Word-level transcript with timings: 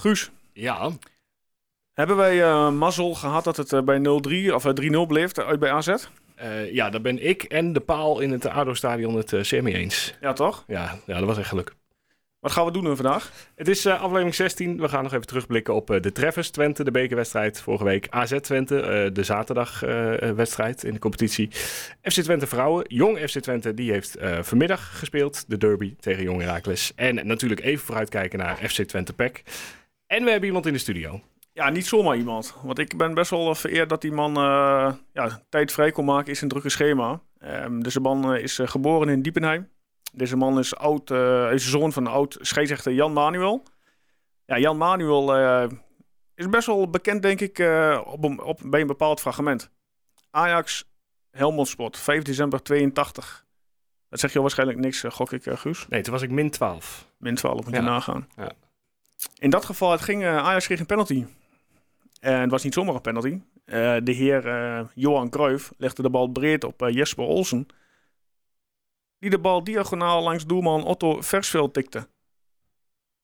Guus, 0.00 0.30
Ja, 0.52 0.90
hebben 1.92 2.16
wij 2.16 2.42
eh, 2.42 2.70
mazzel 2.70 3.14
gehad 3.14 3.44
dat 3.44 3.56
het 3.56 3.72
eh, 3.72 3.82
bij 3.82 3.98
0-3 3.98 4.54
of 4.54 4.64
eh, 4.64 5.02
3-0 5.04 5.06
bleef 5.06 5.32
eh, 5.32 5.46
uit 5.46 5.60
bij 5.60 5.72
AZ? 5.72 5.94
ja, 6.72 6.90
daar 6.90 7.00
ben 7.00 7.26
ik 7.28 7.42
en 7.42 7.72
de 7.72 7.80
paal 7.80 8.20
in 8.20 8.30
het 8.30 8.46
ADO-stadion 8.46 9.16
het 9.16 9.34
zeer 9.40 9.62
mee 9.62 9.74
eens. 9.74 10.14
Ja, 10.20 10.32
toch? 10.32 10.64
Ja, 10.66 10.98
ja, 11.06 11.18
dat 11.18 11.26
was 11.26 11.38
echt 11.38 11.48
geluk. 11.48 11.74
Wat 12.40 12.52
gaan 12.52 12.64
we 12.64 12.72
doen 12.72 12.96
vandaag? 12.96 13.32
Het 13.54 13.68
is 13.68 13.84
eh, 13.84 14.00
aflevering 14.00 14.34
16. 14.34 14.80
We 14.80 14.88
gaan 14.88 15.02
nog 15.02 15.12
even 15.12 15.26
terugblikken 15.26 15.74
op 15.74 15.86
de 15.86 16.12
treffers 16.12 16.50
Twente, 16.50 16.84
de 16.84 16.90
bekerwedstrijd 16.90 17.60
vorige 17.60 17.84
week. 17.84 18.06
AZ 18.10 18.40
Twente, 18.40 19.10
de 19.12 19.22
zaterdagwedstrijd 19.24 20.84
in 20.84 20.92
de 20.92 20.98
competitie. 20.98 21.48
FC 22.02 22.20
Twente 22.20 22.46
vrouwen. 22.46 22.84
Jong 22.88 23.18
FC 23.18 23.38
Twente, 23.38 23.74
die 23.74 23.92
heeft 23.92 24.16
vanmiddag 24.40 24.98
gespeeld. 24.98 25.44
De 25.48 25.56
derby 25.56 25.94
tegen 26.00 26.22
Jong 26.22 26.40
Heracles. 26.40 26.92
En 26.96 27.26
natuurlijk 27.26 27.60
even 27.60 27.84
vooruitkijken 27.84 28.38
naar 28.38 28.56
FC 28.56 28.82
Twente 28.82 29.12
PEC. 29.12 29.42
En 30.10 30.24
we 30.24 30.30
hebben 30.30 30.48
iemand 30.48 30.66
in 30.66 30.72
de 30.72 30.78
studio. 30.78 31.20
Ja, 31.52 31.68
niet 31.70 31.86
zomaar 31.86 32.16
iemand. 32.16 32.54
Want 32.62 32.78
ik 32.78 32.96
ben 32.96 33.14
best 33.14 33.30
wel 33.30 33.54
vereerd 33.54 33.88
dat 33.88 34.00
die 34.00 34.12
man 34.12 34.36
eh, 34.36 34.92
ja, 35.12 35.42
tijd 35.48 35.72
vrij 35.72 35.90
kon 35.90 36.04
maken 36.04 36.30
is 36.32 36.40
een 36.40 36.48
drukke 36.48 36.68
schema. 36.68 37.20
Ehm, 37.38 37.80
deze 37.80 38.00
man 38.00 38.34
eh, 38.34 38.42
is 38.42 38.58
eh, 38.58 38.68
geboren 38.68 39.08
in 39.08 39.22
Diepenheim. 39.22 39.68
Deze 40.12 40.36
man 40.36 40.58
is, 40.58 40.76
oud, 40.76 41.10
eh, 41.10 41.52
is 41.52 41.70
zoon 41.70 41.92
van 41.92 42.06
oud 42.06 42.36
scheidsrechter 42.40 42.92
Jan 42.92 43.12
Manuel. 43.12 43.62
Ja, 44.44 44.58
Jan 44.58 44.76
Manuel 44.76 45.34
is 46.34 46.48
best 46.48 46.66
wel 46.66 46.90
bekend, 46.90 47.22
denk 47.22 47.40
ik, 47.40 47.58
op, 48.04 48.24
een- 48.24 48.40
op, 48.42 48.60
bij 48.64 48.80
een 48.80 48.86
bepaald 48.86 49.20
fragment. 49.20 49.70
Ajax, 50.30 50.90
Helmond 51.30 51.68
Sport, 51.68 51.96
5 51.98 52.22
december 52.22 52.62
82. 52.62 53.46
Dat 54.08 54.20
zeg 54.20 54.32
je 54.32 54.40
waarschijnlijk 54.40 54.78
niks, 54.78 55.04
gok 55.08 55.32
ik, 55.32 55.42
Guus. 55.44 55.86
Nee, 55.88 56.02
toen 56.02 56.12
was 56.12 56.22
ik 56.22 56.30
min 56.30 56.50
12. 56.50 57.06
Min 57.18 57.34
12 57.34 57.64
moet 57.64 57.74
je 57.74 57.80
nagaan. 57.80 58.28
Ja. 58.36 58.52
In 59.38 59.50
dat 59.50 59.64
geval, 59.64 59.90
het 59.90 60.00
ging, 60.00 60.22
eh, 60.22 60.36
Ajax 60.36 60.66
kreeg 60.66 60.80
een 60.80 60.86
penalty. 60.86 61.26
En 62.20 62.40
het 62.40 62.50
was 62.50 62.62
niet 62.62 62.74
zomaar 62.74 62.94
een 62.94 63.00
penalty. 63.00 63.40
Eh, 63.64 63.96
de 64.02 64.12
heer 64.12 64.48
eh, 64.48 64.84
Johan 64.94 65.30
Cruijff 65.30 65.72
legde 65.76 66.02
de 66.02 66.10
bal 66.10 66.28
breed 66.28 66.64
op 66.64 66.80
Jesper 66.90 67.24
Olsen. 67.24 67.66
Die 69.18 69.30
de 69.30 69.38
bal 69.38 69.64
diagonaal 69.64 70.22
langs 70.22 70.46
doelman 70.46 70.84
Otto 70.84 71.20
Versveld 71.20 71.74
tikte. 71.74 72.08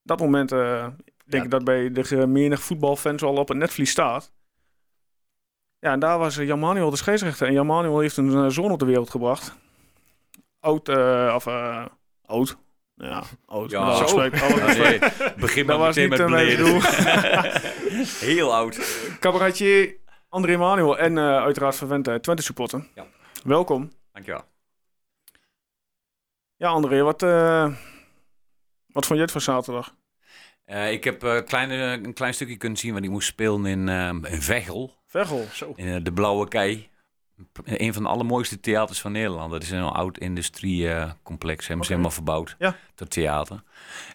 Dat 0.03 0.21
moment 0.21 0.49
denk 0.49 0.95
Ja. 1.27 1.43
ik 1.43 1.51
dat 1.51 1.65
bij 1.65 1.93
de 1.93 2.27
menig 2.27 2.63
voetbalfans 2.63 3.23
al 3.23 3.37
op 3.37 3.49
het 3.49 3.57
netvlies 3.57 3.91
staat. 3.91 4.33
Ja, 5.79 5.93
en 5.93 6.01
daar 6.01 6.19
was 6.19 6.35
Jan 6.37 6.59
Manuel 6.59 6.91
de 6.91 6.97
scheidsrechter. 6.97 7.47
En 7.47 7.53
Jan 7.53 7.67
Manuel 7.67 8.01
heeft 8.01 8.17
een 8.17 8.51
zoon 8.53 8.71
op 8.71 8.79
de 8.79 8.85
wereld 8.85 9.11
gebracht. 9.11 9.57
Oud, 10.61 10.89
of 11.35 11.47
eh, 11.47 11.87
oud. 12.25 12.57
Ja, 12.99 13.23
oud. 13.47 13.71
Ja, 13.71 14.05
nee, 14.79 14.99
begin 15.37 15.67
maar 15.67 15.79
meteen 15.79 16.09
met 16.09 16.25
beleden. 16.25 16.67
Heel 18.29 18.55
oud. 18.55 18.79
Cabaretier 19.21 19.97
André 20.29 20.57
Manuel 20.57 20.99
en 20.99 21.19
eh, 21.19 21.37
uiteraard 21.37 21.77
verwend 21.77 22.23
Twente 22.23 22.43
supporter. 22.43 22.87
Ja. 22.95 23.07
Welkom. 23.45 23.93
Dankjewel. 24.13 24.45
Ja, 26.57 26.69
André, 26.69 27.03
wat, 27.03 27.23
eh, 27.23 27.75
wat 28.87 29.07
vond 29.07 29.19
je 29.19 29.25
het 29.25 29.33
van 29.33 29.41
zaterdag? 29.41 29.95
Eh, 30.65 30.93
ik 30.93 31.05
heb 31.05 31.45
kleine, 31.47 31.75
een 31.75 32.15
klein 32.15 32.35
stukje 32.35 32.57
kunnen 32.57 32.79
zien, 32.79 32.93
want 32.93 33.05
ik 33.05 33.11
moest 33.11 33.29
spelen 33.29 33.67
in, 33.67 33.89
in 34.29 34.43
Veghel, 34.43 34.95
Veghel. 35.07 35.47
Zo. 35.53 35.73
in 35.77 36.05
de 36.05 36.13
Blauwe 36.13 36.49
Kei. 36.49 36.91
Een 37.65 37.95
van 37.95 38.03
de 38.03 38.09
allermooiste 38.09 38.61
theaters 38.61 39.01
van 39.01 39.13
Nederland. 39.13 39.51
Dat 39.51 39.63
is 39.63 39.71
een 39.71 39.83
oud 39.83 40.19
industriecomplex. 40.19 41.67
Hebben 41.67 41.87
ze 41.87 41.91
helemaal 41.93 42.13
verbouwd 42.15 42.57
Ja. 42.59 42.77
tot 42.95 43.11
theater. 43.11 43.63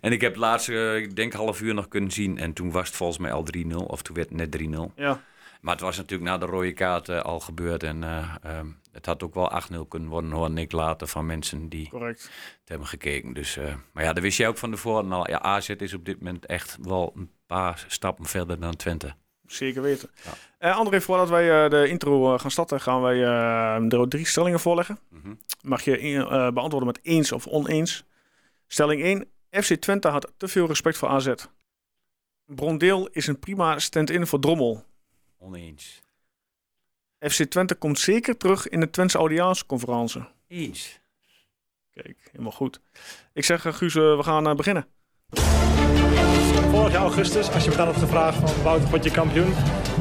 En 0.01 0.11
ik 0.11 0.21
heb 0.21 0.31
het 0.31 0.39
laatste, 0.41 0.73
eh, 0.73 0.95
ik 0.95 1.15
denk 1.15 1.33
half 1.33 1.61
uur 1.61 1.73
nog 1.73 1.87
kunnen 1.87 2.11
zien. 2.11 2.37
En 2.37 2.53
toen 2.53 2.71
was 2.71 2.87
het 2.87 2.95
volgens 2.95 3.17
mij 3.19 3.31
al 3.31 3.43
3-0. 3.43 3.83
Of 3.85 4.01
toen 4.01 4.15
werd 4.15 4.29
het 4.29 4.37
net 4.37 4.51
3-0. 4.51 4.91
Ja, 4.95 5.21
Maar 5.61 5.73
het 5.73 5.83
was 5.83 5.97
natuurlijk 5.97 6.29
na 6.29 6.37
de 6.37 6.45
rode 6.45 6.73
kaart 6.73 7.09
eh, 7.09 7.19
al 7.21 7.39
gebeurd. 7.39 7.83
En 7.83 8.03
eh, 8.03 8.35
ehm, 8.43 8.67
het 8.91 9.05
had 9.05 9.23
ook 9.23 9.33
wel 9.33 9.49
8-0 9.51 9.85
kunnen 9.87 10.09
worden, 10.09 10.31
hoorde 10.31 10.61
ik 10.61 10.71
later 10.71 11.07
van 11.07 11.25
mensen 11.25 11.69
die 11.69 11.89
correct. 11.89 12.21
het 12.59 12.69
hebben 12.69 12.87
gekeken. 12.87 13.33
Dus, 13.33 13.57
maar 13.93 14.03
ja, 14.03 14.13
dat 14.13 14.23
wist 14.23 14.37
jij 14.37 14.47
ook 14.47 14.57
van 14.57 14.71
tevoren 14.71 15.11
al. 15.11 15.29
Ja, 15.29 15.41
AZ 15.41 15.69
is 15.69 15.93
op 15.93 16.05
dit 16.05 16.21
moment 16.21 16.45
echt 16.45 16.77
wel 16.81 17.11
een 17.15 17.31
paar 17.45 17.85
stappen 17.87 18.25
verder 18.25 18.59
dan 18.59 18.75
Twente. 18.75 19.13
Zeker 19.45 19.81
weten. 19.81 20.09
Ja. 20.23 20.31
Eh, 20.61 20.75
André, 20.77 21.01
voordat 21.01 21.29
wij 21.29 21.63
eh, 21.63 21.69
de 21.69 21.87
intro 21.87 22.33
eh, 22.33 22.39
gaan 22.39 22.51
starten, 22.51 22.81
gaan 22.81 23.01
wij 23.01 23.15
eh, 23.23 23.93
er 23.99 24.07
drie 24.07 24.25
stellingen 24.25 24.59
voorleggen. 24.59 24.99
Mhm. 25.09 25.33
Mag 25.61 25.81
je 25.81 25.99
in- 25.99 26.21
eh, 26.21 26.27
beantwoorden 26.51 26.85
met 26.85 26.99
eens 27.01 27.31
of 27.31 27.47
oneens. 27.47 28.03
Stelling 28.67 29.01
1. 29.03 29.27
FC 29.63 29.73
Twente 29.75 30.07
had 30.07 30.31
te 30.37 30.47
veel 30.47 30.67
respect 30.67 30.97
voor 30.97 31.07
AZ. 31.09 31.33
Brondeel 32.45 33.07
is 33.07 33.27
een 33.27 33.39
prima 33.39 33.79
stand-in 33.79 34.27
voor 34.27 34.39
Drommel. 34.39 34.83
Oneens. 35.37 36.01
FC 37.19 37.43
Twente 37.43 37.75
komt 37.75 37.99
zeker 37.99 38.37
terug 38.37 38.67
in 38.69 38.79
de 38.79 38.89
Twentse 38.89 39.17
Audiaansconferentie. 39.17 40.23
Eens. 40.47 40.99
Kijk, 41.91 42.29
helemaal 42.31 42.51
goed. 42.51 42.81
Ik 43.33 43.45
zeg, 43.45 43.77
Guus, 43.77 43.93
we 43.93 44.19
gaan 44.21 44.55
beginnen. 44.55 44.87
Vorig 46.71 46.91
jaar 46.91 47.01
augustus, 47.01 47.51
als 47.51 47.63
je 47.63 47.69
me 47.69 47.75
dan 47.75 47.87
op 47.87 47.95
de 47.99 48.07
vraag 48.07 48.35
van 48.35 48.63
Wouter, 48.63 48.89
word 48.89 49.03
je 49.03 49.11
kampioen? 49.11 49.53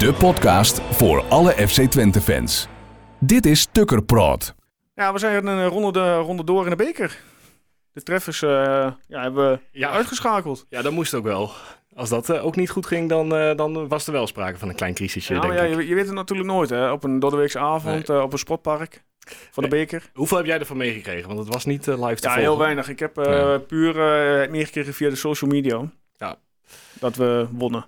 De 0.00 0.12
podcast 0.18 0.80
voor 0.80 1.24
alle 1.28 1.50
FC 1.68 1.80
Twente 1.82 2.20
fans. 2.20 2.68
Dit 3.18 3.46
is 3.46 3.66
Tukker 3.72 4.02
Praat. 4.02 4.54
Ja, 4.94 5.12
we 5.12 5.18
zijn 5.18 5.46
een 5.46 5.66
ronde, 5.66 5.92
de, 5.92 6.14
ronde 6.16 6.44
door 6.44 6.64
in 6.64 6.70
de 6.70 6.76
beker. 6.76 7.18
De 7.92 8.02
treffers 8.02 8.42
eh, 8.42 8.50
ja, 9.08 9.22
hebben 9.22 9.50
we 9.50 9.58
Ja. 9.72 9.90
uitgeschakeld. 9.90 10.66
Ja, 10.68 10.82
dat 10.82 10.92
moest 10.92 11.14
ook 11.14 11.24
wel. 11.24 11.50
Als 11.94 12.08
dat 12.08 12.30
eh, 12.30 12.44
ook 12.44 12.56
niet 12.56 12.70
goed 12.70 12.86
ging, 12.86 13.08
dan, 13.08 13.34
eh, 13.36 13.56
dan 13.56 13.88
was 13.88 14.06
er 14.06 14.12
wel 14.12 14.26
sprake 14.26 14.58
van 14.58 14.68
een 14.68 14.74
klein 14.74 14.94
crisisje, 14.94 15.34
Ja, 15.34 15.40
denk 15.40 15.52
ja, 15.52 15.62
ik. 15.62 15.74
je, 15.76 15.86
je 15.86 15.94
weet 15.94 16.06
het 16.06 16.14
natuurlijk 16.14 16.48
nooit, 16.48 16.70
hè. 16.70 16.90
Op 16.92 17.04
een 17.04 17.18
doordeweekse 17.18 17.58
avond, 17.58 18.08
op 18.08 18.32
een 18.32 18.38
sportpark 18.38 19.02
van 19.50 19.62
de 19.62 19.68
Nee. 19.68 19.80
beker. 19.80 20.10
Hoeveel 20.14 20.36
heb 20.36 20.46
jij 20.46 20.58
ervan 20.58 20.76
meegekregen? 20.76 21.26
Want 21.28 21.38
het 21.40 21.48
was 21.48 21.64
niet 21.64 21.86
live 21.86 21.96
te 21.98 22.02
Ja, 22.04 22.14
volgen. 22.20 22.40
heel 22.42 22.58
weinig. 22.58 22.88
Ik 22.88 22.98
heb 22.98 23.18
eh, 23.18 23.32
Ja. 23.32 23.58
puur 23.58 23.90
eh, 23.90 24.50
meegekregen 24.50 24.94
via 24.94 25.08
de 25.08 25.16
social 25.16 25.50
media. 25.50 25.82
Ja. 26.16 26.36
Dat 27.00 27.16
we 27.16 27.46
wonnen. 27.50 27.86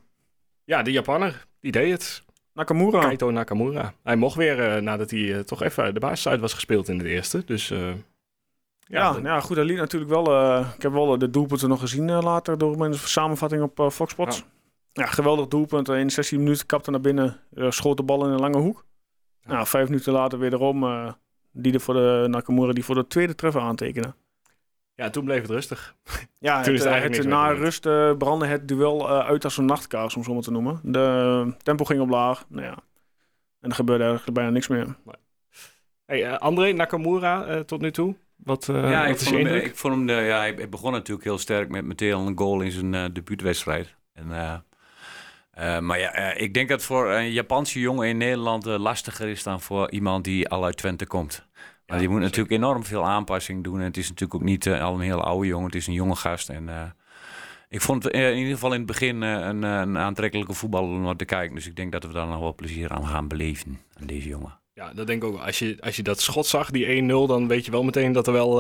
Ja, 0.65 0.83
de 0.83 0.91
Japanner, 0.93 1.47
die 1.63 1.73
deed 1.73 1.93
het. 1.93 2.23
Nakamura. 2.55 3.01
Kaito 3.01 3.31
Nakamura. 3.31 3.95
Hij 4.03 4.17
mocht 4.17 4.37
weer 4.37 4.75
eh, 4.75 4.83
nadat 4.83 5.11
hij 5.11 5.35
eh, 5.35 5.41
toch 5.41 5.63
even 5.63 5.95
de 5.95 6.01
basis 6.01 6.29
uit 6.29 6.41
was 6.41 6.53
gespeeld 6.53 6.89
in 6.89 6.99
het 6.99 7.07
eerste. 7.07 7.45
Dus 7.45 7.71
eh, 7.71 7.79
Ja, 7.79 7.95
ja, 8.87 9.11
nou 9.13 9.25
ja, 9.25 9.41
goed, 9.41 9.57
dat 9.57 9.65
liet 9.65 9.77
natuurlijk 9.77 10.11
wel. 10.11 10.59
ik 10.61 10.83
heb 10.83 10.93
wel 10.93 11.19
de 11.19 11.31
doelpunten 11.31 11.69
nog 11.69 11.81
gezien 11.81 12.11
later 12.11 12.59
door 12.59 12.79
mijn 12.79 12.95
samenvatting 12.95 13.63
op 13.63 13.93
Fox 13.93 14.13
Sports. 14.13 14.45
Ja. 14.93 15.07
geweldig 15.07 15.49
doelpunt. 15.49 15.89
In 15.89 16.11
16 16.11 16.39
minuten 16.39 16.67
kapte 16.67 16.91
naar 16.91 17.01
binnen, 17.01 17.41
schoot 17.69 17.97
de 17.97 18.03
bal 18.03 18.27
in 18.27 18.33
een 18.33 18.41
lange 18.41 18.59
hoek. 18.59 18.85
Ja. 19.41 19.53
Nou, 19.53 19.67
vijf 19.67 19.89
minuten 19.89 20.13
later 20.13 20.39
weer 20.39 20.53
erom. 20.53 21.15
die 21.53 21.73
er 21.73 21.81
voor 21.81 21.95
de 21.95 22.27
Nakamura 22.29 22.73
die 22.73 22.85
voor 22.85 22.95
de 22.95 23.07
tweede 23.07 23.35
treffer 23.35 23.61
aantekenen. 23.61 24.15
Ja, 24.95 25.11
toen 25.11 25.25
bleef 25.25 25.41
het 25.41 25.51
rustig. 25.51 25.95
Ja, 26.39 26.63
Toen 26.63 26.73
is 26.73 26.79
het, 26.79 26.89
eh, 26.89 26.95
eigenlijk 26.95 27.23
het, 27.23 27.33
niks 27.33 27.43
na 27.43 27.51
rust 27.51 27.87
eh, 27.87 28.17
brandde 28.17 28.47
het 28.47 28.69
duel 28.69 29.09
eh, 29.09 29.27
uit 29.27 29.45
als 29.45 29.57
een 29.57 29.65
nachtkaars, 29.65 30.17
om 30.17 30.25
zo 30.25 30.33
maar 30.35 30.43
te 30.43 30.51
noemen. 30.51 30.81
De 30.83 31.55
tempo 31.63 31.85
ging 31.85 32.01
omlaag. 32.01 32.45
Nou 32.49 32.67
ja. 32.67 32.77
En 33.61 33.69
er 33.69 33.75
gebeurde 33.75 34.05
eigenlijk 34.05 34.35
bijna 34.35 34.51
niks 34.51 34.69
meer. 34.69 34.97
Hey, 36.07 36.25
eh, 36.25 36.39
André 36.39 36.73
Nakamura 36.73 37.45
eh, 37.45 37.61
tot 37.61 37.81
nu 37.81 37.91
toe? 37.91 38.15
Wat, 38.37 38.69
eh, 38.69 38.91
ja, 38.91 39.01
wat 39.01 39.09
ik 39.09 39.15
is 39.15 39.23
vond, 39.23 39.37
je 39.37 39.47
hem, 39.47 39.57
ik 39.57 39.77
vond 39.77 39.95
hem 39.95 40.07
de, 40.07 40.13
ja, 40.13 40.39
hij 40.39 40.69
begon 40.69 40.93
natuurlijk 40.93 41.25
heel 41.25 41.39
sterk 41.39 41.69
met 41.69 41.85
meteen 41.85 42.13
al 42.13 42.27
een 42.27 42.39
goal 42.39 42.61
in 42.61 42.71
zijn 42.71 42.95
eh 42.95 43.05
debuutwedstrijd. 43.13 43.95
En, 44.13 44.33
eh, 44.33 44.55
eh, 45.51 45.83
maar 45.83 45.99
ja, 45.99 46.35
ik 46.35 46.55
denk 46.55 46.69
dat 46.69 46.79
het 46.79 46.87
voor 46.87 47.11
een 47.11 47.33
Japanse 47.33 47.81
jongen 47.81 48.09
in 48.09 48.17
Nederland 48.17 48.65
lastiger 48.65 49.29
is 49.29 49.43
dan 49.43 49.61
voor 49.61 49.91
iemand 49.91 50.25
die 50.25 50.49
al 50.49 50.65
uit 50.65 50.77
Twente 50.77 51.07
komt. 51.07 51.47
Maar 51.93 52.01
die 52.01 52.11
moet 52.11 52.21
natuurlijk 52.21 52.51
enorm 52.51 52.85
veel 52.85 53.07
aanpassing 53.07 53.65
doen. 53.65 53.79
En 53.79 53.85
het 53.85 53.97
is 53.97 54.09
natuurlijk 54.09 54.35
ook 54.35 54.49
niet 54.49 54.67
eh, 54.67 54.83
al 54.83 54.95
een 54.95 55.01
heel 55.01 55.23
oude 55.23 55.47
jongen. 55.47 55.67
Het 55.67 55.75
is 55.75 55.87
een 55.87 55.93
jonge 55.93 56.15
gast. 56.15 56.49
En 56.49 56.69
eh, 56.69 56.83
ik 57.69 57.81
vond 57.81 58.05
het 58.05 58.13
eh, 58.13 58.31
in 58.31 58.37
ieder 58.37 58.53
geval 58.53 58.73
in 58.73 58.79
het 58.79 58.87
begin 58.87 59.21
een, 59.21 59.63
een 59.63 59.99
aantrekkelijke 59.99 60.53
voetballer 60.53 60.91
om 60.91 61.03
naar 61.03 61.17
te 61.17 61.25
kijken. 61.25 61.55
Dus 61.55 61.67
ik 61.67 61.77
denk 61.77 61.93
dat 61.93 62.05
we 62.05 62.13
daar 62.13 62.27
nog 62.27 62.39
wel 62.39 62.55
plezier 62.55 62.91
aan 62.91 63.07
gaan 63.07 63.29
beleven. 63.29 63.81
Aan 64.01 64.07
deze 64.07 64.29
jongen. 64.29 64.61
Ja, 64.75 64.93
dat 64.95 65.07
denk 65.07 65.23
ik 65.23 65.29
ook. 65.29 65.41
Als 65.41 65.59
je, 65.59 65.77
als 65.81 65.97
je 65.97 66.03
dat 66.03 66.21
schot 66.21 66.47
zag, 66.47 66.71
die 66.71 67.03
1-0, 67.03 67.07
dan 67.07 67.49
weet 67.49 67.65
je 67.65 67.71
wel 67.71 67.83
meteen 67.83 68.13
dat 68.13 68.27
er 68.27 68.33
wel, 68.33 68.55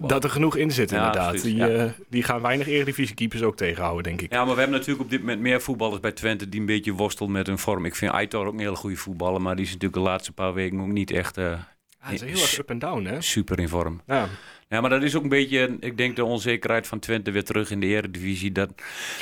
dat 0.00 0.24
er 0.24 0.30
genoeg 0.30 0.56
in 0.56 0.70
zit 0.70 0.90
Ja, 0.90 0.96
inderdaad. 0.96 1.42
Die, 1.42 1.56
ja. 1.56 1.94
die 2.08 2.22
gaan 2.22 2.40
weinig 2.40 2.66
eredivisiekeepers 2.66 3.42
ook 3.42 3.56
tegenhouden, 3.56 4.02
denk 4.02 4.20
ik. 4.20 4.32
Ja, 4.32 4.44
maar 4.44 4.54
we 4.54 4.60
hebben 4.60 4.78
natuurlijk 4.78 5.04
op 5.04 5.10
dit 5.10 5.20
moment 5.20 5.40
meer 5.40 5.60
voetballers 5.60 6.00
bij 6.00 6.12
Twente 6.12 6.48
die 6.48 6.60
een 6.60 6.66
beetje 6.66 6.92
worstelen 6.92 7.32
met 7.32 7.46
hun 7.46 7.58
vorm. 7.58 7.84
Ik 7.84 7.94
vind 7.94 8.12
Aitor 8.12 8.46
ook 8.46 8.52
een 8.52 8.58
hele 8.58 8.76
goede 8.76 8.96
voetballer, 8.96 9.42
maar 9.42 9.56
die 9.56 9.64
is 9.64 9.72
natuurlijk 9.72 10.02
de 10.02 10.08
laatste 10.08 10.32
paar 10.32 10.54
weken 10.54 10.80
ook 10.80 10.86
niet 10.86 11.10
echt 11.10 11.36
Ja, 12.02 12.08
het 12.10 12.22
is 12.22 12.28
heel 12.32 12.42
erg 12.42 12.58
up 12.58 12.70
en 12.70 12.78
down, 12.78 13.04
hè? 13.04 13.20
super 13.20 13.58
in 13.58 13.68
vorm. 13.68 14.00
Ja. 14.06 14.28
Ja, 14.68 14.80
maar 14.80 14.90
dat 14.90 15.02
is 15.02 15.16
ook 15.16 15.22
een 15.22 15.28
beetje, 15.28 15.76
ik 15.80 15.96
denk, 15.96 16.16
de 16.16 16.24
onzekerheid 16.24 16.86
van 16.86 16.98
Twente 16.98 17.30
weer 17.30 17.44
terug 17.44 17.70
in 17.70 17.80
de 17.80 17.86
eredivisie. 17.86 18.52
Dat 18.52 18.70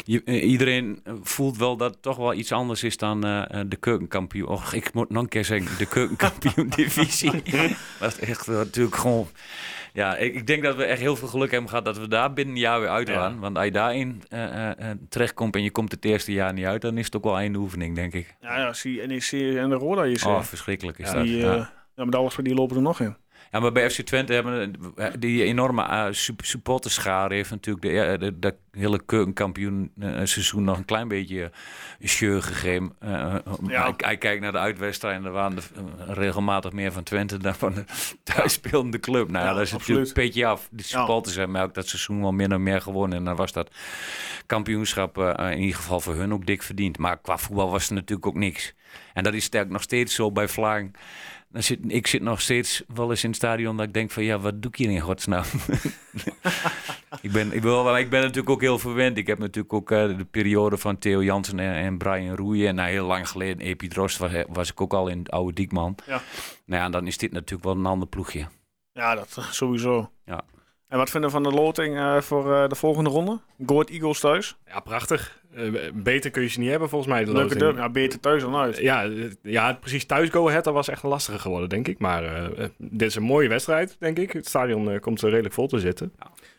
je, 0.05 0.23
eh, 0.25 0.51
iedereen 0.51 1.03
voelt 1.23 1.57
wel 1.57 1.77
dat 1.77 1.91
het 1.91 2.03
toch 2.03 2.17
wel 2.17 2.35
iets 2.35 2.53
anders 2.53 2.83
is 2.83 2.97
dan 2.97 3.25
eh, 3.25 3.61
eh, 3.61 3.67
de 3.69 3.77
keukenkampioen. 3.77 4.49
Och, 4.49 4.73
ik 4.73 4.93
moet 4.93 5.11
nog 5.11 5.23
een 5.23 5.29
keer 5.29 5.45
zeggen, 5.45 5.79
de 5.79 5.87
keukenkampioen-divisie. 5.87 7.31
dat 8.01 8.13
is 8.13 8.29
echt 8.29 8.47
natuurlijk 8.47 8.97
gewoon... 8.97 9.29
Ja, 9.93 10.17
ik, 10.17 10.35
ik 10.35 10.47
denk 10.47 10.63
dat 10.63 10.77
we 10.77 10.85
echt 10.85 11.01
heel 11.01 11.17
veel 11.17 11.29
geluk 11.29 11.51
hebben 11.51 11.69
gehad 11.69 11.85
dat 11.85 11.99
we 11.99 12.09
daar 12.09 12.33
binnen 12.33 12.55
een 12.55 12.61
jaar 12.61 12.81
weer 12.81 12.89
uit 12.89 13.09
Ja. 13.09 13.15
waren. 13.15 13.39
Want 13.39 13.57
als 13.57 13.65
je 13.65 13.71
daarin 13.73 14.23
eh, 14.29 14.45
eh, 14.45 14.91
eh, 14.91 14.97
terechtkomt 15.09 15.55
en 15.55 15.63
je 15.63 15.71
komt 15.71 15.93
het 15.93 16.05
eerste 16.05 16.33
jaar 16.33 16.53
niet 16.53 16.65
uit, 16.65 16.83
dan 16.83 16.99
is 16.99 17.05
het 17.05 17.17
ook 17.17 17.25
wel 17.25 17.37
einde 17.37 17.59
oefening, 17.59 17.95
denk 17.95 18.13
ik. 18.13 18.35
Ja, 18.41 18.59
ja, 18.59 18.73
zie 18.73 19.07
NEC 19.07 19.57
en 19.57 19.69
de 19.69 19.75
Roda 19.75 20.05
is. 20.05 20.25
Oh, 20.25 20.43
verschrikkelijk 20.43 20.99
is 20.99 21.07
Ja, 21.09 21.15
dat. 21.15 21.25
die, 21.25 21.37
ja. 21.37 21.73
Eh, 22.01 22.05
ja, 22.05 22.05
met 22.05 22.15
alles 22.15 22.35
voor 22.35 22.45
die 22.45 22.55
lopen 22.55 22.77
er 22.77 22.83
nog 22.83 23.01
in. 23.01 23.17
Ja, 23.53 23.61
maar 23.61 23.73
bij 23.73 23.91
FC 23.91 24.01
Twente 24.01 24.33
hebben 24.33 24.73
eh, 24.97 25.07
die 25.19 25.43
enorme 25.45 25.83
uh, 25.83 26.07
supporterschare 26.37 27.35
heeft 27.35 27.51
natuurlijk 27.51 27.85
de, 27.87 28.01
eh, 28.01 28.19
de, 28.19 28.39
de 28.39 28.55
hele 28.71 29.05
keukenkampioen 29.05 29.93
eh, 30.01 30.09
seizoen 30.25 30.65
nog 30.65 30.77
een 30.79 30.85
klein 30.85 31.09
beetje 31.09 31.51
sjeur 32.05 32.43
gegeven. 32.43 32.93
Eh, 32.99 33.35
Ja. 33.67 33.93
Kijkt 33.93 34.41
naar 34.41 34.53
de 34.53 34.59
uitwedstrijden, 34.59 35.25
er 35.25 35.31
waren 35.33 35.57
er 35.57 35.65
eh, 36.09 36.15
regelmatig 36.15 36.73
meer 36.73 36.93
van 36.93 37.03
Twente 37.03 37.37
dan 37.39 37.55
van 37.55 37.75
de 37.75 37.85
thuis 38.23 38.53
spelende 38.53 39.01
club. 39.01 39.31
Nou 39.31 39.47
ja, 39.47 39.53
dat 39.53 39.63
is 39.63 39.75
absoluut. 39.75 39.99
natuurlijk 39.99 40.17
een 40.17 40.25
beetje 40.25 40.47
af. 40.47 40.69
De 40.71 40.83
supporters 40.83 41.35
hebben 41.37 41.61
ook 41.63 41.75
dat 41.75 41.89
seizoen 41.89 42.21
wel 42.21 42.33
min 42.33 42.53
en 42.53 42.63
meer 42.63 42.81
gewonnen. 42.81 43.19
En 43.19 43.25
dan 43.25 43.37
was 43.37 43.53
dat 43.53 43.71
kampioenschap 44.47 45.19
eh, 45.19 45.51
in 45.51 45.59
ieder 45.59 45.77
geval 45.77 46.01
voor 46.01 46.15
hun 46.15 46.33
ook 46.33 46.47
dik 46.47 46.63
verdiend. 46.63 46.99
Maar 46.99 47.19
qua 47.21 47.39
voetbal 47.39 47.71
was 47.71 47.89
er 47.89 47.95
natuurlijk 47.95 48.27
ook 48.27 48.35
niks. 48.37 48.75
En 49.15 49.25
dat 49.25 49.35
is 49.35 49.45
sterk 49.45 49.69
nog 49.71 49.83
steeds 49.83 50.15
zo 50.15 50.33
bij 50.33 50.49
Vlaag. 50.49 50.83
Dan 51.53 51.63
zit, 51.63 51.79
ik 51.87 52.07
zit 52.07 52.23
nog 52.23 52.41
steeds 52.41 52.83
wel 52.95 53.11
eens 53.11 53.23
in 53.23 53.29
het 53.29 53.39
stadion 53.39 53.77
dat 53.77 53.87
ik 53.87 53.95
denk 53.95 54.11
van 54.11 54.23
ja, 54.25 54.39
wat 54.39 54.63
doe 54.63 54.71
ik 54.71 54.77
hier 54.77 54.91
in 54.91 55.01
godsnaam? 55.01 55.45
ik, 57.23 57.33
ben, 57.33 57.53
ik, 57.53 57.63
wil, 57.63 57.97
ik 57.97 58.11
ben 58.11 58.21
natuurlijk 58.21 58.51
ook 58.51 58.61
heel 58.61 58.79
verwend. 58.79 59.17
Ik 59.17 59.27
heb 59.27 59.39
natuurlijk 59.39 59.73
ook 59.73 59.91
eh, 59.91 60.17
de 60.17 60.27
periode 60.31 60.79
van 60.79 60.99
Theo 60.99 61.23
Jansen 61.23 61.59
en, 61.59 61.75
en 61.75 61.99
Brian 61.99 62.37
Roeien. 62.37 62.69
En 62.69 62.75
nou, 62.75 62.89
heel 62.91 63.07
lang 63.07 63.29
geleden, 63.29 63.67
Epi 63.67 63.89
Drost, 63.89 64.19
was, 64.19 64.33
was 64.49 64.71
ik 64.71 64.81
ook 64.81 64.93
al 64.93 65.09
in 65.09 65.19
het 65.19 65.31
oude 65.31 65.53
Diekman. 65.53 65.95
Ja. 66.07 66.23
Nou 66.65 66.83
ja, 66.83 66.89
dan 66.89 67.07
is 67.07 67.19
dit 67.19 67.33
natuurlijk 67.33 67.65
wel 67.65 67.77
een 67.77 67.87
ander 67.87 68.09
ploegje. 68.09 68.47
Ja, 68.93 69.15
dat 69.15 69.37
eh, 69.37 69.51
sowieso. 69.51 70.11
Ja. 70.25 70.43
En 70.89 70.99
wat 70.99 71.11
vinden 71.11 71.31
we 71.31 71.37
van 71.37 71.43
de 71.43 71.51
loting 71.51 71.99
eh, 71.99 72.21
voor 72.21 72.55
eh, 72.55 72.69
de 72.69 72.75
volgende 72.75 73.11
ronde? 73.11 73.41
Goat 73.67 73.91
Eagles 73.91 74.21
thuis. 74.21 74.57
ja, 74.67 74.81
prachtig. 74.81 75.40
Eh, 75.55 75.73
beter 75.95 76.31
kun 76.31 76.43
je 76.43 76.49
ze 76.49 76.61
niet 76.61 76.71
hebben, 76.71 76.89
volgens 76.89 77.11
mij. 77.13 77.25
De 77.25 77.33
Leuke. 77.33 77.73
Ja, 77.77 77.89
beter 77.89 78.21
thuis 78.21 78.43
dan 78.43 78.55
uit. 78.57 78.77
Ja, 78.77 79.05
eh, 79.05 79.31
ja, 79.43 79.73
precies. 79.73 80.05
Thuis 80.05 80.29
go 80.29 80.49
ahead, 80.49 80.65
dat 80.65 80.75
was 80.75 80.89
echt 80.89 81.03
een 81.03 81.09
lastige 81.09 81.39
geworden, 81.39 81.69
denk 81.69 81.89
ik. 81.89 81.99
Maar 81.99 82.25
eh, 82.25 82.69
dit 82.79 83.09
is 83.09 83.15
een 83.15 83.23
mooie 83.23 83.49
wedstrijd, 83.49 83.97
denk 83.99 84.19
ik. 84.19 84.33
Het 84.33 84.47
stadion 84.49 85.01
komt 85.01 85.23
er 85.23 85.31
redelijk 85.31 85.55
vol 85.55 85.67
te 85.67 85.79
zitten. 85.79 86.13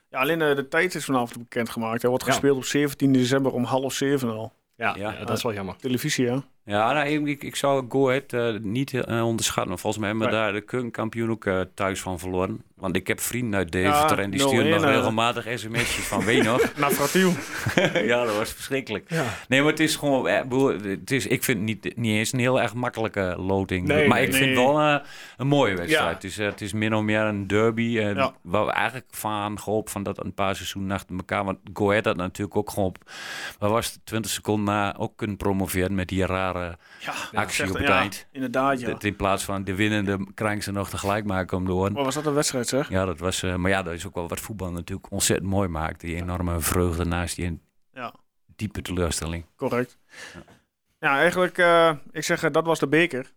Ja, 0.09 0.19
alleen 0.19 0.41
eh, 0.41 0.55
de 0.55 0.67
tijd 0.67 0.95
is 0.95 1.05
vanavond 1.05 1.37
bekendgemaakt. 1.37 2.01
Hij 2.01 2.09
wordt 2.09 2.25
Ja. 2.25 2.31
gespeeld 2.31 2.57
op 2.57 2.63
17 2.65 3.13
december 3.13 3.51
om 3.51 3.63
half 3.63 3.93
zeven 3.93 4.29
al. 4.29 4.53
Ja, 4.75 4.95
Ja. 4.97 5.11
ja, 5.11 5.25
dat 5.25 5.37
is 5.37 5.43
wel 5.43 5.53
jammer. 5.53 5.75
Televisie, 5.75 6.27
hè? 6.27 6.37
Ja, 6.65 6.93
nou, 6.93 7.29
ik, 7.29 7.43
ik 7.43 7.55
zou 7.55 7.85
Go 7.89 8.07
Ahead 8.09 8.33
eh, 8.33 8.61
niet 8.61 8.93
eh, 8.93 9.25
onderschatten. 9.27 9.79
Volgens 9.79 9.97
mij 10.03 10.09
hebben 10.11 10.27
we 10.27 10.33
Nee. 10.33 10.43
daar 10.43 10.53
de 10.53 10.61
keukenkampioen 10.61 11.29
ook 11.31 11.45
eh, 11.45 11.59
thuis 11.73 12.01
van 12.01 12.19
verloren. 12.19 12.61
Want 12.75 12.95
ik 12.95 13.07
heb 13.07 13.19
vrienden 13.19 13.59
uit 13.59 13.71
Deventer 13.71 14.17
Ja, 14.17 14.23
en 14.23 14.29
die 14.29 14.39
sturen 14.39 14.65
0-1, 14.65 14.69
nog 14.81 14.83
regelmatig 14.83 15.45
sms'jes 15.59 16.05
van 16.07 16.25
weet 16.25 16.37
je 16.37 16.43
nog? 16.43 16.71
Na 16.77 16.89
Fratiel. 16.89 17.33
ja, 18.11 18.25
dat 18.25 18.35
was 18.35 18.51
verschrikkelijk. 18.53 19.09
Ja. 19.09 19.23
Nee, 19.47 19.61
maar 19.61 19.69
het 19.69 19.79
is 19.79 19.95
gewoon... 19.95 20.27
het 20.27 21.11
is, 21.11 21.27
ik 21.27 21.43
vind 21.43 21.57
het 21.57 21.67
niet, 21.67 21.97
niet 21.97 22.15
eens 22.17 22.33
een 22.33 22.39
heel 22.39 22.61
erg 22.61 22.73
makkelijke 22.73 23.35
loting. 23.37 23.87
Nee, 23.87 24.07
maar 24.07 24.17
nee, 24.17 24.27
ik 24.27 24.33
vind 24.33 24.45
het 24.49 24.57
wel 24.57 25.01
een 25.37 25.47
mooie 25.47 25.75
wedstrijd. 25.75 26.07
Ja. 26.07 26.13
Het, 26.13 26.23
is, 26.23 26.37
het 26.37 26.61
is 26.61 26.73
min 26.73 26.95
of 26.95 27.01
meer 27.03 27.21
een 27.21 27.47
derby. 27.47 28.13
Waar 28.41 28.65
we 28.65 28.71
eigenlijk 28.71 29.07
van 29.11 29.59
gehoopt 29.59 29.91
van 29.91 30.03
dat 30.03 30.23
een 30.23 30.33
paar 30.33 30.55
seizoenen 30.55 30.91
achter 30.91 31.15
elkaar. 31.15 31.43
Want 31.45 31.57
Go 31.73 31.89
Ahead 31.89 32.05
had 32.05 32.15
natuurlijk 32.17 32.57
ook 32.57 32.69
gewoon... 32.69 32.89
op- 32.89 33.09
Waar 33.59 33.69
was 33.69 33.91
het? 33.91 33.99
20 34.03 34.31
seconden 34.31 34.65
na 34.73 34.97
ook 34.97 35.17
kunnen 35.17 35.37
promoveren 35.37 35.95
met 35.95 36.07
die 36.07 36.25
rare 36.51 36.77
Ja, 36.99 37.13
actie 37.33 37.67
op 37.69 37.73
het 37.77 37.87
ja, 37.87 37.99
eind. 37.99 38.27
Inderdaad, 38.31 38.79
ja. 38.79 38.87
Dat 38.87 39.03
in 39.03 39.15
plaats 39.15 39.43
van 39.43 39.63
de 39.63 39.75
winnende 39.75 40.27
krijgen 40.33 40.63
ze 40.63 40.71
nog 40.71 40.89
tegelijk 40.89 41.25
maken 41.25 41.57
om 41.57 41.69
oren. 41.69 41.93
Wat 41.93 42.05
was 42.05 42.13
dat 42.15 42.25
een 42.25 42.33
wedstrijd, 42.33 42.67
zeg? 42.67 42.89
Ja, 42.89 43.05
dat 43.05 43.19
was, 43.19 43.43
eh, 43.43 43.55
maar 43.55 43.71
ja, 43.71 43.83
dat 43.83 43.93
is 43.93 44.07
ook 44.07 44.15
wel 44.15 44.27
wat 44.27 44.39
voetbal 44.39 44.71
natuurlijk 44.71 45.11
ontzettend 45.11 45.49
mooi 45.49 45.67
maakt. 45.67 45.99
Die 45.99 46.15
enorme 46.15 46.59
vreugde 46.59 47.05
naast 47.05 47.35
die 47.35 47.61
Ja, 47.93 48.13
diepe 48.55 48.81
teleurstelling. 48.81 49.45
correct. 49.55 49.97
Ja, 50.99 51.17
eigenlijk, 51.17 51.57
eh, 51.57 51.91
ik 52.11 52.23
zeg, 52.23 52.43
eh, 52.43 52.51
dat 52.51 52.65
was 52.65 52.79
de 52.79 52.87
beker. 52.87 53.31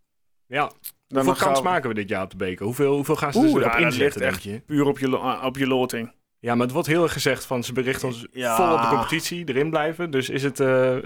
Ja. 0.46 0.70
Dan 1.08 1.24
Hoeveel 1.24 1.34
gaan 1.34 1.46
kans 1.46 1.58
we 1.58 1.68
maken 1.68 1.88
we 1.88 1.94
dit 1.94 2.08
jaar 2.08 2.22
op 2.22 2.30
de 2.30 2.36
beker? 2.36 2.64
Hoeveel, 2.64 2.94
hoeveel 2.94 3.16
gaan 3.16 3.32
ze 3.32 3.38
Oeh, 3.38 3.54
dus 3.54 3.62
erop 3.64 3.74
inzetten, 3.78 4.20
ligt 4.22 4.42
denk 4.42 4.56
je? 4.56 4.60
Puur 4.66 4.84
op 4.86 4.98
je, 4.98 5.18
op 5.42 5.56
je 5.56 5.66
loting. 5.66 6.12
Ja, 6.38 6.54
maar 6.54 6.62
het 6.64 6.72
wordt 6.72 6.88
heel 6.88 7.02
erg 7.02 7.12
gezegd 7.12 7.46
van 7.46 7.64
ze 7.64 7.72
berichten 7.72 8.08
ons 8.08 8.26
Ja. 8.32 8.56
vol 8.56 8.72
op 8.74 8.80
de 8.82 8.88
competitie, 8.88 9.48
erin 9.48 9.70
blijven. 9.70 10.10
Dus 10.10 10.28
is 10.28 10.42
het... 10.42 10.60
eh, 10.60 10.96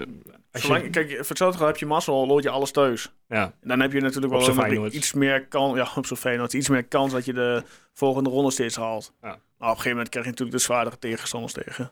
als 0.51 0.61
Zolang, 0.61 0.83
je, 0.83 0.89
Kijk, 0.89 1.09
voor 1.09 1.25
hetzelfde 1.27 1.65
heb 1.65 1.77
je 1.77 1.85
mazzel, 1.85 2.27
lood 2.27 2.43
je 2.43 2.49
alles 2.49 2.71
thuis. 2.71 3.11
ja, 3.27 3.53
dan 3.61 3.79
heb 3.79 3.91
je 3.91 4.01
natuurlijk 4.01 4.33
Op 4.33 4.55
wel 4.55 4.65
een- 4.65 4.95
iets 4.95 5.13
meer 5.13 5.45
kans. 5.47 5.75
Ja, 5.77 5.87
op 5.97 6.05
zo'n. 6.05 6.47
Iets 6.51 6.69
meer 6.69 6.83
kans 6.83 7.11
dat 7.13 7.25
je 7.25 7.33
de 7.33 7.63
volgende 7.93 8.29
ronde 8.29 8.51
steeds 8.51 8.75
haalt. 8.75 9.13
Ja. 9.21 9.27
Maar 9.27 9.35
op 9.37 9.39
een 9.59 9.69
gegeven 9.69 9.89
moment 9.91 10.09
krijg 10.09 10.25
je 10.25 10.31
natuurlijk 10.31 10.57
de 10.57 10.63
zwaardere 10.63 10.97
tegenstanders 10.99 11.53
tegen. 11.53 11.91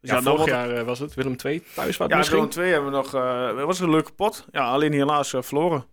Dus 0.00 0.10
ja, 0.10 0.20
dan 0.20 0.36
vorig 0.36 0.50
jaar 0.52 0.70
eh, 0.70 0.82
was 0.84 0.98
het 0.98 1.14
Willem 1.14 1.36
II 1.44 1.62
thuis 1.74 1.96
wat 1.96 2.10
Ja, 2.10 2.16
misschien. 2.16 2.36
Willem 2.38 2.52
2 2.52 2.72
hebben 2.72 2.90
we 2.90 2.96
nog. 2.96 3.10
dat 3.56 3.66
was 3.66 3.80
een 3.80 3.90
leuke 3.90 4.12
pot. 4.12 4.46
Ja, 4.52 4.64
alleen 4.70 4.92
helaas 4.92 5.32
eh, 5.32 5.42
verloren. 5.42 5.84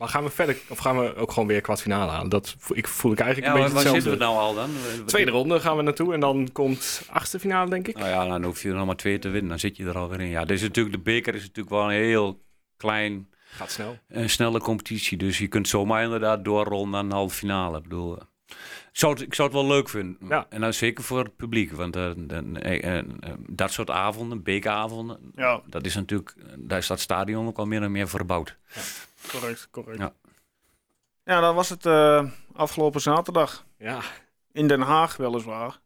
Maar 0.00 0.08
gaan 0.08 0.24
we 0.24 0.30
verder, 0.30 0.56
of 0.68 0.78
gaan 0.78 0.98
we 0.98 1.14
ook 1.16 1.32
gewoon 1.32 1.48
weer 1.48 1.60
kwartfinale 1.60 2.10
aan? 2.10 2.28
Dat 2.28 2.54
voel 2.58 2.76
ik, 2.76 2.88
voel 2.88 3.12
ik 3.12 3.20
eigenlijk 3.20 3.52
Ja, 3.52 3.54
een 3.54 3.72
waar, 3.72 3.72
beetje 3.74 3.90
waar 3.92 4.02
zitten 4.02 4.10
hetzelfde. 4.20 4.54
we 4.58 4.64
nou 4.64 4.70
al 4.88 4.94
dan? 4.96 5.06
Tweede 5.06 5.30
ronde 5.30 5.60
gaan 5.60 5.76
we 5.76 5.82
naartoe 5.82 6.14
en 6.14 6.20
dan 6.20 6.48
komt 6.52 7.02
achtste 7.10 7.38
finale, 7.40 7.70
denk 7.70 7.88
ik. 7.88 7.96
Nou 7.96 8.08
ja, 8.08 8.26
dan 8.26 8.44
hoef 8.44 8.62
je 8.62 8.68
er 8.68 8.74
nog 8.74 8.86
maar 8.86 8.96
twee 8.96 9.18
te 9.18 9.28
winnen. 9.28 9.48
Dan 9.50 9.58
zit 9.58 9.76
je 9.76 9.84
er 9.86 9.98
alweer 9.98 10.20
in. 10.20 10.28
Ja, 10.28 10.46
is 10.46 10.62
natuurlijk, 10.62 10.94
de 10.96 11.02
beker 11.02 11.34
is 11.34 11.40
natuurlijk 11.40 11.70
wel 11.70 11.84
een 11.84 11.90
heel 12.04 12.42
klein, 12.76 13.28
Gaat 13.50 13.70
snel. 13.70 13.98
eh, 14.08 14.26
snelle 14.26 14.58
competitie. 14.60 15.18
Dus 15.18 15.38
je 15.38 15.48
kunt 15.48 15.68
zomaar 15.68 16.02
inderdaad 16.02 16.44
doorrollen 16.44 16.90
naar 16.90 17.04
een 17.04 17.12
halve 17.12 17.34
finale. 17.36 17.76
Ik 17.76 17.82
bedoel, 17.82 18.16
ik 18.16 18.56
zou, 18.92 19.12
het, 19.12 19.22
ik 19.22 19.34
zou 19.34 19.48
het 19.48 19.56
wel 19.56 19.66
leuk 19.66 19.88
vinden. 19.88 20.16
Ja. 20.28 20.46
En 20.48 20.60
dan 20.60 20.72
zeker 20.72 21.04
voor 21.04 21.18
het 21.18 21.36
publiek. 21.36 21.72
Want 21.72 21.96
eh, 21.96 22.10
dan, 22.16 22.58
dat 23.48 23.72
soort 23.72 23.90
avonden, 23.90 24.42
bekeravonden, 24.42 25.18
Ja, 25.34 25.60
dat 25.66 25.86
is 25.86 25.94
natuurlijk, 25.94 26.34
daar 26.58 26.78
is 26.78 26.86
dat 26.86 27.00
stadion 27.00 27.46
ook 27.46 27.58
al 27.58 27.66
meer 27.66 27.82
en 27.82 27.92
meer 27.92 28.08
verbouwd. 28.08 28.56
Correct. 29.28 29.68
correct. 29.70 29.98
Ja. 29.98 30.14
Ja, 31.24 31.40
dan 31.40 31.54
was 31.54 31.68
het 31.68 31.86
eh, 31.86 32.30
afgelopen 32.52 33.00
zaterdag. 33.00 33.64
Ja. 33.78 34.00
In 34.52 34.68
Den 34.68 34.80
Haag, 34.80 35.16
weliswaar. 35.16 35.72
3-0. 35.72 35.76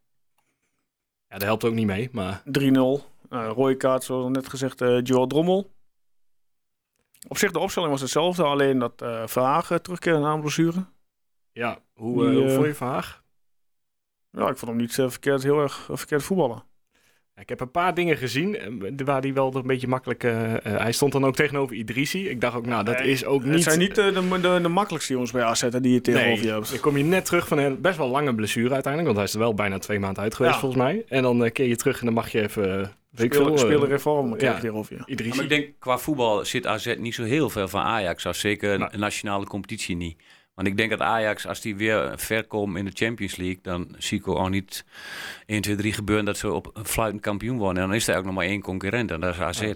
ja, 1.28 1.38
dat 1.38 1.42
helpt 1.42 1.64
ook 1.64 1.74
niet 1.74 1.86
mee, 1.86 2.08
maar 2.12 2.42
Uh, 3.30 3.50
rode 3.54 3.76
kaart, 3.76 4.04
zoals 4.04 4.30
net 4.30 4.48
gezegd, 4.48 4.80
eh 4.80 5.00
Joel 5.02 5.26
Drommel. 5.26 5.72
Op 7.28 7.36
zich, 7.38 7.50
de 7.50 7.58
opstelling 7.58 7.90
was 7.90 8.00
hetzelfde. 8.00 8.42
Alleen 8.44 8.78
dat 8.78 9.02
eh 9.02 9.26
Verhagen 9.26 9.82
terugkeerde 9.82 10.18
na 10.18 10.32
een 10.32 10.40
blessure. 10.40 10.84
ja, 11.52 11.78
hoe, 11.92 12.30
Die, 12.30 12.40
hoe 12.40 12.50
vond 12.50 12.66
je 12.66 12.74
Verhaag? 12.74 13.22
Ja, 14.30 14.48
ik 14.48 14.56
vond 14.56 14.70
hem 14.70 14.76
niet 14.80 14.92
verkeerd, 14.94 15.42
heel 15.42 15.60
erg 15.60 15.88
verkeerd 15.92 16.22
voetballen. 16.22 16.64
Ik 17.40 17.48
heb 17.48 17.60
een 17.60 17.70
paar 17.70 17.94
dingen 17.94 18.16
gezien 18.16 18.56
eh, 18.58 19.04
waar 19.04 19.20
hij 19.20 19.32
wel 19.32 19.54
een 19.54 19.66
beetje 19.66 19.88
makkelijk... 19.88 20.24
eh, 20.24 20.54
eh, 20.54 20.60
hij 20.80 20.92
stond 20.92 21.12
dan 21.12 21.24
ook 21.24 21.34
tegenover 21.34 21.76
Idrissi. 21.76 22.28
Ik 22.28 22.40
dacht 22.40 22.56
ook, 22.56 22.66
nou, 22.66 22.84
dat 22.84 22.98
Nee, 22.98 23.10
is 23.10 23.24
ook 23.24 23.44
niet... 23.44 23.52
Het 23.54 23.62
zijn 23.62 23.78
niet 23.78 23.94
de, 23.94 24.12
de, 24.40 24.58
de 24.62 24.68
makkelijkste 24.68 25.12
jongens 25.12 25.30
bij 25.30 25.42
AZ 25.42 25.68
die 25.68 25.92
je 25.92 26.00
tegenover 26.00 26.44
je 26.44 26.50
hebt. 26.50 26.70
dan 26.70 26.80
kom 26.80 26.96
je 26.96 27.04
net 27.04 27.24
terug 27.24 27.48
van 27.48 27.58
een 27.58 27.80
best 27.80 27.96
wel 27.96 28.08
lange 28.08 28.34
blessure 28.34 28.74
uiteindelijk. 28.74 29.04
Want 29.04 29.16
hij 29.16 29.24
is 29.26 29.32
er 29.32 29.38
wel 29.38 29.54
bijna 29.54 29.78
twee 29.78 29.98
maanden 29.98 30.22
uit 30.22 30.34
geweest 30.34 30.54
Ja. 30.54 30.60
volgens 30.60 30.82
mij. 30.82 31.04
En 31.08 31.22
dan 31.22 31.50
keer 31.52 31.66
je 31.66 31.76
terug 31.76 31.98
en 31.98 32.04
dan 32.04 32.14
mag 32.14 32.28
je 32.28 32.42
even... 32.42 32.92
weet 33.10 33.26
ik 33.26 33.34
veel, 33.34 33.58
Spelen, 33.58 33.88
reform 33.88 34.36
krijg 34.36 34.42
ja. 34.42 34.54
je 34.54 34.60
tegenover 34.60 34.92
je. 35.06 35.24
Ja, 35.24 35.34
maar 35.34 35.42
ik 35.42 35.48
denk, 35.48 35.68
qua 35.78 35.98
voetbal 35.98 36.44
zit 36.44 36.66
AZ 36.66 36.94
niet 36.98 37.14
zo 37.14 37.22
heel 37.22 37.50
veel 37.50 37.68
van 37.68 37.82
Ajax. 37.82 38.26
Zeker 38.30 38.80
een 38.80 39.00
nationale 39.00 39.46
competitie 39.46 39.96
niet. 39.96 40.16
Want 40.54 40.68
ik 40.68 40.76
denk 40.76 40.90
dat 40.90 41.00
Ajax, 41.00 41.46
als 41.46 41.60
die 41.60 41.76
weer 41.76 42.12
ver 42.16 42.46
komen 42.46 42.76
in 42.78 42.84
de 42.84 42.90
Champions 42.94 43.36
League... 43.36 43.58
dan 43.62 43.94
zie 43.98 44.18
ik 44.18 44.28
ook 44.28 44.48
niet 44.50 44.84
1, 45.46 45.60
2, 45.60 45.76
3 45.76 45.92
gebeuren 45.92 46.24
dat 46.24 46.36
ze 46.36 46.52
op 46.52 46.70
een 46.72 46.84
fluitend 46.84 47.22
kampioen 47.22 47.58
worden. 47.58 47.82
En 47.82 47.88
dan 47.88 47.96
is 47.96 48.08
er 48.08 48.16
ook 48.16 48.24
nog 48.24 48.34
maar 48.34 48.44
één 48.44 48.60
concurrent 48.60 49.10
en 49.10 49.20
dat 49.20 49.34
is 49.34 49.40
AZ. 49.40 49.72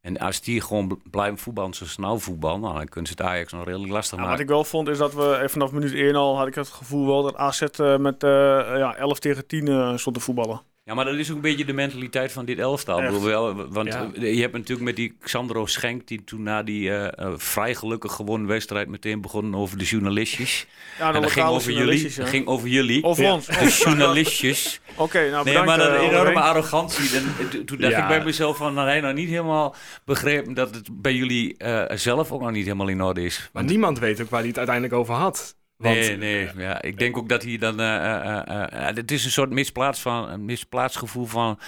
En 0.00 0.18
als 0.18 0.40
die 0.40 0.60
gewoon 0.60 0.88
bl- 0.88 0.94
blijven 1.10 1.38
voetballen 1.38 1.74
zoals 1.74 1.92
ze 1.92 2.00
nou 2.00 2.20
voetballen... 2.20 2.60
Nou, 2.60 2.74
dan 2.76 2.88
kunnen 2.88 3.10
ze 3.10 3.16
het 3.22 3.26
Ajax 3.32 3.52
nog 3.52 3.64
redelijk 3.64 3.92
lastig 3.92 4.12
Ja, 4.12 4.18
wat 4.20 4.28
maken. 4.28 4.44
ik 4.44 4.50
wel 4.50 4.64
vond 4.64 4.88
is 4.88 4.98
dat 4.98 5.14
we 5.14 5.34
eh, 5.34 5.48
vanaf 5.48 5.72
minuut 5.72 5.92
1 5.94 6.14
al 6.14 6.36
had 6.38 6.46
ik 6.46 6.54
het 6.54 6.68
gevoel 6.68 7.06
wel 7.06 7.22
dat 7.22 7.36
AZ 7.36 7.62
eh, 7.62 7.96
met 7.96 8.22
eh, 8.22 8.30
ja, 8.76 8.96
11 8.96 9.18
tegen 9.18 9.46
10 9.46 9.68
eh, 9.68 9.96
stond 9.96 10.16
te 10.16 10.22
voetballen. 10.22 10.60
Ja, 10.86 10.94
maar 10.94 11.04
dat 11.04 11.14
is 11.14 11.30
ook 11.30 11.36
een 11.36 11.42
beetje 11.42 11.64
de 11.64 11.72
mentaliteit 11.72 12.32
van 12.32 12.44
dit 12.44 12.58
elftal. 12.58 12.96
Ik 12.98 13.02
Echt. 13.04 13.12
bedoel, 13.12 13.28
wel, 13.28 13.68
want 13.68 13.88
Ja. 13.92 14.10
je 14.20 14.40
hebt 14.40 14.52
natuurlijk 14.52 14.80
met 14.86 14.96
die 14.96 15.16
Xandro 15.20 15.66
Schenk... 15.66 16.06
die 16.08 16.24
toen 16.24 16.42
na 16.42 16.62
die 16.62 16.90
eh, 16.90 17.24
eh, 17.26 17.32
vrij 17.36 17.74
gelukkig 17.74 18.12
gewonnen 18.12 18.48
wedstrijd... 18.48 18.88
meteen 18.88 19.20
begon 19.20 19.56
over 19.56 19.78
de 19.78 19.84
journalistjes. 19.84 20.66
Ja, 20.98 21.10
de 21.10 21.16
en 21.16 21.22
dat 21.22 21.30
ging 21.30 21.46
over 21.46 21.72
jullie. 21.72 22.10
ging 22.10 22.46
over 22.46 22.68
jullie. 22.68 23.02
Over 23.04 23.32
ons. 23.32 23.46
De 23.46 23.80
journalistjes. 23.84 24.80
Oké, 24.96 25.30
nou 25.30 25.44
Nee, 25.44 25.44
bedankt. 25.44 25.66
maar 25.66 25.78
dat 25.78 25.96
eh, 26.00 26.08
enorme 26.08 26.40
arrogantie. 26.40 27.16
En, 27.18 27.64
toen- 27.66 27.78
dacht 27.78 27.92
Ja. 27.92 28.02
ik 28.02 28.08
bij 28.08 28.24
mezelf 28.24 28.56
van... 28.56 28.74
Nou, 28.74 28.88
hij 28.88 29.00
nou 29.00 29.14
niet 29.14 29.28
helemaal 29.28 29.74
begrepen... 30.04 30.54
dat 30.54 30.74
het 30.74 30.88
bij 31.02 31.14
jullie 31.14 31.56
eh, 31.56 31.96
zelf 31.96 32.32
ook 32.32 32.40
nog 32.40 32.50
niet 32.50 32.64
helemaal 32.64 32.88
in 32.88 33.02
orde 33.02 33.22
is. 33.24 33.50
Maar 33.52 33.64
niemand 33.64 33.98
weet 33.98 34.20
ook 34.20 34.30
waar 34.30 34.38
hij 34.40 34.48
het 34.48 34.58
uiteindelijk 34.58 34.96
over 34.96 35.14
had. 35.14 35.56
Want, 35.76 35.94
nee, 35.94 36.16
nee. 36.16 36.50
Ja, 36.56 36.82
ik 36.82 36.98
denk 36.98 37.16
ook 37.16 37.28
dat 37.28 37.42
hij 37.42 37.58
dan... 37.58 37.80
eh, 37.80 37.96
eh, 37.96 38.88
eh, 38.88 38.96
het 38.96 39.10
is 39.10 39.24
een 39.24 39.30
soort 39.30 39.50
misplaats 39.50 40.00
van, 40.00 40.28
een 40.28 40.44
misplaatst 40.44 40.98
gevoel 40.98 41.26
van... 41.26 41.58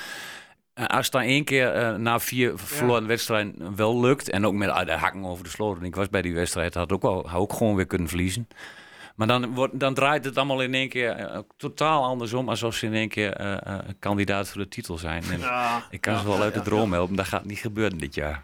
als 0.74 1.04
het 1.04 1.12
dan 1.12 1.22
één 1.22 1.44
keer 1.44 1.94
na 1.98 2.20
vier 2.20 2.58
verloren 2.58 3.06
wedstrijden 3.06 3.76
wel 3.76 4.00
lukt... 4.00 4.30
en 4.30 4.46
ook 4.46 4.54
met 4.54 4.68
ah, 4.68 4.86
de 4.86 4.92
hakken 4.92 5.24
over 5.24 5.44
de 5.44 5.50
sloot... 5.50 5.82
ik 5.82 5.96
was 5.96 6.08
bij 6.08 6.22
die 6.22 6.34
wedstrijd, 6.34 6.74
had 6.74 6.92
ook, 6.92 7.02
wel, 7.02 7.28
had 7.28 7.40
ook 7.40 7.52
gewoon 7.52 7.74
weer 7.74 7.86
kunnen 7.86 8.08
verliezen... 8.08 8.48
Maar 9.16 9.26
dan, 9.26 9.54
wordt, 9.54 9.80
dan 9.80 9.94
draait 9.94 10.24
het 10.24 10.36
allemaal 10.36 10.62
in 10.62 10.74
één 10.74 10.88
keer 10.88 11.42
totaal 11.56 12.04
andersom... 12.04 12.48
alsof 12.48 12.74
ze 12.74 12.86
in 12.86 12.94
één 12.94 13.08
keer 13.08 13.60
kandidaat 13.98 14.48
voor 14.48 14.60
de 14.60 14.68
titel 14.68 14.98
zijn. 14.98 15.22
En 15.30 15.38
Ja, 15.38 15.82
ik 15.90 16.00
kan 16.00 16.18
ze 16.18 16.26
wel 16.26 16.42
uit 16.42 16.54
de 16.54 16.62
droom 16.62 16.92
helpen, 16.92 17.16
dat 17.16 17.26
gaat 17.26 17.44
niet 17.44 17.58
gebeuren 17.58 17.98
dit 17.98 18.14
jaar. 18.14 18.42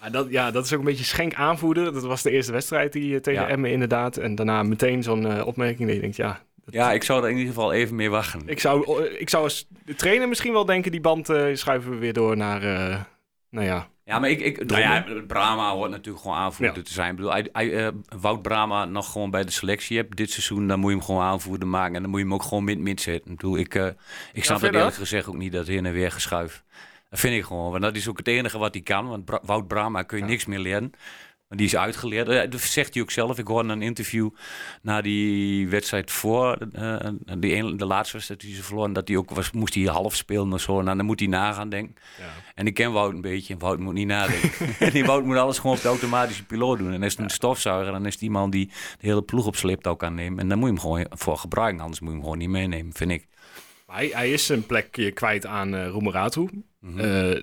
Maar 0.00 0.10
dat, 0.12 0.30
ja, 0.30 0.50
dat 0.50 0.64
is 0.64 0.72
ook 0.72 0.78
een 0.78 0.84
beetje 0.84 1.04
schenk 1.04 1.34
aanvoeren. 1.34 1.92
Dat 1.92 2.02
was 2.02 2.22
de 2.22 2.30
eerste 2.30 2.52
wedstrijd 2.52 2.92
die 2.92 3.14
eh, 3.14 3.20
tegen 3.20 3.42
Ja. 3.42 3.48
Emmen 3.48 3.70
inderdaad. 3.70 4.16
En 4.16 4.34
daarna 4.34 4.62
meteen 4.62 5.02
zo'n 5.02 5.26
eh, 5.26 5.46
opmerking 5.46 5.86
dat 5.86 5.94
je 5.94 6.00
denkt, 6.00 6.16
ja... 6.16 6.40
dat- 6.64 6.74
Ja, 6.74 6.92
ik 6.92 7.02
zou 7.02 7.22
er 7.24 7.30
in 7.30 7.36
ieder 7.36 7.52
geval 7.54 7.72
even 7.72 7.96
mee 7.96 8.10
wachten. 8.10 8.42
Ik 8.46 8.60
zou, 8.60 9.04
eh, 9.06 9.20
ik 9.20 9.28
zou 9.28 9.42
als 9.42 9.66
de 9.84 9.94
trainer 9.94 10.28
misschien 10.28 10.52
wel 10.52 10.64
denken, 10.64 10.90
die 10.90 11.00
band 11.00 11.28
eh, 11.28 11.44
schuiven 11.54 11.90
we 11.90 11.96
weer 11.96 12.12
door 12.12 12.36
naar, 12.36 12.62
eh, 12.62 13.00
nou 13.50 13.66
ja... 13.66 13.88
Ja, 14.04 14.18
maar 14.18 14.30
ik, 14.30 14.40
ik 14.40 14.66
nou 14.66 14.80
ja, 14.80 15.04
Brama 15.26 15.70
hoort 15.72 15.90
natuurlijk 15.90 16.22
gewoon 16.22 16.36
aanvoerder 16.36 16.76
Ja. 16.76 16.82
te 16.82 16.92
zijn. 16.92 17.10
Ik 17.10 17.16
bedoel, 17.16 17.30
hij, 17.32 17.48
hij, 17.52 17.86
eh, 17.86 17.92
Wout 18.20 18.42
Brama 18.42 18.84
nog 18.84 19.12
gewoon 19.12 19.30
bij 19.30 19.44
de 19.44 19.50
selectie 19.50 19.96
hebt 19.96 20.16
dit 20.16 20.30
seizoen, 20.30 20.66
dan 20.68 20.78
moet 20.80 20.90
je 20.90 20.96
hem 20.96 21.04
gewoon 21.04 21.22
aanvoerder 21.22 21.68
maken 21.68 21.94
en 21.94 22.00
dan 22.02 22.10
moet 22.10 22.18
je 22.20 22.24
hem 22.26 22.34
ook 22.34 22.42
gewoon 22.42 22.64
mid-mid 22.64 23.00
zetten. 23.00 23.30
Ik 23.30 23.36
bedoel, 23.36 23.56
ik, 23.58 23.74
eh, 23.74 23.86
ik 24.32 24.44
snap 24.44 24.60
het 24.60 24.74
eerlijk 24.74 24.94
gezegd 24.96 25.26
ook 25.28 25.36
niet 25.36 25.52
dat 25.52 25.66
heen 25.66 25.86
en 25.86 25.92
weer 25.92 26.12
geschuif. 26.12 26.64
Dat 27.08 27.18
vind 27.20 27.34
ik 27.34 27.44
gewoon, 27.44 27.70
want 27.70 27.82
dat 27.82 27.96
is 27.96 28.08
ook 28.08 28.18
het 28.18 28.28
enige 28.28 28.58
wat 28.58 28.74
hij 28.74 28.82
kan. 28.82 29.08
Want 29.08 29.24
Bra- 29.24 29.40
Wout 29.42 29.66
Brama 29.68 30.02
kun 30.02 30.18
je 30.18 30.24
niks 30.24 30.46
meer 30.46 30.58
leren. 30.58 30.90
Maar 31.48 31.58
die 31.58 31.66
is 31.66 31.76
uitgeleerd. 31.76 32.28
Eh, 32.28 32.50
Dat 32.50 32.60
zegt 32.60 32.94
hij 32.94 33.02
ook 33.02 33.10
zelf. 33.10 33.38
Ik 33.38 33.46
hoorde 33.46 33.68
een 33.72 33.82
interview 33.82 34.28
na 34.82 35.00
die 35.00 35.68
wedstrijd 35.68 36.10
voor, 36.10 36.56
eh, 36.72 37.08
die 37.38 37.54
ene, 37.54 37.76
de 37.76 37.86
laatste 37.86 38.12
wedstrijd 38.14 38.40
die 38.40 38.54
ze 38.54 38.62
verloren, 38.62 38.92
dat 38.92 39.08
hij 39.08 39.16
ook 39.16 39.30
was, 39.30 39.50
moest 39.50 39.74
hij 39.74 39.84
half 39.84 40.14
spelen 40.14 40.52
of 40.52 40.60
zo. 40.60 40.78
En 40.78 40.84
dan 40.84 41.04
moet 41.04 41.18
hij 41.20 41.28
nagaan, 41.28 41.68
denk 41.68 41.88
ik. 41.90 42.00
En 42.54 42.66
ik 42.66 42.74
ken 42.74 42.92
Wout 42.92 43.12
een 43.12 43.20
beetje. 43.20 43.54
En 43.54 43.60
Wout 43.60 43.78
moet 43.78 43.94
niet 43.94 44.06
nadenken. 44.06 44.50
en 44.86 44.90
die 44.90 45.04
Wout 45.04 45.24
moet 45.24 45.36
alles 45.36 45.58
gewoon 45.58 45.76
op 45.76 45.82
de 45.82 45.88
automatische 45.88 46.44
piloot 46.44 46.78
doen. 46.78 46.92
En 46.92 47.02
als 47.02 47.12
het 47.12 47.22
een 47.22 47.30
stofzuiger, 47.30 47.92
dan 47.92 48.06
is 48.06 48.12
het 48.12 48.22
iemand 48.22 48.52
die 48.52 48.66
de 48.66 49.06
hele 49.06 49.22
ploeg 49.22 49.46
op 49.46 49.56
sleeptouw 49.56 49.94
kan 49.94 50.14
nemen. 50.14 50.38
En 50.38 50.48
dan 50.48 50.58
moet 50.58 50.68
je 50.68 50.72
hem 50.74 50.82
gewoon 50.82 51.06
voor 51.10 51.38
gebruiken. 51.38 51.80
Anders 51.80 52.00
moet 52.00 52.08
je 52.08 52.14
hem 52.14 52.24
gewoon 52.24 52.38
niet 52.38 52.48
meenemen, 52.48 52.92
vind 52.94 53.10
ik. 53.10 53.26
Hij, 53.96 54.10
hij 54.12 54.30
is 54.30 54.46
zijn 54.46 54.66
plekje 54.66 55.10
kwijt 55.10 55.46
aan 55.46 55.74
eh 55.74 55.88
Roemeratu. 55.88 56.48
Mhm. 56.80 56.98
Eh, 56.98 57.42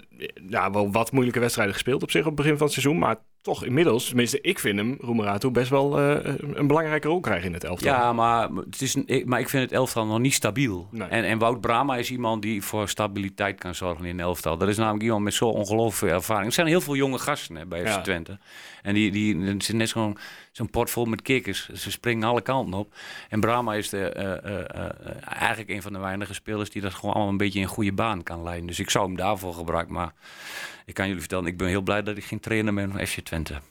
ja, 0.50 0.72
wel 0.72 0.91
wat 0.91 1.12
moeilijke 1.12 1.39
wedstrijden 1.39 1.74
gespeeld 1.74 2.03
op 2.03 2.12
zich 2.12 2.22
op 2.22 2.25
het 2.25 2.36
begin 2.36 2.57
van 2.57 2.63
het 2.63 2.74
seizoen. 2.74 2.98
Maar 3.00 3.15
toch 3.41 3.65
inmiddels, 3.65 4.07
tenminste 4.07 4.41
ik 4.41 4.60
vind 4.60 4.77
hem, 4.77 4.98
Roemeratu, 5.00 5.50
best 5.50 5.69
wel 5.69 6.00
eh, 6.00 6.33
een 6.53 6.67
belangrijke 6.67 7.07
rol 7.07 7.19
krijgen 7.19 7.48
in 7.48 7.53
het 7.53 7.63
elftal. 7.63 7.91
Ja, 7.91 8.13
maar, 8.13 8.50
het 8.50 8.81
is 8.81 8.95
een, 8.95 9.03
ik, 9.05 9.25
maar 9.25 9.39
ik 9.39 9.50
vind 9.50 9.63
het 9.63 9.72
elftal 9.72 10.05
nog 10.05 10.19
niet 10.19 10.33
stabiel. 10.33 10.88
Nee. 10.91 11.07
En, 11.07 11.24
en 11.24 11.38
Wout 11.38 11.62
Brama 11.62 11.95
is 11.95 12.12
iemand 12.12 12.41
die 12.41 12.63
voor 12.63 12.89
stabiliteit 12.89 13.60
kan 13.60 13.75
zorgen 13.75 14.05
in 14.05 14.12
een 14.12 14.25
elftal. 14.25 14.57
Dat 14.57 14.67
is 14.67 14.77
namelijk 14.77 15.03
iemand 15.03 15.24
met 15.24 15.33
zo'n 15.33 15.53
ongelooflijke 15.53 16.15
ervaring. 16.15 16.45
Er 16.48 16.53
zijn 16.53 16.67
heel 16.67 16.81
veel 16.81 16.95
jonge 16.95 17.19
gasten 17.19 17.55
hè, 17.55 17.65
bij 17.65 17.81
FC 17.81 17.88
Ja. 17.88 18.01
Twente. 18.01 18.38
En 18.81 18.93
die, 18.93 19.12
die, 19.12 19.38
het 19.38 19.62
is 19.62 19.69
net 19.69 19.89
zo'n 19.89 20.17
zo'n 20.53 20.69
pot 20.69 20.89
vol 20.89 21.05
met 21.05 21.22
kikkers. 21.22 21.69
Ze 21.69 21.91
springen 21.91 22.27
alle 22.27 22.41
kanten 22.41 22.79
op. 22.79 22.95
En 23.29 23.39
Brama 23.39 23.74
is 23.74 23.89
de, 23.89 24.10
eh, 24.10 24.33
eh, 24.45 24.60
eh, 24.69 25.15
eigenlijk 25.24 25.69
een 25.69 25.81
van 25.81 25.93
de 25.93 26.00
weinige 26.00 26.33
spelers 26.33 26.69
die 26.69 26.81
dat 26.81 26.93
gewoon 26.93 27.13
allemaal 27.13 27.31
een 27.31 27.38
beetje 27.38 27.60
in 27.60 27.65
een 27.65 27.72
goede 27.72 27.93
baan 27.93 28.24
kan 28.24 28.43
leiden. 28.43 28.67
Dus 28.67 28.79
ik 28.79 28.89
zou 28.89 29.05
hem 29.05 29.15
daarvoor 29.15 29.53
gebruiken. 29.53 29.93
Maar 29.93 30.13
ik 30.86 30.93
kan 30.93 31.05
jullie 31.05 31.22
vertellen, 31.22 31.45
ik 31.45 31.57
ben 31.57 31.67
heel 31.67 31.81
blij 31.81 32.03
dat 32.03 32.17
ik 32.17 32.24
geen 32.24 32.39
trainer 32.39 32.74
ben 32.74 32.91
van 32.91 33.07
FC 33.07 33.19
Twente. 33.19 33.62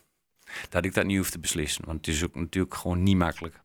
Dat 0.69 0.85
ik 0.85 0.93
dat 0.93 1.05
niet 1.05 1.17
hoef 1.17 1.29
te 1.29 1.39
beslissen. 1.39 1.85
Want 1.85 2.05
het 2.05 2.15
is 2.15 2.23
ook 2.23 2.35
natuurlijk 2.35 2.75
gewoon 2.75 3.03
niet 3.03 3.17
makkelijk. 3.17 3.61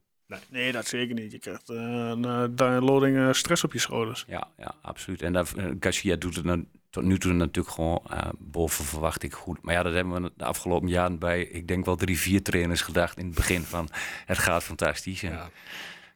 Nee, 0.49 0.73
dat 0.73 0.87
zeker 0.87 1.15
niet. 1.15 1.33
Je 1.33 1.39
krijgt 1.39 1.69
eh, 1.69 1.77
een 1.77 2.57
downloading 2.57 3.17
eh, 3.17 3.33
stress 3.33 3.65
op 3.65 3.73
je 3.73 3.79
schouders. 3.79 4.25
Ja, 4.29 4.49
ja 4.57 4.75
absoluut. 4.83 5.23
En 5.23 5.47
Garcia 5.81 6.17
doet 6.17 6.37
het 6.37 6.45
dan, 6.45 6.67
tot 6.91 7.05
nu 7.05 7.19
toe 7.19 7.33
natuurlijk 7.33 7.75
gewoon 7.75 8.01
eh, 8.11 8.29
boven 8.39 8.85
verwachting 8.85 9.35
goed. 9.35 9.63
Maar 9.63 9.75
ja, 9.75 9.83
dat 9.83 9.93
hebben 9.95 10.23
we 10.23 10.33
de 10.37 10.45
afgelopen 10.45 10.89
jaren 10.89 11.19
bij, 11.19 11.43
ik 11.43 11.69
denk 11.69 11.85
wel 11.85 11.97
drie, 11.97 12.19
vier 12.19 12.43
trainers 12.43 12.81
gedacht 12.81 13.19
in 13.19 13.27
het 13.27 13.35
begin 13.35 13.63
van 13.63 13.89
het 14.27 14.39
gaat 14.39 14.65
fantastisch. 14.65 15.23
En, 15.23 15.33
Ja. 15.33 15.51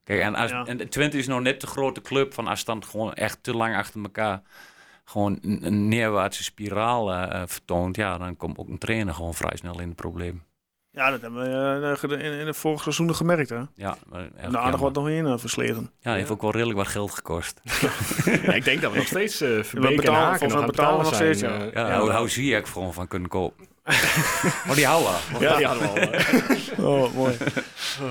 Kijk, 0.05 0.21
en, 0.21 0.35
als, 0.35 0.51
Ja. 0.51 0.65
en 0.67 0.89
Twente 0.89 1.19
is 1.19 1.27
nog 1.27 1.41
net 1.41 1.61
de 1.61 1.67
grote 1.67 2.01
club 2.01 2.35
van 2.35 2.57
dan 2.65 2.85
gewoon 2.85 3.15
echt 3.15 3.43
te 3.43 3.57
lang 3.57 3.77
achter 3.77 4.03
elkaar 4.03 4.43
gewoon 5.05 5.39
een, 5.43 5.89
neerwaartse 5.89 6.43
spiraal 6.43 7.13
eh, 7.13 7.41
eh, 7.41 7.49
vertoont, 7.49 7.97
ja, 7.97 8.19
dan 8.19 8.37
komt 8.37 8.59
ook 8.59 8.69
een 8.69 8.79
trainer 8.79 9.15
gewoon 9.15 9.35
vrij 9.35 9.57
snel 9.57 9.81
in 9.81 9.87
het 9.87 9.97
probleem. 9.97 10.43
Ja, 10.95 11.11
dat 11.11 11.21
hebben 11.21 11.43
we 11.43 11.87
eh, 11.87 11.99
gede- 11.99 12.17
in, 12.17 12.33
in 12.39 12.47
de 12.47 12.55
vorige 12.55 12.83
seizoenen 12.83 13.15
gemerkt. 13.15 13.49
Hè? 13.49 13.61
Ja, 13.75 13.97
maar 14.09 14.21
echt 14.21 14.31
En 14.37 14.59
aardig 14.59 14.81
wat 14.81 14.95
nog 14.95 15.09
in 15.09 15.25
uh, 15.27 15.35
versleten. 15.39 15.91
Ja, 16.01 16.13
heeft 16.15 16.31
ook 16.31 16.43
wel 16.43 16.51
redelijk 16.51 16.79
wat 16.79 16.87
geld 16.89 17.11
gekost. 17.15 17.61
Ja, 18.43 18.53
ik 18.53 18.65
denk 18.65 18.81
dat 18.81 18.91
we 18.93 18.97
nog 18.99 19.07
steeds 19.07 19.41
eh 19.41 19.49
Verbeek 19.63 19.91
en 19.91 19.97
betalen- 19.97 20.21
Haken 20.21 20.39
volgens 20.39 20.41
nog 20.41 20.49
mij 20.51 20.61
aan 20.61 20.67
het 20.67 20.71
betalen 20.77 20.99
we 20.99 21.05
betalen 21.05 21.05
nog 21.05 21.15
zijn. 21.15 21.35
steeds, 21.35 21.75
eh, 21.75 21.83
Ja, 21.83 21.91
Hou, 21.97 22.11
hou 22.11 22.29
zie 22.29 22.47
je 22.51 22.57
ik 22.57 22.67
gewoon 22.67 22.93
van 22.93 23.09
kunnen 23.09 23.29
kopen. 23.29 23.67
oh, 24.69 24.75
die 24.75 24.87
houden. 24.87 25.13
ja, 25.41 25.57
die 25.57 25.67
hadden 25.67 25.93
we 25.95 26.01
al. 26.01 26.13
eh. 26.13 26.85
Oh, 26.89 27.15
mooi. 27.15 27.37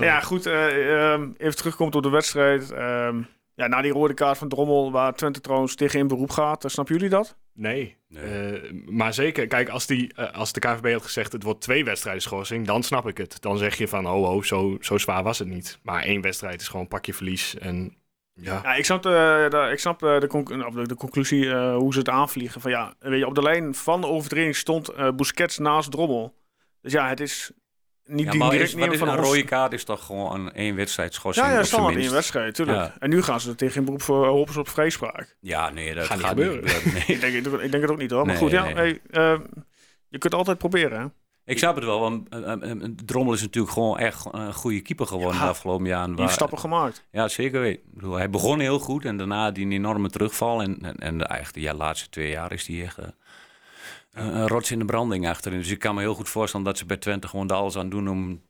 ja, 0.00 0.20
goed. 0.20 0.46
eh, 0.46 1.12
ehm, 1.12 1.28
even 1.36 1.56
terugkomt 1.56 1.94
op 1.94 2.02
de 2.02 2.10
wedstrijd. 2.10 2.70
Ehm, 2.72 3.16
ja, 3.62 3.68
na 3.68 3.82
die 3.82 3.92
rode 3.92 4.14
kaart 4.14 4.38
van 4.38 4.48
Drommel, 4.48 4.92
waar 4.92 5.14
Twente 5.14 5.40
trouwens 5.40 5.74
tegen 5.74 5.98
in 5.98 6.06
beroep 6.06 6.30
gaat. 6.30 6.64
eh, 6.64 6.70
snappen 6.70 6.94
jullie 6.94 7.10
dat? 7.10 7.36
Nee. 7.54 7.96
Nee. 8.08 8.52
Eh, 8.52 8.72
maar 8.86 9.14
zeker, 9.14 9.46
kijk, 9.46 9.68
als, 9.68 9.86
die, 9.86 10.14
eh, 10.14 10.32
als 10.32 10.52
de 10.52 10.60
KVB 10.60 10.92
had 10.92 11.02
gezegd 11.02 11.32
het 11.32 11.42
wordt 11.42 11.60
twee 11.60 11.84
wedstrijden 11.84 12.22
schorsing, 12.22 12.66
dan 12.66 12.82
snap 12.82 13.08
ik 13.08 13.18
het. 13.18 13.40
Dan 13.40 13.58
zeg 13.58 13.74
je 13.78 13.88
van, 13.88 14.06
oh, 14.06 14.34
oh 14.34 14.42
zo, 14.42 14.76
zo 14.80 14.98
zwaar 14.98 15.22
was 15.22 15.38
het 15.38 15.48
niet. 15.48 15.78
Maar 15.82 16.02
één 16.02 16.20
wedstrijd 16.20 16.60
is 16.60 16.68
gewoon 16.68 16.88
pak 16.88 17.06
je 17.06 17.14
verlies. 17.14 17.58
En 17.58 17.96
ja, 18.34 18.60
Ja, 18.62 18.74
ik 18.74 18.84
snap 18.84 19.02
de, 19.02 19.46
de, 19.50 19.68
ik 19.72 19.78
snap 19.78 20.02
eh, 20.02 20.20
de, 20.20 20.26
de, 20.72 20.86
de 20.86 20.94
conclusie 20.94 21.50
eh, 21.50 21.76
hoe 21.76 21.92
ze 21.92 21.98
het 21.98 22.08
aanvliegen. 22.08 22.60
Van 22.60 22.70
ja, 22.70 22.94
weet 22.98 23.18
je, 23.18 23.26
op 23.26 23.34
de 23.34 23.42
lijn 23.42 23.74
van 23.74 24.00
de 24.00 24.06
overtreding 24.06 24.56
stond 24.56 24.88
eh 24.88 25.10
Busquets 25.16 25.58
naast 25.58 25.90
Drommel. 25.90 26.34
Dus 26.80 26.92
ja, 26.92 27.08
het 27.08 27.20
is 27.20 27.52
niet 28.06 28.24
Ja, 28.24 28.30
die 28.30 28.40
maar 28.40 28.50
direct 28.50 28.76
nemen 28.76 28.98
van 28.98 29.08
een 29.08 29.18
ons. 29.18 29.26
rode 29.28 29.44
kaart 29.44 29.72
is 29.72 29.84
toch 29.84 30.06
gewoon 30.06 30.34
een 30.40 30.52
één 30.52 30.74
wedstrijd 30.76 31.14
schorsing 31.14 31.46
Ja, 31.46 31.52
ja, 31.52 31.62
standaard 31.62 31.96
een 32.04 32.10
wedstrijd, 32.10 32.54
tuurlijk. 32.54 32.78
Ja. 32.78 32.94
En 32.98 33.10
nu 33.10 33.22
gaan 33.22 33.40
ze 33.40 33.50
er 33.50 33.56
tegen 33.56 33.76
in 33.78 33.84
beroep 33.84 34.02
voor 34.02 34.26
hopen 34.26 34.52
ze 34.52 34.60
op 34.60 34.68
vrijspraak. 34.68 35.36
Ja, 35.40 35.70
nee, 35.70 35.94
dat 35.94 36.06
Gaat 36.06 36.20
gaat, 36.20 36.36
niet 36.36 36.44
niet 36.44 36.54
gebeuren. 36.54 36.92
Nee. 36.92 37.02
Ik 37.16 37.20
denk, 37.20 37.34
ik, 37.62 37.70
denk 37.70 37.82
het 37.82 37.90
ook 37.90 37.98
niet 37.98 38.10
hoor. 38.10 38.18
Maar 38.26 38.34
Nee, 38.34 38.42
goed, 38.42 38.50
ja, 38.50 38.64
nee. 38.64 38.74
hey, 38.74 39.00
eh, 39.10 39.40
je 40.08 40.18
kunt 40.18 40.34
altijd 40.34 40.58
proberen. 40.58 41.00
Hè? 41.00 41.06
Ik 41.44 41.58
snap 41.58 41.74
het 41.74 41.84
wel, 41.84 42.00
want 42.00 42.28
eh, 42.28 42.52
eh, 42.52 42.70
eh, 42.70 42.80
Drommel 43.04 43.32
is 43.32 43.40
natuurlijk 43.40 43.72
gewoon 43.72 43.98
echt 43.98 44.26
een 44.32 44.54
goede 44.54 44.80
keeper 44.80 45.06
geworden 45.06 45.34
Ja. 45.38 45.42
de 45.42 45.48
afgelopen 45.50 45.86
jaren. 45.86 46.06
Die 46.14 46.24
waar- 46.24 46.30
stappen 46.30 46.58
gemaakt. 46.58 47.06
Ja, 47.10 47.28
zeker 47.28 47.60
weten. 47.60 47.82
Ik 47.86 47.94
bedoel, 47.94 48.14
hij 48.14 48.30
begon 48.30 48.60
heel 48.60 48.78
goed 48.78 49.04
en 49.04 49.16
daarna 49.16 49.50
die 49.50 49.68
enorme 49.70 50.10
terugval. 50.10 50.62
En, 50.62 50.78
en, 50.82 50.96
en 50.96 51.18
de, 51.18 51.24
eigenlijk 51.24 51.54
de 51.54 51.72
ja, 51.72 51.74
laatste 51.74 52.08
twee 52.08 52.30
jaar 52.30 52.52
is 52.52 52.66
hij 52.66 52.82
echt 52.82 52.98
eh, 52.98 53.04
een- 54.12 54.48
rots 54.48 54.70
in 54.70 54.78
de 54.78 54.84
branding 54.84 55.28
achterin. 55.28 55.58
Dus 55.58 55.70
ik 55.70 55.78
kan 55.78 55.94
me 55.94 56.00
heel 56.00 56.14
goed 56.14 56.28
voorstellen 56.28 56.66
dat 56.66 56.78
ze 56.78 56.86
bij 56.86 56.96
Twente 56.96 57.28
gewoon 57.28 57.48
er 57.50 57.54
alles 57.56 57.76
aan 57.76 57.88
doen 57.88 58.08
om 58.08 58.42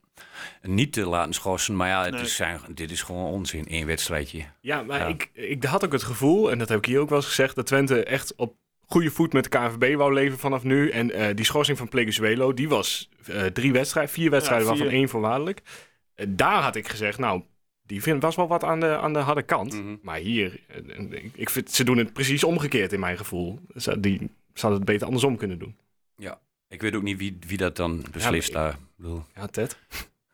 niet 0.63 0.93
te 0.93 1.07
laten 1.07 1.33
schorsen. 1.35 1.77
Maar 1.77 1.89
ja, 1.89 2.05
het 2.05 2.13
Nee. 2.15 2.23
is 2.23 2.37
zijn, 2.37 2.61
dit 2.75 2.91
is 2.91 3.03
gewoon 3.03 3.25
onzin, 3.25 3.67
één 3.67 3.87
wedstrijdje. 3.87 4.45
ja 4.61 4.83
maar 4.83 4.99
Ja. 4.99 5.07
Ik, 5.07 5.31
ik 5.33 5.65
had 5.65 5.85
ook 5.85 5.93
het 5.93 6.03
gevoel, 6.03 6.51
en 6.51 6.59
dat 6.59 6.69
heb 6.69 6.79
ik 6.79 6.85
hier 6.85 7.01
ook 7.01 7.09
wel 7.09 7.19
eens 7.19 7.27
gezegd, 7.27 7.55
dat 7.55 7.67
Twente 7.67 8.05
echt 8.05 8.35
op 8.37 8.55
goede 8.87 9.11
voet 9.11 9.33
met 9.33 9.43
de 9.45 9.51
KNVB 9.51 9.97
wou 9.97 10.13
leven 10.15 10.39
vanaf 10.39 10.63
nu. 10.63 10.91
En 10.91 11.11
eh, 11.11 11.35
die 11.35 11.45
schorsing 11.45 11.79
van 11.79 11.89
Pleguezuelo, 11.89 12.55
die 12.55 12.69
was 12.69 13.09
eh, 13.27 13.45
drie 13.45 13.73
wedstrijden, 13.73 14.13
vier 14.13 14.31
wedstrijden, 14.31 14.67
Ja, 14.67 14.73
vier. 14.73 14.81
waarvan 14.83 15.01
één 15.01 15.09
voorwaardelijk. 15.09 15.61
Eh, 16.15 16.27
daar 16.29 16.63
had 16.63 16.77
ik 16.77 16.89
gezegd, 16.89 17.19
nou, 17.19 17.43
die 17.87 18.03
vind, 18.03 18.23
was 18.23 18.37
wel 18.37 18.49
wat 18.49 18.65
aan 18.65 18.81
de, 18.81 18.99
aan 18.99 19.13
de 19.13 19.19
harde 19.19 19.43
kant. 19.43 19.73
Mhm. 19.73 19.97
Maar 20.03 20.19
hier, 20.19 20.61
ik, 21.11 21.31
ik 21.35 21.51
vind, 21.51 21.71
ze 21.71 21.85
doen 21.85 21.99
het 21.99 22.13
precies 22.13 22.45
omgekeerd 22.45 22.93
in 22.93 23.01
mijn 23.01 23.17
gevoel. 23.17 23.61
Ze, 23.77 24.01
die 24.01 24.31
zouden 24.55 24.81
het 24.83 24.91
beter 24.91 25.07
andersom 25.07 25.37
kunnen 25.37 25.59
doen. 25.59 25.77
Ik 26.69 26.81
weet 26.81 26.95
ook 26.95 27.03
niet 27.03 27.19
wie, 27.19 27.39
wie 27.47 27.57
dat 27.57 27.77
dan 27.77 28.05
beslist 28.13 28.53
daar. 28.53 28.71
Ik 28.73 28.77
bedoel, 28.97 29.25
Ja, 29.35 29.47
Ted. 29.47 29.79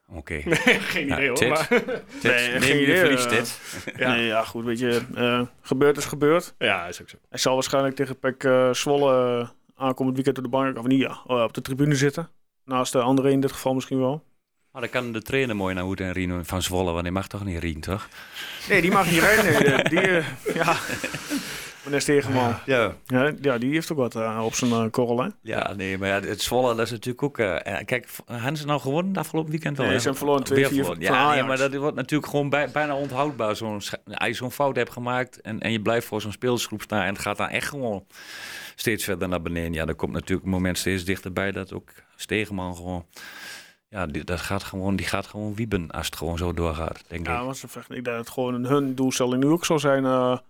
Oké. 0.08 0.40
Geen 0.92 1.06
Ja, 1.06 1.16
idee 1.16 1.28
hoor, 1.28 1.36
Ted. 1.36 1.48
maar... 1.48 1.66
Ted, 1.68 2.22
Nee, 2.22 2.50
neem 2.50 2.60
geen 2.60 2.76
je 2.76 2.82
idee, 2.82 2.96
verlies, 2.98 3.24
eh. 3.24 3.30
Ted. 3.30 3.60
Ja. 3.96 4.08
Nee, 4.14 4.26
ja, 4.26 4.44
goed, 4.44 4.64
weet 4.64 4.78
je. 4.78 5.02
eh, 5.14 5.42
gebeurd 5.60 5.96
is 5.96 6.04
gebeurd. 6.04 6.54
ja, 6.58 6.86
is 6.86 7.00
ook 7.02 7.08
zo. 7.08 7.16
Hij 7.28 7.38
zal 7.38 7.54
waarschijnlijk 7.54 7.96
tegen 7.96 8.18
Pek 8.18 8.44
eh, 8.44 8.72
Zwolle 8.72 9.40
uh, 9.40 9.48
aankomend 9.74 10.14
weekend 10.16 10.36
op 10.38 10.44
de 10.44 10.50
bank, 10.50 10.78
of 10.78 10.86
niet, 10.86 11.00
ja, 11.00 11.20
op 11.26 11.52
de 11.54 11.60
tribune 11.60 11.94
zitten. 11.94 12.28
Naast 12.64 12.92
de 12.92 13.00
andere 13.00 13.30
in 13.30 13.40
dit 13.40 13.52
geval 13.52 13.74
misschien 13.74 13.98
wel. 13.98 14.24
Maar 14.72 14.82
dan 14.82 14.90
kan 14.90 15.12
de 15.12 15.22
trainer 15.22 15.56
mooi 15.56 15.74
naar 15.74 15.84
Hoed 15.84 16.00
en 16.00 16.12
Rien 16.12 16.44
van 16.44 16.62
Zwolle, 16.62 16.90
want 16.90 17.02
hij 17.02 17.12
mag 17.12 17.26
toch 17.28 17.44
niet 17.44 17.58
Rien, 17.58 17.80
toch? 17.80 18.08
Nee, 18.68 18.80
die 18.80 18.90
mag 18.90 19.10
niet 19.10 19.20
rijden. 19.20 19.44
Nee, 19.44 19.82
die, 19.82 20.00
die, 20.00 20.22
ja. 20.54 20.76
Meneer 21.88 22.00
Stegeman. 22.02 22.54
Ja. 22.66 22.94
Ja, 23.06 23.32
ja, 23.40 23.58
die 23.58 23.72
heeft 23.72 23.92
ook 23.92 23.98
wat 23.98 24.14
eh, 24.16 24.40
op 24.44 24.54
zijn 24.54 24.70
eh, 24.70 24.84
korrel, 24.90 25.20
hè? 25.22 25.28
Ja, 25.42 25.72
nee, 25.74 25.98
maar 25.98 26.08
ja, 26.08 26.20
het 26.20 26.42
Zwolle, 26.42 26.74
dat 26.74 26.84
is 26.86 26.90
natuurlijk 26.90 27.22
ook... 27.22 27.38
eh, 27.38 27.76
kijk, 27.84 28.08
hebben 28.26 28.56
ze 28.56 28.66
nou 28.66 28.80
gewonnen 28.80 29.08
het 29.12 29.18
afgelopen 29.20 29.50
weekend 29.50 29.76
wel? 29.76 29.86
Nee, 29.86 29.94
hè? 29.94 30.00
ze 30.00 30.08
hebben 30.08 30.26
verloren 30.26 30.54
Weer 30.54 30.66
2-4 30.66 30.74
verloren. 30.74 31.00
Ja, 31.00 31.34
nee, 31.34 31.42
maar 31.42 31.56
dat 31.56 31.74
wordt 31.74 31.96
natuurlijk 31.96 32.30
gewoon 32.30 32.48
bij- 32.50 32.70
bijna 32.70 32.94
onhoudbaar. 32.96 33.56
Zo'n, 33.56 33.80
scha- 33.80 33.98
als 34.14 34.28
je 34.28 34.34
zo'n 34.34 34.50
fout 34.50 34.76
hebt 34.76 34.92
gemaakt 34.92 35.40
en, 35.40 35.60
en 35.60 35.72
je 35.72 35.80
blijft 35.80 36.06
voor 36.06 36.20
zo'n 36.20 36.32
spelersgroep 36.32 36.82
staan... 36.82 37.02
en 37.02 37.12
het 37.12 37.18
gaat 37.22 37.36
dan 37.36 37.48
echt 37.48 37.68
gewoon 37.68 38.06
steeds 38.74 39.04
verder 39.04 39.28
naar 39.28 39.42
beneden. 39.42 39.72
Ja, 39.72 39.84
dan 39.84 39.96
komt 39.96 40.12
natuurlijk 40.12 40.44
een 40.46 40.52
moment 40.52 40.78
steeds 40.78 41.04
dichterbij 41.04 41.52
dat 41.52 41.72
ook 41.72 41.88
Stegeman 42.16 42.76
gewoon... 42.76 43.06
Ja, 43.90 44.06
die, 44.06 44.24
dat 44.24 44.40
gaat 44.40 44.62
gewoon, 44.62 44.96
die 44.96 45.06
gaat 45.06 45.26
gewoon 45.26 45.54
wieben 45.54 45.90
als 45.90 46.06
het 46.06 46.16
gewoon 46.16 46.38
zo 46.38 46.52
doorgaat, 46.52 47.04
denk 47.06 47.26
Ja, 47.26 47.38
ik. 47.38 47.44
want 47.44 47.56
ze 47.56 47.68
vechten, 47.68 47.96
ik 47.96 48.04
denk 48.04 48.16
dat 48.16 48.24
het 48.26 48.34
gewoon 48.34 48.64
hun 48.64 48.94
doelstelling 48.94 49.42
nu 49.44 49.50
ook 49.50 49.64
zal 49.64 49.78
zijn, 49.78 50.04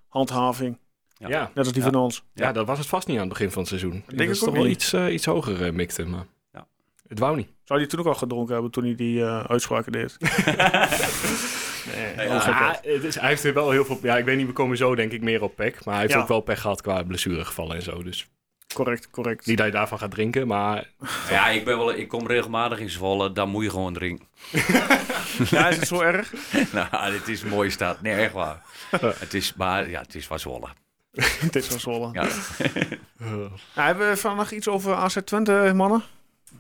handhaving. 0.09 0.79
Ja, 1.19 1.29
Ja. 1.29 1.37
ja. 1.39 1.41
Net 1.55 1.57
als 1.65 1.73
die 1.73 1.83
Ja. 1.83 1.91
van 1.91 2.01
ons. 2.01 2.23
dat 2.35 2.67
was 2.67 2.79
het 2.79 2.87
vast 2.87 3.07
niet 3.07 3.17
aan 3.17 3.23
het 3.23 3.33
begin 3.33 3.51
van 3.51 3.59
het 3.59 3.69
seizoen. 3.69 3.91
denk 4.07 4.19
dat 4.19 4.29
is 4.29 4.41
ook 4.41 4.49
toch 4.49 4.55
wel 4.57 4.67
iets, 4.67 4.93
eh, 4.93 5.13
iets 5.13 5.25
hoger 5.27 5.65
eh, 5.67 5.73
mikte, 5.73 6.05
maar 6.07 6.27
Ja. 6.53 6.67
het 7.09 7.19
wou 7.19 7.37
niet. 7.37 7.49
Zou 7.65 7.79
hij 7.81 7.89
toen 7.89 8.01
ook 8.01 8.07
al 8.07 8.15
gedronken 8.15 8.53
hebben 8.53 8.71
toen 8.71 8.85
hij 8.85 8.95
die 8.95 9.23
eh, 9.25 9.45
uitspraken 9.45 9.93
deed? 9.93 10.17
nee, 11.97 12.27
Ja? 12.27 12.35
Ja, 12.35 12.79
het 12.83 13.05
is, 13.05 13.15
hij 13.21 13.29
heeft 13.29 13.45
er 13.45 13.55
wel 13.55 13.71
heel 13.71 13.85
veel... 13.85 13.99
Ja, 14.03 14.17
ik 14.17 14.25
weet 14.25 14.37
niet, 14.37 14.47
we 14.47 14.53
komen 14.53 14.77
zo 14.77 14.95
denk 14.95 15.13
ik 15.13 15.23
meer 15.23 15.43
op 15.43 15.57
pek. 15.57 15.85
Maar 15.85 15.95
hij 15.95 16.03
heeft 16.03 16.15
Ja. 16.15 16.21
ook 16.21 16.29
wel 16.29 16.41
pech 16.41 16.61
gehad 16.61 16.81
qua 16.81 17.03
blessuregevallen 17.03 17.77
en 17.77 17.83
zo. 17.83 18.03
Dus 18.03 18.29
correct, 18.75 19.11
correct. 19.11 19.47
niet 19.47 19.57
dat 19.57 19.67
je 19.67 19.73
daarvan 19.73 19.99
gaat 19.99 20.11
drinken, 20.11 20.47
maar... 20.47 20.91
Ja, 21.31 21.49
ik, 21.49 21.65
ben 21.65 21.77
wel, 21.79 21.95
ik 21.95 22.09
kom 22.09 22.27
regelmatig 22.27 22.79
in 22.79 22.91
Zwolle, 22.91 23.33
dan 23.33 23.49
moet 23.49 23.65
je 23.65 23.71
gewoon 23.71 23.93
drinken. 23.93 24.27
Ja, 25.51 25.69
is 25.69 25.77
het 25.77 25.89
zo 25.89 26.01
erg? 26.01 26.33
nou, 26.73 27.11
dit 27.13 27.29
is 27.29 27.43
een 27.43 27.49
mooie 27.49 27.71
stad. 27.71 28.01
Nee, 28.03 28.15
echt 28.15 28.33
waar. 28.33 28.63
het 29.19 29.35
is, 29.35 29.55
maar 29.55 29.91
ja, 29.91 30.01
het 30.01 30.15
is 30.15 30.29
wel 30.29 30.39
Zwolle. 30.39 30.69
Het 31.13 31.57
is 31.57 31.69
wel 31.69 31.79
Zwolle. 31.79 32.11
Ja. 32.13 32.29
Nou, 33.19 33.51
hebben 33.75 34.09
we 34.11 34.17
vandaag 34.17 34.53
iets 34.53 34.69
over 34.69 34.95
AZ 34.95 35.17
Twente, 35.25 35.73
mannen? 35.75 36.03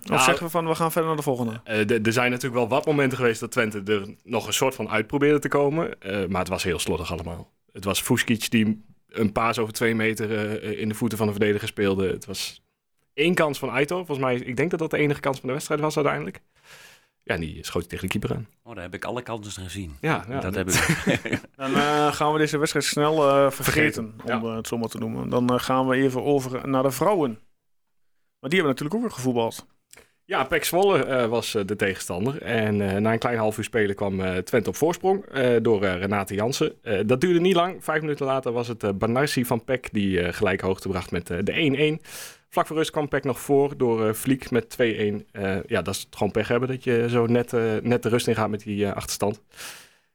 Of 0.02 0.08
Nou, 0.08 0.22
zeggen 0.22 0.44
we 0.44 0.50
van, 0.50 0.66
we 0.68 0.74
gaan 0.74 0.90
verder 0.92 1.08
naar 1.08 1.16
de 1.16 1.24
volgende? 1.24 1.60
Eh, 1.64 2.06
er 2.06 2.12
zijn 2.12 2.30
natuurlijk 2.30 2.60
wel 2.60 2.68
wat 2.68 2.86
momenten 2.86 3.18
geweest 3.18 3.40
dat 3.40 3.50
Twente 3.50 3.82
er 3.84 4.14
nog 4.22 4.46
een 4.46 4.52
soort 4.52 4.74
van 4.74 4.88
uit 4.88 5.06
probeerde 5.06 5.38
te 5.38 5.48
komen. 5.48 6.00
eh, 6.00 6.26
maar 6.26 6.40
het 6.40 6.48
was 6.48 6.62
heel 6.62 6.78
slordig 6.78 7.12
allemaal. 7.12 7.50
Het 7.72 7.84
was 7.84 8.00
Fuskic 8.00 8.50
die 8.50 8.84
een 9.08 9.32
paas 9.32 9.58
over 9.58 9.72
twee 9.72 9.94
meter 9.94 10.58
eh, 10.62 10.80
in 10.80 10.88
de 10.88 10.94
voeten 10.94 11.18
van 11.18 11.26
de 11.26 11.32
verdediger 11.32 11.68
speelde. 11.68 12.08
Het 12.10 12.24
was 12.24 12.62
één 13.14 13.34
kans 13.34 13.58
van 13.58 13.70
Aitor. 13.70 14.06
Volgens 14.06 14.26
mij, 14.26 14.36
ik 14.36 14.56
denk 14.56 14.70
dat 14.70 14.78
dat 14.78 14.90
de 14.90 14.98
enige 14.98 15.20
kans 15.20 15.38
van 15.38 15.46
de 15.48 15.54
wedstrijd 15.54 15.80
was 15.80 15.96
uiteindelijk. 15.96 16.40
Ja, 17.28 17.35
en 17.35 17.40
die 17.40 17.58
schoot 17.64 17.88
tegen 17.88 18.08
de 18.08 18.18
keeper 18.18 18.37
aan. 18.37 18.47
Oh, 18.62 18.75
daar 18.75 18.82
heb 18.85 18.94
ik 18.94 19.04
alle 19.04 19.23
kanten 19.23 19.50
gezien. 19.50 19.97
Ja, 20.00 20.25
ja 20.28 20.40
dat 20.40 20.54
heb 20.54 20.68
ik. 20.68 20.75
Dan 21.56 21.75
eh, 21.75 22.12
gaan 22.12 22.32
we 22.32 22.38
deze 22.38 22.58
wedstrijd 22.58 22.85
snel 22.87 23.28
eh, 23.28 23.50
vergeten, 23.50 24.12
Vergeten, 24.16 24.37
om 24.42 24.50
eh, 24.50 24.56
het 24.56 24.66
zo 24.66 24.78
maar 24.78 24.88
te 24.88 24.99
noemen. 24.99 25.28
Dan 25.28 25.49
eh, 25.49 25.58
gaan 25.58 25.88
we 25.88 25.97
even 25.97 26.25
over 26.25 26.68
naar 26.68 26.82
de 26.82 26.90
vrouwen. 26.90 27.30
Maar 28.40 28.50
die 28.50 28.58
hebben 28.58 28.68
natuurlijk 28.68 28.94
ook 28.94 29.00
weer 29.00 29.11
gevoetbald. 29.11 29.66
Ja, 30.25 30.44
Pek 30.44 30.64
Zwolle 30.64 31.04
eh, 31.04 31.26
was 31.26 31.54
eh, 31.54 31.62
de 31.66 31.76
tegenstander. 31.76 32.42
En 32.42 32.80
eh, 32.90 32.97
na 32.97 33.12
een 33.12 33.18
klein 33.18 33.38
half 33.38 33.58
uur 33.58 33.64
spelen 33.64 33.94
kwam 33.94 34.20
eh, 34.20 34.37
Twente 34.37 34.68
op 34.68 34.76
voorsprong 34.76 35.25
eh, 35.25 35.56
door 35.62 35.82
eh, 35.85 35.99
Renate 35.99 36.35
Jansen. 36.35 36.73
Eh, 36.82 37.00
dat 37.06 37.20
duurde 37.20 37.40
niet 37.40 37.54
lang. 37.54 37.85
Vijf 37.85 38.00
minuten 38.00 38.26
later 38.26 38.52
was 38.52 38.68
het 38.68 38.82
eh 38.82 38.90
Banarsi 38.94 39.44
van 39.44 39.64
Pek 39.64 39.88
die 39.92 40.20
eh, 40.20 40.32
gelijk 40.32 40.61
hoogte 40.61 40.88
bracht 40.88 41.11
met 41.11 41.30
eh, 41.30 41.38
de 41.42 41.99
1-1. 42.02 42.06
Vlak 42.48 42.66
voor 42.66 42.76
rust 42.76 42.90
kwam 42.90 43.08
Pek 43.08 43.24
nog 43.24 43.40
voor 43.40 43.76
door 43.76 44.08
eh 44.08 44.14
Vliek 44.14 44.50
met 44.50 44.70
2-1. 44.70 45.26
Eh, 45.32 45.56
ja, 45.66 45.82
dat 45.82 45.94
is 45.94 46.00
het 46.00 46.16
gewoon 46.16 46.32
pech 46.32 46.48
hebben 46.48 46.68
dat 46.68 46.84
je 46.84 47.06
zo 47.08 47.26
net, 47.26 47.52
eh, 47.52 47.74
net 47.82 48.02
de 48.02 48.08
rust 48.08 48.26
in 48.28 48.34
gaat 48.34 48.50
met 48.50 48.60
die 48.62 48.88
achterstand. 48.90 49.40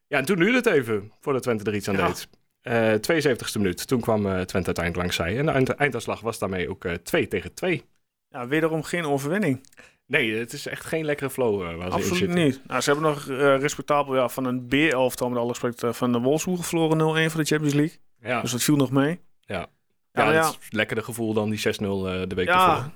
Ja, 0.07 0.17
en 0.17 0.25
toen 0.25 0.35
duurde 0.37 0.55
het 0.57 0.65
even 0.65 1.11
voordat 1.19 1.41
Twente 1.43 1.63
er 1.63 1.75
iets 1.75 1.87
aan 1.89 1.95
Ja. 1.97 2.07
deed. 2.07 2.27
Eh 2.61 2.93
72e 2.93 3.57
minuut. 3.59 3.87
Toen 3.87 3.99
kwam 4.01 4.25
eh, 4.25 4.31
Twente 4.31 4.53
uiteindelijk 4.65 4.95
langs 4.95 5.15
zij. 5.15 5.37
En 5.37 5.45
de 5.45 5.51
eind- 5.51 5.69
einduitslag 5.69 6.19
was 6.21 6.39
daarmee 6.39 6.69
ook 6.69 6.85
eh 6.85 6.93
2 6.93 7.27
tegen 7.27 7.53
2. 7.53 7.83
Ja, 8.29 8.47
wederom 8.47 8.83
geen 8.83 9.05
overwinning. 9.05 9.67
Nee, 10.05 10.35
het 10.35 10.53
is 10.53 10.65
echt 10.67 10.85
geen 10.85 11.05
lekkere 11.05 11.29
flow 11.29 11.59
waar 11.61 11.77
ze 11.77 11.83
in 11.85 11.91
Absoluut 11.91 12.29
niet. 12.33 12.61
Nou, 12.67 12.81
ze 12.81 12.91
hebben 12.91 13.09
nog 13.09 13.25
respectabel 13.61 14.15
ja, 14.15 14.29
van 14.29 14.45
een 14.45 14.67
B-elftal 14.67 15.29
met 15.29 15.37
alle 15.37 15.47
respect 15.47 15.83
van 15.97 16.11
de 16.11 16.19
Wolfsburg 16.19 16.65
verloren 16.65 16.97
0-1 16.97 17.31
van 17.31 17.39
de 17.41 17.45
Champions 17.47 17.73
League. 17.73 17.97
Ja, 18.21 18.41
Dus 18.41 18.51
dat 18.51 18.63
viel 18.63 18.75
nog 18.75 18.91
mee. 18.91 19.19
ja. 19.41 19.67
Ja, 20.13 20.24
ja, 20.25 20.32
ja. 20.32 20.46
het 20.46 20.58
is 20.62 20.67
lekkerder 20.72 21.05
gevoel 21.05 21.34
dan 21.34 21.50
die 21.50 21.60
6-0 21.60 21.62
eh, 21.62 22.22
de 22.27 22.36
week 22.36 22.48
Ja, 22.48 22.75
ervoor. 22.75 22.91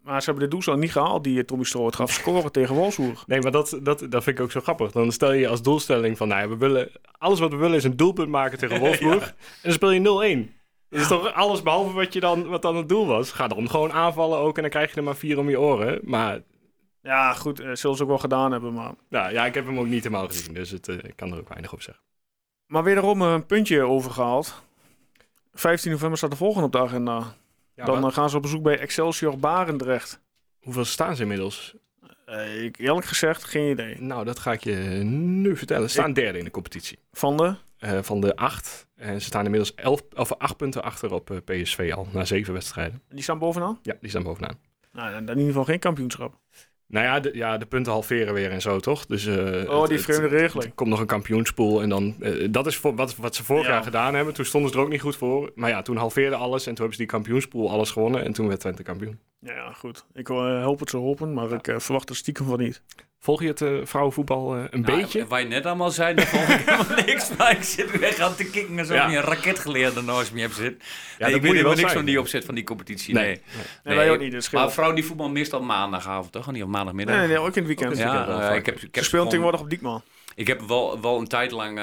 maar 0.00 0.20
ze 0.20 0.24
hebben 0.24 0.44
de 0.44 0.50
doelstelling 0.50 0.82
niet 0.82 0.92
gehaald 0.92 1.24
die 1.24 1.38
eh, 1.38 1.44
Tommy 1.44 1.64
Stroot 1.64 1.94
gaf 1.96 2.10
scoren 2.12 2.52
tegen 2.58 2.74
Wolfsburg. 2.74 3.26
Nee, 3.26 3.40
maar 3.40 3.52
dat, 3.52 3.78
dat, 3.82 3.98
dat 4.08 4.22
vind 4.22 4.38
ik 4.38 4.44
ook 4.44 4.50
zo 4.50 4.60
grappig. 4.60 4.92
Dan 4.92 5.12
stel 5.12 5.32
je 5.32 5.48
als 5.48 5.62
doelstelling 5.62 6.16
van, 6.16 6.28
nou 6.28 6.40
ja, 6.42 6.48
we 6.48 6.56
willen, 6.56 6.90
alles 7.18 7.38
wat 7.38 7.50
we 7.50 7.56
willen 7.56 7.76
is 7.76 7.84
een 7.84 7.96
doelpunt 7.96 8.28
maken 8.28 8.58
tegen 8.58 8.78
Wolfsburg. 8.84 9.26
En 9.28 9.34
dan 9.62 9.72
speel 9.72 9.90
je 9.90 10.46
0-1. 10.48 10.60
Dat 10.88 11.00
is 11.00 11.08
toch 11.08 11.32
alles 11.32 11.62
behalve 11.62 11.92
wat, 11.92 12.12
je 12.12 12.20
dan, 12.20 12.46
wat 12.48 12.62
dan 12.62 12.76
het 12.76 12.88
doel 12.88 13.06
was. 13.06 13.32
Ga 13.32 13.48
dan 13.48 13.70
gewoon 13.70 13.92
aanvallen 13.92 14.38
ook 14.38 14.56
en 14.56 14.62
dan 14.62 14.70
krijg 14.70 14.90
je 14.90 14.96
er 14.96 15.02
maar 15.02 15.16
vier 15.16 15.38
om 15.38 15.48
je 15.48 15.60
oren. 15.60 16.00
Maar 16.02 16.40
Ja, 17.02 17.32
goed, 17.32 17.60
eh, 17.60 17.70
zullen 17.72 17.96
ze 17.96 18.02
ook 18.02 18.08
wel 18.08 18.18
gedaan 18.18 18.52
hebben. 18.52 18.72
Maar, 18.72 18.92
nou, 19.08 19.32
ja, 19.32 19.46
ik 19.46 19.54
heb 19.54 19.66
hem 19.66 19.78
ook 19.78 19.86
niet 19.86 20.04
helemaal 20.04 20.26
gezien, 20.26 20.54
dus 20.54 20.70
het, 20.70 20.88
ik 20.88 21.12
kan 21.16 21.32
er 21.32 21.38
ook 21.38 21.48
weinig 21.48 21.72
op 21.72 21.82
zeggen. 21.82 22.04
maar 22.66 22.82
wederom 22.82 23.22
een 23.22 23.46
puntje 23.46 23.82
overgehaald. 23.82 24.62
15 25.52 25.90
november 25.90 26.18
staat 26.18 26.30
de 26.30 26.36
volgende 26.36 26.66
op 26.66 26.72
de 26.72 26.78
agenda. 26.78 27.34
Ja, 27.74 27.84
Dan 27.84 28.00
maar 28.00 28.10
eh, 28.10 28.16
gaan 28.16 28.30
ze 28.30 28.36
op 28.36 28.42
bezoek 28.42 28.62
bij 28.62 28.78
Excelsior 28.78 29.38
Barendrecht. 29.38 30.20
hoeveel 30.60 30.84
staan 30.84 31.16
ze 31.16 31.22
inmiddels? 31.22 31.74
Eh, 32.26 32.64
ik, 32.64 32.78
eerlijk 32.78 33.06
gezegd, 33.06 33.44
geen 33.44 33.70
idee. 33.70 34.00
Nou, 34.00 34.24
dat 34.24 34.38
ga 34.38 34.52
ik 34.52 34.64
je 34.64 34.74
nu 35.04 35.56
vertellen. 35.56 35.90
Ze 35.90 35.94
staan 35.98 36.12
derde 36.12 36.38
in 36.38 36.44
de 36.44 36.50
competitie. 36.50 36.98
Van 37.12 37.36
de? 37.36 37.54
Eh, 37.78 37.98
van 38.02 38.20
de 38.20 38.36
acht. 38.36 38.86
En 38.96 39.20
ze 39.20 39.26
staan 39.26 39.44
inmiddels 39.44 39.74
elf, 39.74 40.02
of 40.14 40.32
acht 40.32 40.56
punten 40.56 40.82
achter 40.82 41.12
op 41.12 41.40
PSV 41.44 41.92
al, 41.96 42.06
na 42.12 42.24
zeven 42.24 42.52
wedstrijden. 42.52 43.02
Die 43.08 43.22
staan 43.22 43.38
bovenaan? 43.38 43.78
Ja, 43.82 43.94
die 44.00 44.10
staan 44.10 44.22
bovenaan. 44.22 44.58
Nou, 44.92 45.10
dan 45.12 45.22
in 45.22 45.28
ieder 45.28 45.46
geval 45.46 45.64
geen 45.64 45.78
kampioenschap. 45.78 46.38
Nou 46.92 47.06
ja, 47.06 47.20
de, 47.20 47.30
ja, 47.34 47.58
de 47.58 47.66
punten 47.66 47.92
halveren 47.92 48.34
weer 48.34 48.50
en 48.50 48.60
zo, 48.60 48.78
toch? 48.80 49.06
Dus, 49.06 49.26
eh, 49.26 49.34
Oh, 49.70 49.80
het- 49.80 49.90
die 49.90 49.98
vreemde 49.98 50.26
regeling. 50.26 50.64
Er 50.68 50.74
komt 50.74 50.90
nog 50.90 51.00
een 51.00 51.06
kampioenspool 51.06 51.82
en 51.82 51.88
dan... 51.88 52.14
eh, 52.20 52.48
dat 52.50 52.66
is 52.66 52.76
voor, 52.76 52.94
wat, 52.94 53.16
wat 53.16 53.34
ze 53.34 53.44
vorig 53.44 53.66
Ja. 53.66 53.72
jaar 53.72 53.82
gedaan 53.82 54.14
hebben. 54.14 54.34
Toen 54.34 54.44
stonden 54.44 54.70
ze 54.70 54.76
er 54.76 54.82
ook 54.82 54.88
niet 54.90 55.00
goed 55.00 55.16
voor. 55.16 55.52
Maar 55.54 55.70
ja, 55.70 55.82
toen 55.82 55.96
halveerde 55.96 56.36
alles 56.36 56.58
en 56.60 56.74
toen 56.74 56.74
hebben 56.74 56.92
ze 56.92 56.98
die 56.98 57.06
kampioenspool 57.10 57.70
alles 57.70 57.90
gewonnen. 57.90 58.24
En 58.24 58.32
toen 58.32 58.48
werd 58.48 58.60
Twente 58.60 58.82
kampioen. 58.82 59.18
Ja, 59.40 59.72
goed. 59.72 60.06
Ik 60.14 60.28
wil 60.28 60.46
eh, 60.46 60.58
help 60.58 60.80
het 60.80 60.90
zo 60.90 61.00
hopen, 61.00 61.32
maar 61.34 61.52
ik 61.52 61.74
verwacht 61.76 62.08
er 62.08 62.16
stiekem 62.16 62.46
van 62.46 62.58
niet. 62.58 62.82
Volg 63.24 63.42
je 63.42 63.48
het 63.48 63.60
eh, 63.60 63.70
vrouwenvoetbal 63.84 64.54
eh, 64.56 64.62
een 64.70 64.80
Nou, 64.80 64.96
beetje? 65.00 65.26
Waar 65.26 65.40
je 65.40 65.46
net 65.46 65.66
allemaal 65.66 65.90
zei, 65.90 66.14
daar 66.14 66.26
vond 66.26 66.48
ik 66.48 66.56
helemaal 66.66 67.04
niks. 67.06 67.30
Maar 67.38 67.50
ik 67.50 67.62
zit 67.62 67.98
weer 67.98 68.22
aan 68.22 68.34
te 68.34 68.50
kikken 68.50 68.78
alsof 68.78 68.94
Ja. 68.96 69.08
je 69.08 69.16
een 69.16 69.22
raketgeleerde 69.22 70.02
naast 70.02 70.32
me 70.32 70.40
hebt 70.40 70.54
zitten. 70.54 70.78
Ja, 70.78 70.86
Nee, 70.86 71.18
dat 71.18 71.28
ik 71.28 71.32
moet 71.34 71.42
weet 71.42 71.42
helemaal 71.50 71.62
wel 71.62 71.72
niks 71.74 71.80
zijn. 71.92 71.94
van 71.96 72.04
die 72.04 72.20
opzet 72.20 72.44
van 72.44 72.54
die 72.54 72.64
competitie. 72.64 73.14
Nee. 73.14 73.24
Nee, 73.26 73.40
Nee, 73.84 73.96
wij 73.96 74.10
ook 74.10 74.18
niet, 74.18 74.30
dus 74.32 74.50
Maar 74.50 74.60
scheelt. 74.60 74.72
vrouw 74.72 74.92
die 74.92 75.04
voetbal 75.04 75.28
meestal 75.28 75.62
maandagavond, 75.62 76.32
toch? 76.32 76.52
Niet 76.52 76.62
op 76.62 76.68
maandagmiddag. 76.68 77.16
Nee, 77.16 77.26
nee, 77.26 77.38
ook 77.38 77.46
in 77.46 77.52
het 77.54 77.66
weekend. 77.66 77.96
Ja, 77.96 78.04
weekend 78.12 78.26
wel 78.26 78.40
eh, 78.50 78.56
ik 78.56 78.66
heb, 78.66 78.74
ik 78.74 78.80
Ze 78.80 78.88
heb 78.92 79.04
speelt 79.04 79.24
tegenwoordig 79.28 79.60
op 79.60 79.70
Diekman. 79.70 80.02
Ik 80.34 80.46
heb 80.46 80.60
wel, 80.60 81.00
wel 81.00 81.18
een 81.18 81.28
tijd 81.28 81.50
lang 81.50 81.78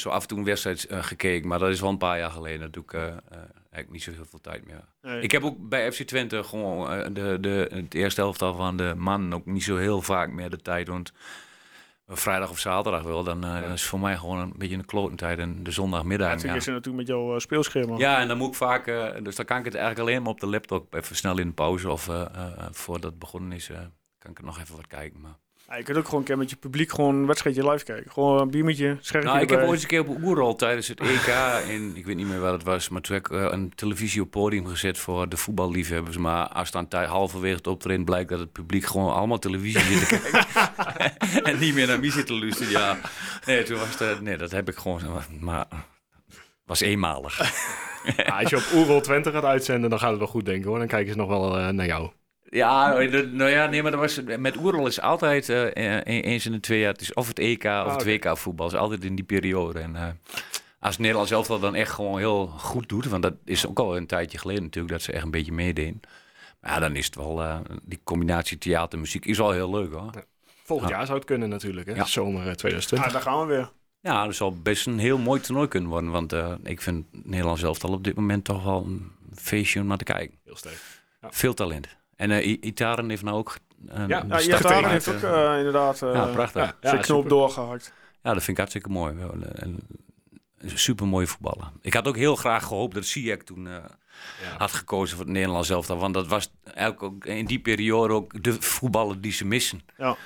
zo 0.00 0.08
af 0.08 0.22
en 0.22 0.28
toe 0.28 0.38
een 0.38 0.44
wedstrijd 0.44 0.86
gekeken, 0.90 1.48
maar 1.48 1.58
dat 1.58 1.68
is 1.70 1.80
wel 1.80 1.90
een 1.90 1.98
paar 1.98 2.18
jaar 2.18 2.30
geleden. 2.30 2.60
Dat 2.60 2.72
doe 2.72 2.82
ik 2.82 2.92
eh, 2.92 3.06
eh, 3.06 3.12
eigenlijk 3.70 3.90
niet 3.90 4.02
zo 4.02 4.20
heel 4.20 4.30
veel 4.30 4.40
tijd 4.40 4.66
meer. 4.66 4.84
Nee. 5.02 5.20
Ik 5.20 5.30
heb 5.30 5.42
ook 5.42 5.68
bij 5.68 5.92
FC 5.92 6.02
Twente 6.02 6.44
gewoon 6.44 6.90
eh, 6.90 7.06
de, 7.12 7.38
de, 7.40 7.68
het 7.72 7.94
eerste 7.94 8.20
helftal 8.20 8.54
van 8.54 8.76
de 8.76 8.94
man 8.96 9.34
ook 9.34 9.46
niet 9.46 9.62
zo 9.62 9.76
heel 9.76 10.02
vaak 10.02 10.30
meer 10.30 10.50
de 10.50 10.62
tijd. 10.62 10.88
Want 10.88 11.12
vrijdag 12.06 12.50
of 12.50 12.58
zaterdag 12.58 13.02
wel, 13.02 13.24
dan 13.24 13.44
eh, 13.44 13.72
is 13.72 13.84
voor 13.84 14.00
mij 14.00 14.16
gewoon 14.16 14.38
een 14.38 14.52
beetje 14.56 14.76
een 14.76 14.84
klotentijd 14.84 15.38
en 15.38 15.62
de 15.62 15.62
Ja, 15.64 15.70
zondagmiddag. 15.70 16.28
natuurlijk 16.28 16.52
Ja, 16.52 16.60
is 16.60 16.66
het 16.66 16.74
natuurlijk 16.74 17.08
met 17.08 17.16
jouw 17.16 17.34
eh, 17.34 17.40
speelschema. 17.40 17.96
ja, 17.96 18.20
en 18.20 18.28
dan 18.28 18.38
moet 18.38 18.48
ik 18.48 18.54
vaak, 18.54 18.84
dus 19.22 19.36
dan 19.36 19.44
kan 19.44 19.58
ik 19.58 19.64
het 19.64 19.74
eigenlijk 19.74 20.08
alleen 20.08 20.22
maar 20.22 20.32
op 20.32 20.40
de 20.40 20.46
laptop 20.46 20.94
even 20.94 21.16
snel 21.16 21.38
in 21.38 21.46
de 21.46 21.52
pauze 21.52 21.90
of 21.90 22.10
voordat 22.70 23.10
het 23.10 23.18
begonnen 23.18 23.52
is, 23.52 23.70
kan 24.18 24.30
ik 24.30 24.38
er 24.38 24.44
nog 24.44 24.60
even 24.60 24.76
wat 24.76 24.86
kijken. 24.86 25.20
Maar... 25.20 25.38
Ja, 25.68 25.76
je 25.76 25.82
kunt 25.82 25.98
ook 25.98 26.04
gewoon 26.04 26.20
een 26.20 26.26
keer 26.26 26.38
met 26.38 26.50
je 26.50 26.56
publiek 26.56 26.92
gewoon 26.92 27.14
een 27.14 27.26
wedstrijdje 27.26 27.70
live 27.70 27.84
kijken. 27.84 28.10
Gewoon 28.10 28.40
een 28.40 28.50
biertje, 28.50 28.96
schermpje 29.00 29.32
Nou, 29.32 29.42
ik 29.42 29.50
heb 29.50 29.60
ooit 29.60 29.70
eens 29.70 29.82
een 29.82 29.88
keer 29.88 30.00
op 30.00 30.22
Oerol 30.22 30.56
tijdens 30.56 30.88
het 30.88 31.00
EK 31.00 31.62
in, 31.68 31.92
ik 31.96 32.06
weet 32.06 32.16
niet 32.16 32.26
meer 32.26 32.40
wat 32.40 32.52
het 32.52 32.62
was, 32.62 32.88
maar 32.88 33.00
toen 33.00 33.14
heb 33.14 33.26
ik 33.26 33.32
eh, 33.32 33.46
een 33.50 33.72
televisie 33.74 34.22
op 34.22 34.30
podium 34.30 34.66
gezet 34.66 34.98
voor 34.98 35.28
de 35.28 35.36
voetballiefhebbers. 35.36 36.16
Maar 36.16 36.48
als 36.48 36.70
dan 36.70 36.86
halverwege 36.90 37.56
het 37.56 37.66
optreden 37.66 38.04
blijkt 38.04 38.28
dat 38.28 38.38
het 38.38 38.52
publiek 38.52 38.84
gewoon 38.84 39.12
allemaal 39.12 39.38
televisie 39.38 39.80
zit 39.80 40.08
te 40.08 40.20
kijken 40.96 41.42
en 41.44 41.58
niet 41.58 41.74
meer 41.74 41.86
naar 41.86 42.00
wie 42.00 42.12
zit 42.12 42.26
te 42.26 42.34
luisteren, 42.34 42.72
ja. 42.72 42.98
Nee, 43.46 43.62
toen 43.62 43.78
was 43.78 43.98
het, 43.98 44.20
nee, 44.20 44.36
dat 44.36 44.50
heb 44.50 44.68
ik 44.68 44.76
gewoon, 44.76 45.00
maar 45.40 45.66
was 46.64 46.80
eenmalig. 46.80 47.38
Ja, 48.16 48.24
als 48.40 48.50
je 48.50 48.56
op 48.56 48.72
Oerol 48.74 49.00
Twente 49.00 49.30
gaat 49.30 49.44
uitzenden, 49.44 49.90
dan 49.90 49.98
gaat 49.98 50.10
het 50.10 50.18
wel 50.18 50.28
goed 50.28 50.44
denken 50.44 50.68
hoor. 50.68 50.78
Dan 50.78 50.88
kijken 50.88 51.12
ze 51.12 51.18
nog 51.18 51.28
wel 51.28 51.58
eh, 51.58 51.68
naar 51.68 51.86
jou. 51.86 52.10
Ja, 52.50 52.92
nou 53.32 53.50
ja, 53.50 53.66
nee, 53.66 53.82
maar 53.82 53.90
dat 53.90 54.00
was, 54.00 54.20
met 54.38 54.56
Oerol 54.56 54.86
is 54.86 55.00
altijd 55.00 55.48
eh, 55.48 55.96
eh, 55.98 56.24
eens 56.24 56.46
in 56.46 56.52
de 56.52 56.60
twee 56.60 56.80
jaar, 56.80 56.92
het 56.92 57.00
is 57.00 57.14
of 57.14 57.28
het 57.28 57.38
EK 57.38 57.64
of 57.64 57.92
het 57.92 58.02
oké. 58.02 58.04
WK 58.04 58.36
voetbal, 58.38 58.66
is 58.66 58.74
altijd 58.74 59.04
in 59.04 59.14
die 59.14 59.24
periode. 59.24 59.78
En 59.78 59.96
eh, 59.96 60.06
als 60.80 60.90
het 60.92 60.98
Nederlands 60.98 61.30
elftal 61.30 61.58
dan 61.60 61.74
echt 61.74 61.90
gewoon 61.92 62.18
heel 62.18 62.46
goed 62.46 62.88
doet, 62.88 63.04
want 63.06 63.22
dat 63.22 63.34
is 63.44 63.66
ook 63.66 63.78
al 63.78 63.96
een 63.96 64.06
tijdje 64.06 64.38
geleden 64.38 64.62
natuurlijk, 64.62 64.92
dat 64.94 65.02
ze 65.02 65.12
echt 65.12 65.24
een 65.24 65.30
beetje 65.30 65.52
meededen. 65.52 66.00
Maar 66.60 66.72
ja, 66.72 66.78
dan 66.78 66.96
is 66.96 67.06
het 67.06 67.14
wel, 67.14 67.42
eh, 67.42 67.58
die 67.82 68.00
combinatie 68.04 68.58
theater 68.58 68.98
muziek 68.98 69.24
is 69.26 69.38
wel 69.38 69.50
heel 69.50 69.70
leuk 69.70 69.92
hoor. 69.92 70.10
Volgend 70.64 70.90
Ja. 70.90 70.96
jaar 70.96 71.06
zou 71.06 71.18
het 71.18 71.26
kunnen 71.26 71.48
natuurlijk, 71.48 71.86
hè? 71.86 71.94
Ja. 71.94 72.04
Zomer 72.04 72.40
eh, 72.40 72.46
Ja, 72.46 72.54
2020. 72.54 73.12
daar 73.12 73.22
gaan 73.22 73.40
we 73.40 73.46
weer. 73.54 73.70
Ja, 74.00 74.24
dat 74.24 74.34
zal 74.34 74.56
best 74.56 74.86
een 74.86 74.98
heel 74.98 75.18
mooi 75.18 75.40
toernooi 75.40 75.68
kunnen 75.68 75.90
worden. 75.90 76.10
Want 76.10 76.32
eh, 76.32 76.52
ik 76.62 76.80
vind 76.80 77.06
Nederland 77.26 77.58
zelf 77.58 77.84
al 77.84 77.92
op 77.92 78.04
dit 78.04 78.14
moment 78.16 78.44
toch 78.44 78.64
wel 78.64 78.84
een 78.86 79.12
feestje 79.34 79.80
om 79.80 79.86
naar 79.86 79.96
te 79.96 80.04
kijken. 80.04 80.38
Heel 80.44 80.56
sterk. 80.56 80.78
Veel 81.30 81.54
talent. 81.54 81.96
En 82.18 82.30
I- 82.30 82.58
Itaren 82.60 83.08
heeft 83.08 83.22
nou 83.22 83.36
ook... 83.36 83.56
een 83.86 84.08
Ja, 84.08 84.24
Ja, 84.28 84.56
gemaakt, 84.56 84.86
heeft 84.86 85.08
ook 85.08 85.22
eh, 85.22 85.54
inderdaad 85.58 85.98
ja, 85.98 86.26
prachtig. 86.26 86.62
Ja. 86.62 86.76
Ja. 86.80 87.02
zijn 87.04 87.28
doorgehakt. 87.28 87.92
dat 88.22 88.32
vind 88.32 88.48
ik 88.48 88.56
hartstikke 88.56 88.88
mooi. 88.88 89.16
Super 90.74 91.06
mooie 91.06 91.26
voetballer. 91.26 91.70
Ik 91.80 91.94
had 91.94 92.08
ook 92.08 92.16
heel 92.16 92.36
graag 92.36 92.64
gehoopt 92.64 92.94
dat 92.94 93.04
Ziyech 93.04 93.42
toen 93.42 93.68
Ja. 93.68 93.82
had 94.58 94.72
gekozen 94.72 95.16
voor 95.16 95.24
het 95.24 95.34
Nederlands 95.34 95.70
elftal. 95.70 95.98
Want 95.98 96.14
dat 96.14 96.26
was 96.26 96.52
eigenlijk 96.64 97.02
ook 97.02 97.24
in 97.24 97.46
die 97.46 97.58
periode 97.60 98.14
ook 98.14 98.42
de 98.42 98.62
voetballer 98.62 99.20
die 99.20 99.32
ze 99.32 99.44
missen. 99.44 99.80
Ja. 99.96 100.16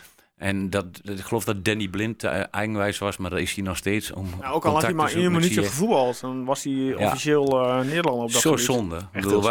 En 0.42 0.70
dat, 0.70 1.00
dat- 1.02 1.18
ik 1.18 1.24
geloof 1.24 1.44
dat 1.44 1.64
Danny 1.64 1.88
Blind 1.88 2.24
eh, 2.24 2.40
eigenwijs 2.50 2.98
was, 2.98 3.16
maar 3.16 3.30
dat 3.30 3.38
is 3.38 3.54
hij 3.54 3.64
nog 3.64 3.76
steeds. 3.76 4.12
Om 4.12 4.26
Ja, 4.40 4.50
ook 4.50 4.64
al 4.64 4.72
had 4.72 4.82
hij 4.82 4.92
maar 4.92 5.12
één 5.12 5.32
minuutje 5.32 5.62
gevoetbald, 5.62 6.20
dan 6.20 6.44
was 6.44 6.62
hij 6.64 6.94
officieel 6.94 7.60
eh 7.66 7.76
Nederlander 7.80 8.24
op 8.24 8.32
dat 8.32 8.40
Zo 8.40 8.50
gebied. 8.50 8.64
zonde. 8.64 8.98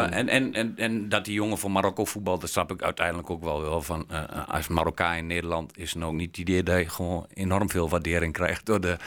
En, 0.09 0.27
en, 0.29 0.53
en, 0.53 0.73
en 0.77 1.09
dat 1.09 1.25
die 1.25 1.33
jongen 1.33 1.57
voor 1.57 1.71
Marokko 1.71 2.05
voetbalt, 2.05 2.41
dat 2.41 2.49
snap 2.49 2.71
ik 2.71 2.81
uiteindelijk 2.81 3.29
ook 3.29 3.43
wel. 3.43 3.61
wel 3.61 3.81
van, 3.81 4.05
eh, 4.09 4.47
als 4.47 4.67
Marokkaan 4.67 5.15
in 5.17 5.27
Nederland 5.27 5.77
is 5.77 5.93
dan 5.93 6.05
ook 6.05 6.13
niet 6.13 6.27
het 6.27 6.37
idee 6.37 6.63
dat 6.63 6.77
je 6.79 6.89
gewoon 6.89 7.25
enorm 7.33 7.69
veel 7.69 7.89
waardering 7.89 8.33
krijgt 8.33 8.65
door 8.65 8.81
de 8.81 8.97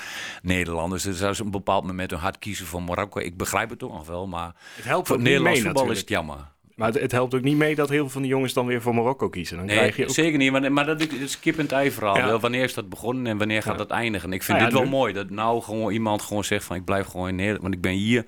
Nederlanders. 0.43 1.03
Dus 1.03 1.23
als 1.23 1.37
ze 1.37 1.43
op 1.43 1.47
een 1.47 1.53
bepaald 1.59 1.85
moment 1.87 2.13
een 2.13 2.19
hard 2.19 2.39
kiezen 2.39 2.67
voor 2.67 2.83
Marokko, 2.83 3.21
ik 3.21 3.37
begrijp 3.37 3.71
het 3.71 3.83
ook 3.83 3.93
nog 3.93 4.07
wel, 4.07 4.27
maar 4.27 4.55
Het 4.75 4.85
helpt 4.85 5.07
voor 5.07 5.17
mee 5.17 5.25
Nederlands 5.27 5.61
voetbal 5.61 5.91
is 5.91 5.99
het 5.99 6.09
jammer. 6.09 6.53
Maar 6.77 6.89
het, 6.93 7.01
het 7.01 7.13
helpt 7.13 7.35
ook 7.35 7.43
niet 7.43 7.57
mee 7.57 7.75
dat 7.75 7.89
heel 7.89 7.99
veel 8.01 8.09
van 8.09 8.23
die 8.23 8.31
jongens 8.31 8.53
dan 8.53 8.67
weer 8.67 8.83
voor 8.83 8.95
Marokko 8.95 9.29
kiezen. 9.29 9.57
Dan 9.57 9.67
Nee, 9.67 9.77
krijg 9.77 9.97
je 9.97 10.03
ook... 10.03 10.11
zeker 10.11 10.39
niet. 10.39 10.51
Maar, 10.53 10.73
maar 10.73 10.87
dat 10.87 11.01
is 11.01 11.21
het 11.33 11.41
kip 11.41 11.59
en 11.59 11.69
ei 11.69 11.91
verhaal. 11.91 12.17
Ja. 12.17 12.39
Wanneer 12.39 12.63
is 12.65 12.75
dat 12.75 12.89
begonnen 12.89 13.27
en 13.27 13.39
wanneer 13.39 13.63
gaat 13.63 13.79
dat 13.79 13.91
eindigen? 13.91 14.33
Ik 14.33 14.43
vind 14.43 14.59
Nou 14.59 14.71
dit 14.71 14.79
wel 14.79 14.89
nu- 14.89 14.95
mooi. 14.97 15.13
Dat 15.13 15.31
nou 15.31 15.63
gewoon 15.63 15.93
iemand 15.93 16.23
gewoon 16.23 16.45
zegt 16.45 16.65
van 16.65 16.77
ik 16.77 16.85
blijf 16.85 17.07
gewoon 17.07 17.29
in 17.29 17.35
Nederland. 17.35 17.63
Want 17.63 17.75
ik 17.75 17.81
ben 17.81 17.93
hier. 17.93 18.25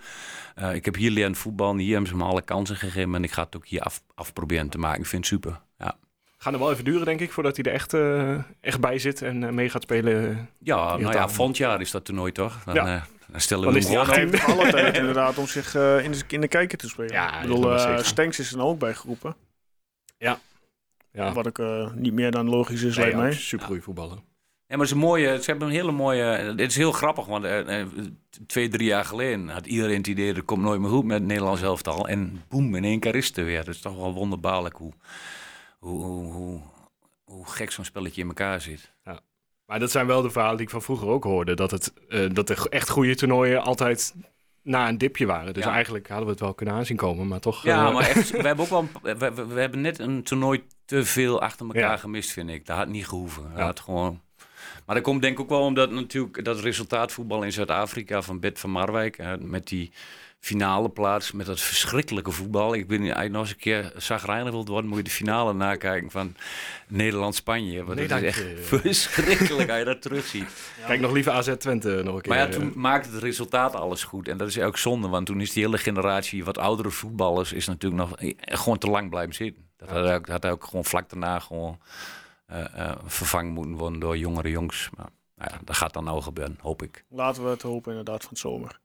eh, 0.54 0.74
ik 0.74 0.84
heb 0.84 0.94
hier 0.94 1.10
leren 1.10 1.34
voetbal. 1.34 1.70
En 1.70 1.78
hier 1.78 1.92
hebben 1.92 2.10
ze 2.10 2.16
me 2.16 2.24
alle 2.24 2.42
kansen 2.42 2.76
gegeven. 2.76 3.14
En 3.14 3.24
ik 3.24 3.32
ga 3.32 3.42
het 3.42 3.56
ook 3.56 3.66
hier 3.66 3.80
af, 3.80 4.02
afproberen 4.14 4.68
te 4.68 4.78
maken. 4.78 5.00
Ik 5.00 5.06
vind 5.06 5.24
het 5.24 5.32
super. 5.32 5.60
Ja, 5.78 5.96
Gaat 6.38 6.52
er 6.52 6.58
wel 6.58 6.72
even 6.72 6.84
duren, 6.84 7.04
denk 7.04 7.20
ik, 7.20 7.32
voordat 7.32 7.56
hij 7.56 7.64
er 7.64 7.72
echt, 7.72 7.94
eh, 7.94 8.34
echt 8.60 8.80
bij 8.80 8.98
zit 8.98 9.22
en 9.22 9.44
eh, 9.44 9.50
mee 9.52 9.68
gaat 9.68 9.82
spelen. 9.82 10.48
ja 10.58 10.96
nou 10.96 11.14
ja, 11.14 11.28
volgend 11.28 11.56
jaar 11.56 11.80
is 11.80 11.90
dat 11.90 12.04
toernooi 12.04 12.32
toch? 12.32 12.62
Dan, 12.64 12.74
Ja. 12.74 13.06
Dan 13.30 13.40
stellen 13.40 13.72
we 13.72 13.78
is 13.78 13.88
hem 13.88 14.06
Hij 14.06 14.18
heeft 14.18 14.44
alle 14.44 14.70
tijd 14.70 14.96
inderdaad 15.02 15.38
om 15.38 15.46
zich 15.46 15.74
eh, 15.74 16.04
in, 16.04 16.12
de, 16.12 16.20
in 16.28 16.40
de 16.40 16.48
kijker 16.48 16.78
te 16.78 16.88
spelen. 16.88 17.12
Ja, 17.12 17.34
ik 17.34 17.40
bedoel, 17.40 17.74
is 17.74 17.82
eh 17.82 17.88
zeker. 17.88 18.04
Stenks 18.04 18.38
is 18.38 18.52
er 18.52 18.60
ook 18.60 18.78
bij 18.78 18.94
geroepen. 18.94 19.36
Ja, 20.18 21.32
Wat 21.32 21.46
ik 21.46 21.58
eh, 21.58 21.92
niet 21.92 22.12
meer 22.12 22.30
dan 22.30 22.48
logisch 22.48 22.82
is, 22.82 22.96
lijkt 22.96 23.16
mij. 23.16 23.32
super 23.32 23.66
goede 23.66 23.82
voetballer. 23.82 24.18
Ja, 24.66 24.76
maar 24.76 24.86
ze, 24.86 24.96
mooie, 24.96 25.42
ze 25.42 25.50
hebben 25.50 25.68
een 25.68 25.74
hele 25.74 25.92
mooie. 25.92 26.22
Het 26.22 26.60
is 26.60 26.76
heel 26.76 26.92
grappig, 26.92 27.26
want 27.26 27.46
twee, 28.46 28.68
drie 28.68 28.86
jaar 28.86 29.04
geleden 29.04 29.48
had 29.48 29.66
iedereen 29.66 29.96
het 29.96 30.06
idee 30.06 30.34
dat 30.34 30.44
komt 30.44 30.62
nooit 30.62 30.80
meer 30.80 30.90
goed 30.90 31.04
met 31.04 31.18
het 31.18 31.26
Nederlands 31.26 31.62
elftal. 31.62 32.08
En 32.08 32.44
boem, 32.48 32.74
in 32.74 32.84
één 32.84 33.00
keer 33.00 33.14
is 33.14 33.26
het 33.26 33.36
er 33.36 33.44
weer. 33.44 33.64
Dat 33.64 33.74
is 33.74 33.80
toch 33.80 33.96
wel 33.96 34.12
wonderbaarlijk 34.12 34.76
hoe, 34.76 34.92
hoe, 35.78 36.02
hoe, 36.02 36.32
hoe, 36.32 36.60
hoe 37.24 37.46
gek 37.46 37.70
zo'n 37.70 37.84
spelletje 37.84 38.20
in 38.22 38.28
elkaar 38.28 38.60
zit. 38.60 38.92
Maar 39.66 39.78
dat 39.78 39.90
zijn 39.90 40.06
wel 40.06 40.22
de 40.22 40.30
verhalen 40.30 40.56
die 40.56 40.66
ik 40.66 40.72
van 40.72 40.82
vroeger 40.82 41.08
ook 41.08 41.24
hoorde. 41.24 41.54
Dat, 41.54 41.70
het, 41.70 41.92
eh, 42.08 42.26
dat 42.32 42.46
de 42.46 42.66
echt 42.68 42.88
goede 42.88 43.14
toernooien 43.14 43.62
altijd 43.62 44.14
na 44.62 44.88
een 44.88 44.98
dipje 44.98 45.26
waren. 45.26 45.54
Dus 45.54 45.64
Ja. 45.64 45.72
eigenlijk 45.72 46.06
hadden 46.08 46.24
we 46.26 46.32
het 46.32 46.40
wel 46.40 46.54
kunnen 46.54 46.74
aanzien 46.74 46.96
komen. 46.96 47.26
Maar 47.28 47.40
toch... 47.40 47.62
Ja, 47.62 47.86
eh, 47.86 47.94
maar 47.94 48.08
echt, 48.08 48.30
we 48.40 48.46
hebben 48.46 48.64
ook 48.64 48.70
wel. 48.70 48.88
een- 49.02 49.18
We, 49.18 49.32
we, 49.34 49.46
we 49.46 49.60
hebben 49.60 49.80
net 49.80 49.98
een 49.98 50.22
toernooi 50.22 50.62
te 50.84 51.04
veel 51.04 51.40
achter 51.40 51.66
elkaar 51.66 51.80
Ja. 51.90 51.96
gemist, 51.96 52.30
vind 52.32 52.50
ik. 52.50 52.66
Dat 52.66 52.76
had 52.76 52.88
niet 52.88 53.06
gehoeven. 53.08 53.42
Dat 53.42 53.52
Ja. 53.58 53.64
had 53.64 53.80
gewoon. 53.80 54.20
Maar 54.86 54.94
dat 54.94 55.04
komt 55.04 55.22
denk 55.22 55.34
ik 55.34 55.40
ook 55.40 55.48
wel 55.48 55.60
omdat 55.60 55.90
natuurlijk 55.90 56.44
dat 56.44 56.60
resultaatvoetbal 56.60 57.42
in 57.42 57.52
Zuid-Afrika 57.52 58.22
van 58.22 58.40
Bert 58.40 58.58
van 58.58 58.70
Marwijk 58.70 59.38
met 59.40 59.66
die 59.68 59.92
finale 60.46 60.88
plaats 60.88 61.32
met 61.32 61.46
dat 61.46 61.60
verschrikkelijke 61.60 62.30
voetbal. 62.30 62.74
Ik 62.74 62.86
ben 62.86 63.00
eigenlijk 63.00 63.32
nog 63.32 63.40
eens 63.40 63.50
een 63.50 63.56
keer 63.56 63.92
zagrijnig 63.96 64.52
wilt 64.52 64.68
worden, 64.68 64.88
moet 64.88 64.98
je 64.98 65.04
de 65.04 65.10
finale 65.10 65.54
nakijken 65.54 66.10
van 66.10 66.34
Nederland-Spanje. 66.88 67.84
Want 67.84 67.98
Nee, 67.98 68.08
dat 68.08 68.22
is 68.22 68.24
echt 68.24 68.38
je. 68.38 68.56
verschrikkelijk 68.82 69.68
als 69.68 69.78
je 69.78 69.84
dat 69.84 70.02
terugziet. 70.02 70.48
Kijk 70.86 71.00
nog 71.00 71.12
liever 71.12 71.32
AZ 71.32 71.56
Twente 71.56 72.00
nog 72.04 72.14
een 72.14 72.20
keer. 72.20 72.32
Maar 72.32 72.40
ja, 72.40 72.46
eh. 72.46 72.52
toen 72.52 72.72
maakte 72.74 73.10
het 73.10 73.22
resultaat 73.22 73.74
alles 73.74 74.04
goed. 74.04 74.28
En 74.28 74.36
dat 74.36 74.48
is 74.48 74.58
ook 74.58 74.78
zonde, 74.78 75.08
want 75.08 75.26
toen 75.26 75.40
is 75.40 75.52
die 75.52 75.64
hele 75.64 75.78
generatie 75.78 76.44
wat 76.44 76.58
oudere 76.58 76.90
voetballers... 76.90 77.52
is 77.52 77.66
natuurlijk 77.66 78.02
nog 78.02 78.18
eh, 78.18 78.34
gewoon 78.38 78.78
te 78.78 78.90
lang 78.90 79.10
blijven 79.10 79.34
zitten. 79.34 79.68
Dat 79.76 79.88
had, 79.88 80.10
ook, 80.10 80.28
had 80.28 80.46
ook 80.46 80.64
gewoon 80.64 80.84
vlak 80.84 81.10
daarna 81.10 81.38
gewoon 81.38 81.78
eh, 82.46 82.64
eh, 82.74 82.96
vervangen 83.04 83.52
moeten 83.52 83.76
worden 83.76 84.00
door 84.00 84.16
jongere 84.16 84.50
jongens. 84.50 84.88
Maar 84.96 85.08
nou 85.36 85.50
ja, 85.52 85.60
dat 85.64 85.76
gaat 85.76 85.92
dan 85.92 86.04
nou 86.04 86.22
gebeuren, 86.22 86.58
hoop 86.60 86.82
ik. 86.82 87.04
Laten 87.08 87.44
we 87.44 87.48
het 87.48 87.62
hopen 87.62 87.90
inderdaad 87.90 88.20
van 88.20 88.30
het 88.30 88.38
zomer. 88.38 88.80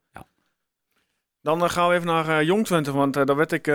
Dan 1.42 1.64
eh, 1.64 1.70
gaan 1.70 1.88
we 1.90 1.94
even 1.96 2.08
naar 2.08 2.28
eh, 2.40 2.42
Jong 2.46 2.66
Twente, 2.66 2.92
want 2.92 3.16
eh, 3.18 3.26
daar 3.26 3.36
werd 3.36 3.52
ik 3.52 3.66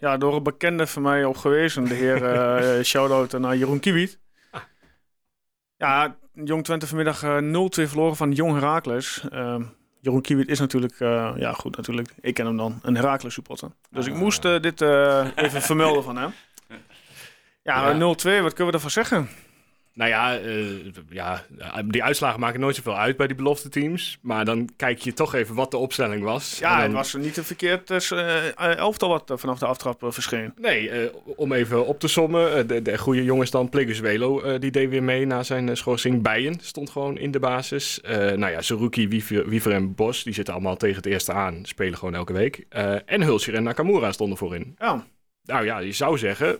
ja, 0.00 0.16
door 0.18 0.34
een 0.36 0.42
bekende 0.42 0.86
van 0.86 1.02
mij 1.02 1.24
op 1.24 1.36
gewezen. 1.36 1.84
De 1.84 1.94
heer, 1.94 2.24
eh 2.32 2.82
shout-out 2.84 3.32
naar 3.38 3.56
Jeroen 3.56 3.80
Kiewiet. 3.80 4.18
Ja, 5.76 6.16
Jong 6.32 6.64
Twente 6.64 6.86
vanmiddag 6.86 7.22
eh 7.22 7.36
0-2 7.36 7.88
verloren 7.88 8.16
van 8.16 8.32
Jong 8.32 8.52
Herakles. 8.54 9.24
Ehm, 9.30 9.62
Jeroen 10.00 10.20
Kiewiet 10.22 10.48
is 10.48 10.58
natuurlijk, 10.58 10.98
ja 11.38 11.52
goed 11.52 11.76
natuurlijk, 11.76 12.14
ik 12.20 12.34
ken 12.34 12.46
hem 12.46 12.56
dan, 12.56 12.78
een 12.82 12.94
Herakles 12.96 13.34
supporter. 13.34 13.70
Dus 13.90 14.06
ik 14.06 14.12
Ah. 14.12 14.18
moest 14.18 14.42
dit 14.42 14.80
even 15.34 15.62
vermelden 15.62 16.02
van 16.02 16.16
hem. 16.16 16.32
Ja, 17.62 17.88
Ja. 17.88 17.94
0-2, 17.94 18.42
wat 18.42 18.52
kunnen 18.52 18.66
we 18.66 18.72
ervan 18.72 18.90
zeggen? 18.90 19.28
Nou 19.94 20.10
ja, 20.10 20.38
eh, 20.38 20.64
ja, 21.10 21.44
die 21.86 22.02
uitslagen 22.04 22.40
maken 22.40 22.60
nooit 22.60 22.76
zoveel 22.76 22.96
uit 22.96 23.16
bij 23.16 23.26
die 23.26 23.36
belofte 23.36 23.68
teams. 23.68 24.18
Maar 24.22 24.44
dan 24.44 24.68
kijk 24.76 24.98
je 24.98 25.12
toch 25.12 25.34
even 25.34 25.54
wat 25.54 25.70
de 25.70 25.76
opstelling 25.76 26.22
was. 26.22 26.58
Ja, 26.58 26.74
dan- 26.74 26.82
het 26.82 26.92
was 26.92 27.14
niet 27.14 27.36
een 27.36 27.44
verkeerd 27.44 27.90
eh, 27.90 28.48
eh, 28.48 28.76
elftal 28.76 29.08
wat 29.08 29.30
eh, 29.30 29.36
vanaf 29.36 29.58
de 29.58 29.66
aftrap 29.66 30.02
eh, 30.02 30.10
verscheen. 30.10 30.52
Nee, 30.60 30.90
eh, 30.90 31.14
om 31.36 31.52
even 31.52 31.86
op 31.86 32.00
te 32.00 32.08
sommen. 32.08 32.56
eh, 32.56 32.68
de, 32.68 32.82
de 32.82 32.98
goede 32.98 33.24
jongens 33.24 33.50
dan, 33.50 33.68
Pleguzuelo, 33.68 34.40
eh 34.40 34.60
die 34.60 34.70
deed 34.70 34.88
weer 34.90 35.02
mee 35.02 35.26
na 35.26 35.42
zijn 35.42 35.68
eh, 35.68 35.74
schorsing. 35.74 36.22
Bijen 36.22 36.58
stond 36.60 36.90
gewoon 36.90 37.18
in 37.18 37.30
de 37.30 37.38
basis. 37.40 38.00
Eh, 38.00 38.16
nou 38.16 38.52
ja, 38.52 38.60
Saruki, 38.62 39.08
Wiever, 39.08 39.48
Wiever 39.48 39.72
en 39.72 39.94
Bos, 39.94 40.22
die 40.24 40.34
zitten 40.34 40.54
allemaal 40.54 40.76
tegen 40.76 40.96
het 40.96 41.06
eerste 41.06 41.32
aan. 41.32 41.58
Spelen 41.62 41.98
gewoon 41.98 42.14
elke 42.14 42.32
week. 42.32 42.66
Eh, 42.68 42.96
en 43.06 43.22
Hulsjer 43.22 43.54
en 43.54 43.62
Nakamura 43.62 44.12
stonden 44.12 44.38
voorin. 44.38 44.74
Ja, 44.78 45.06
Nou 45.44 45.64
ja, 45.64 45.78
je 45.78 45.92
zou 45.92 46.18
zeggen, 46.18 46.58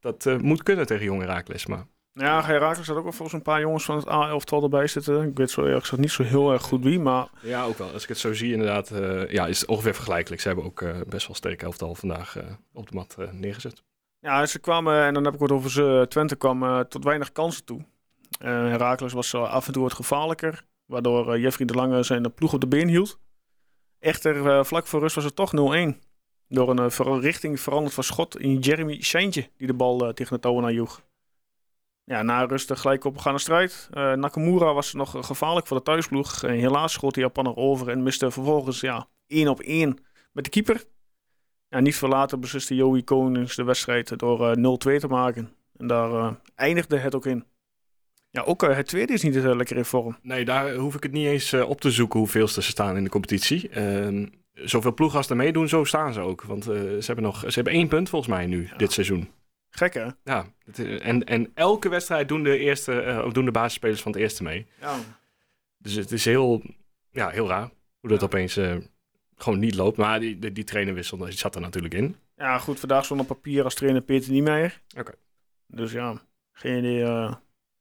dat 0.00 0.26
eh, 0.26 0.36
moet 0.38 0.62
kunnen 0.62 0.86
tegen 0.86 1.04
jonge 1.04 1.24
Raakles. 1.24 1.66
Maar 1.66 1.86
ja 2.16 2.44
Herakles 2.44 2.86
had 2.86 2.96
ook 2.96 3.02
wel 3.02 3.12
volgens 3.12 3.32
een 3.32 3.42
paar 3.42 3.60
jongens 3.60 3.84
van 3.84 3.96
het 3.96 4.08
A-elftal 4.08 4.62
erbij 4.62 4.86
zitten. 4.86 5.28
Ik 5.28 5.36
weet 5.36 5.50
zo 5.50 5.64
eerlijk 5.64 5.80
gezegd 5.80 6.00
niet 6.02 6.10
zo 6.10 6.22
heel 6.22 6.52
erg 6.52 6.62
goed 6.62 6.84
wie, 6.84 7.00
maar 7.00 7.28
ja, 7.40 7.64
ook 7.64 7.78
wel. 7.78 7.92
Als 7.92 8.02
ik 8.02 8.08
het 8.08 8.18
zo 8.18 8.34
zie, 8.34 8.52
inderdaad, 8.52 8.90
eh, 8.90 9.30
ja, 9.30 9.46
is 9.46 9.60
het 9.60 9.68
ongeveer 9.68 9.94
vergelijkelijk. 9.94 10.42
Ze 10.42 10.46
hebben 10.46 10.64
ook 10.66 10.82
eh, 10.82 11.00
best 11.06 11.26
wel 11.26 11.36
sterk 11.36 11.62
elftal 11.62 11.94
vandaag 11.94 12.36
eh, 12.36 12.44
op 12.72 12.88
de 12.88 12.94
mat 12.94 13.16
neergezet. 13.32 13.82
ja, 14.20 14.46
ze 14.46 14.58
kwamen, 14.58 15.04
en 15.04 15.14
dan 15.14 15.24
heb 15.24 15.34
ik 15.34 15.40
het 15.40 15.52
over 15.52 15.70
ze, 15.70 16.06
Twente 16.08 16.36
kwam 16.36 16.88
tot 16.88 17.04
weinig 17.04 17.32
kansen 17.32 17.64
toe. 17.64 17.84
Herakles 18.38 19.12
was 19.12 19.34
af 19.34 19.66
en 19.66 19.72
toe 19.72 19.82
wat 19.82 19.94
gevaarlijker, 19.94 20.64
waardoor 20.86 21.38
Jeffrey 21.38 21.66
de 21.66 21.74
Lange 21.74 22.02
zijn 22.02 22.34
ploeg 22.34 22.52
op 22.52 22.60
de 22.60 22.66
been 22.66 22.88
hield. 22.88 23.18
Echter, 23.98 24.66
vlak 24.66 24.86
voor 24.86 25.00
rust 25.00 25.14
was 25.14 25.24
het 25.24 25.36
toch 25.36 25.52
0-1. 25.52 25.98
Door 26.48 26.78
een 26.78 27.20
richting 27.20 27.60
veranderd 27.60 27.94
van 27.94 28.04
schot 28.04 28.38
in 28.38 28.58
Jeremy 28.58 29.02
Seintje, 29.02 29.48
die 29.56 29.66
de 29.66 29.74
bal 29.74 30.12
tegen 30.12 30.34
de 30.34 30.40
touwen 30.40 30.62
naar 30.62 30.72
joeg. 30.72 31.02
Ja, 32.08 32.22
na 32.22 32.44
rust 32.44 32.70
eh, 32.70 32.76
gelijk 32.76 33.04
opgaande 33.04 33.38
strijd. 33.40 33.88
Eh, 33.90 34.12
Nakamura 34.12 34.74
was 34.74 34.92
nog 34.92 35.16
eh, 35.16 35.22
gevaarlijk 35.22 35.66
voor 35.66 35.76
de 35.76 35.82
thuisploeg. 35.82 36.42
En 36.42 36.54
helaas 36.54 36.92
schoot 36.92 37.14
de 37.14 37.20
Japaner 37.20 37.56
over 37.56 37.88
en 37.88 38.02
miste 38.02 38.30
vervolgens 38.30 38.80
ja, 38.80 39.08
één 39.26 39.48
op 39.48 39.60
één 39.60 39.98
met 40.32 40.44
de 40.44 40.50
keeper. 40.50 40.84
Ja, 41.68 41.80
niet 41.80 41.96
veel 41.96 42.08
later 42.08 42.38
besliste 42.38 42.74
Joey 42.74 43.02
Konings 43.02 43.56
de 43.56 43.64
wedstrijd 43.64 44.18
door 44.18 44.50
eh, 44.50 44.96
0-2 44.96 44.98
te 44.98 45.06
maken. 45.08 45.52
En 45.76 45.86
daar 45.86 46.40
eindigde 46.54 46.96
het 46.98 47.14
ook 47.14 47.26
in. 47.26 47.44
Ja, 48.30 48.42
ook 48.42 48.60
het 48.60 48.86
tweede 48.86 49.12
is 49.12 49.22
niet 49.22 49.34
lekker 49.34 49.76
in 49.76 49.84
vorm. 49.84 50.18
Nee, 50.22 50.44
daar 50.44 50.74
hoef 50.74 50.94
ik 50.94 51.02
het 51.02 51.12
niet 51.12 51.26
eens 51.26 51.52
op 51.52 51.80
te 51.80 51.90
zoeken 51.90 52.18
hoeveel 52.18 52.48
ze 52.48 52.62
staan 52.62 52.96
in 52.96 53.04
de 53.04 53.10
competitie. 53.10 53.68
Ehm, 53.68 54.26
zoveel 54.52 54.94
ploegen 54.94 55.18
als 55.18 55.30
er 55.30 55.36
meedoen, 55.36 55.68
zo 55.68 55.84
staan 55.84 56.12
ze 56.12 56.20
ook. 56.20 56.42
Want 56.42 56.64
ze, 56.64 57.02
hebben 57.06 57.24
nog, 57.24 57.38
ze 57.40 57.54
hebben 57.54 57.72
één 57.72 57.88
punt 57.88 58.08
volgens 58.08 58.30
mij 58.30 58.46
nu, 58.46 58.68
dit 58.76 58.92
seizoen. 58.92 59.28
Gek 59.76 59.94
hè? 59.94 60.06
Ja, 60.24 60.46
het, 60.64 61.00
en, 61.00 61.24
en 61.24 61.50
elke 61.54 61.88
wedstrijd 61.88 62.28
doen 62.28 62.42
de, 62.42 62.58
eerste, 62.58 63.22
of 63.24 63.32
doen 63.32 63.44
de 63.44 63.50
basisspelers 63.50 64.02
van 64.02 64.12
het 64.12 64.20
eerste 64.20 64.42
mee. 64.42 64.66
Ja. 64.80 64.98
Dus 65.78 65.92
het 65.94 66.12
is 66.12 66.24
heel, 66.24 66.62
ja, 67.10 67.28
heel 67.28 67.48
raar 67.48 67.70
hoe 68.00 68.10
dat 68.10 68.22
opeens 68.22 68.56
eh, 68.56 68.76
gewoon 69.36 69.58
niet 69.58 69.74
loopt. 69.74 69.96
Maar 69.96 70.20
die, 70.20 70.38
die, 70.38 70.52
die 70.52 70.64
trainerwissel 70.64 71.18
die 71.18 71.32
zat 71.32 71.54
er 71.54 71.60
natuurlijk 71.60 71.94
in. 71.94 72.16
ja, 72.36 72.58
goed, 72.58 72.80
vandaag 72.80 73.10
op 73.10 73.26
papier 73.26 73.64
als 73.64 73.74
trainer 73.74 74.02
Peter 74.02 74.32
Niemeyer. 74.32 74.80
Oké. 74.98 75.12
Dus 75.66 75.92
ja, 75.92 76.20
geen 76.52 76.78
idee. 76.78 77.02
eh. 77.02 77.34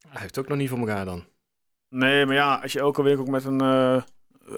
Hij 0.08 0.22
heeft 0.22 0.40
ook 0.40 0.48
nog 0.48 0.58
niet 0.58 0.70
voor 0.70 0.80
elkaar 0.80 1.06
dan. 1.06 1.24
Nee, 1.90 2.26
maar 2.26 2.36
ja, 2.36 2.56
als 2.62 2.74
je 2.74 2.80
elke 2.80 3.04
week 3.04 3.20
ook 3.20 3.28
met 3.28 3.44
een 3.46 3.62
eh, 3.62 4.02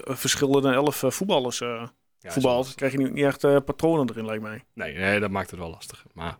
verschillende 0.04 0.72
elf 0.72 1.04
voetballers 1.06 1.60
eh 1.60 1.86
Ja, 2.18 2.30
voetbalt, 2.30 2.74
krijg 2.74 2.92
je 2.92 2.98
nu 2.98 3.10
niet 3.10 3.24
echt 3.24 3.64
patronen 3.64 4.10
erin, 4.10 4.24
lijkt 4.26 4.42
mij. 4.42 4.64
Nee, 4.74 4.96
nee, 4.96 5.20
dat 5.20 5.30
maakt 5.30 5.50
het 5.50 5.58
wel 5.58 5.70
lastig. 5.70 6.04
Maar 6.12 6.38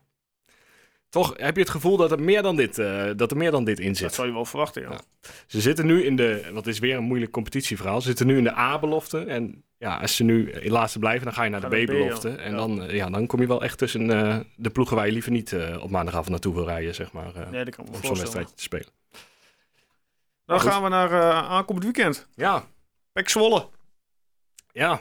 Toch 1.09 1.35
heb 1.37 1.55
je 1.55 1.61
het 1.61 1.71
gevoel 1.71 1.97
dat 1.97 2.11
er 2.11 2.21
meer 2.21 2.43
dan 2.43 2.57
dit, 2.57 2.79
eh, 2.79 3.11
dat 3.17 3.31
er 3.31 3.37
meer 3.37 3.51
dan 3.51 3.65
dit 3.65 3.79
in 3.81 3.89
Dat 3.89 3.97
zit. 3.97 4.15
zou 4.15 4.27
je 4.29 4.33
wel 4.35 4.45
verwachten, 4.45 4.83
ja. 4.83 4.91
Ja. 4.91 4.99
Ze 5.47 5.61
zitten 5.61 5.87
nu 5.87 6.05
in 6.05 6.17
de, 6.17 6.51
wat 6.53 6.67
is 6.67 6.79
weer 6.79 6.97
een 6.97 7.03
moeilijk 7.05 7.33
competitieverhaal, 7.33 8.01
ze 8.01 8.07
zitten 8.09 8.27
nu 8.27 8.37
in 8.37 8.45
de 8.45 8.57
A-belofte. 8.57 9.19
En 9.25 9.65
ja, 9.79 9.97
als 9.97 10.17
ze 10.17 10.25
nu 10.25 10.51
in 10.51 10.71
laatste 10.71 10.99
blijven, 10.99 11.25
dan 11.25 11.35
ga 11.35 11.43
je 11.45 11.51
naar 11.51 11.61
Ga 11.61 11.69
de 11.69 11.83
B-belofte. 11.85 12.29
En 12.31 12.51
Ja. 12.51 12.57
dan, 12.57 12.83
eh, 12.83 12.95
ja, 12.95 13.11
dan 13.11 13.27
kom 13.27 13.41
je 13.41 13.47
wel 13.47 13.63
echt 13.63 13.79
tussen 13.79 14.11
eh, 14.11 14.39
de 14.57 14.71
ploegen 14.71 14.97
waar 14.97 15.07
je 15.07 15.13
liever 15.13 15.33
niet 15.33 15.53
eh, 15.53 15.83
op 15.83 15.91
maandagavond 15.91 16.29
naartoe 16.31 16.55
wil 16.55 16.65
rijden, 16.65 16.95
zeg 16.95 17.13
maar. 17.13 17.33
Nee, 17.51 17.65
dat 17.65 17.75
kan 17.75 17.85
me 17.85 17.97
om 17.97 18.05
zo'n 18.05 18.17
wedstrijdje 18.17 18.55
te 18.55 18.63
spelen. 18.63 18.87
Dan 20.45 20.61
Goed. 20.61 20.71
gaan 20.71 20.83
we 20.83 20.89
naar 20.89 21.33
aankomend 21.33 21.85
weekend. 21.85 22.29
Ja, 22.35 22.65
Pek 23.13 23.29
Zwolle. 23.29 23.69
ja. 24.73 25.01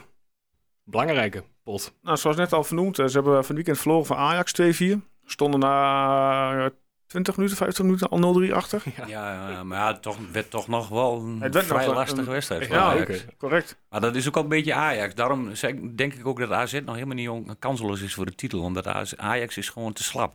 Belangrijke 0.84 1.44
pot. 1.62 1.94
Nou, 2.02 2.16
zoals 2.16 2.36
net 2.36 2.52
al 2.52 2.64
vernoemd, 2.64 2.96
ze 2.96 3.02
hebben 3.02 3.32
van 3.32 3.44
het 3.44 3.54
weekend 3.54 3.78
verloren 3.78 4.06
van 4.06 4.16
Ajax 4.16 4.52
2-4. 4.52 5.00
Stonden 5.30 5.60
na 5.60 6.64
eh, 6.64 6.70
20 7.06 7.36
minuten, 7.36 7.56
15 7.58 7.84
minuten 7.84 8.08
al 8.08 8.42
0-3 8.48 8.52
achter. 8.52 8.82
Ja, 8.96 9.06
ja, 9.06 9.64
maar 9.64 9.78
ja, 9.78 9.98
toch, 9.98 10.16
werd 10.32 10.50
toch 10.50 10.68
nog 10.68 10.88
wel 10.88 11.20
een 11.20 11.40
Het 11.40 11.54
werd 11.54 11.68
nog 11.68 11.82
vrij 11.82 11.94
lastige 11.94 12.20
een- 12.20 12.26
wedstrijd 12.32 12.66
voor 12.66 12.74
Ja, 12.76 12.82
Ajax. 12.82 13.24
Correct. 13.38 13.76
Maar 13.90 14.00
dat 14.00 14.14
is 14.16 14.28
ook 14.28 14.36
al 14.36 14.42
een 14.42 14.48
beetje 14.48 14.74
Ajax. 14.74 15.14
Daarom 15.14 15.50
denk 15.96 16.14
ik 16.14 16.26
ook 16.26 16.38
dat 16.38 16.50
AZ 16.52 16.80
nog 16.84 16.94
helemaal 16.94 17.40
niet 17.42 17.58
kansloos 17.58 18.00
is 18.00 18.14
voor 18.14 18.26
de 18.26 18.34
titel. 18.34 18.60
Omdat 18.60 19.16
Ajax 19.16 19.56
is 19.56 19.68
gewoon 19.68 19.92
te 19.92 20.02
slap. 20.02 20.34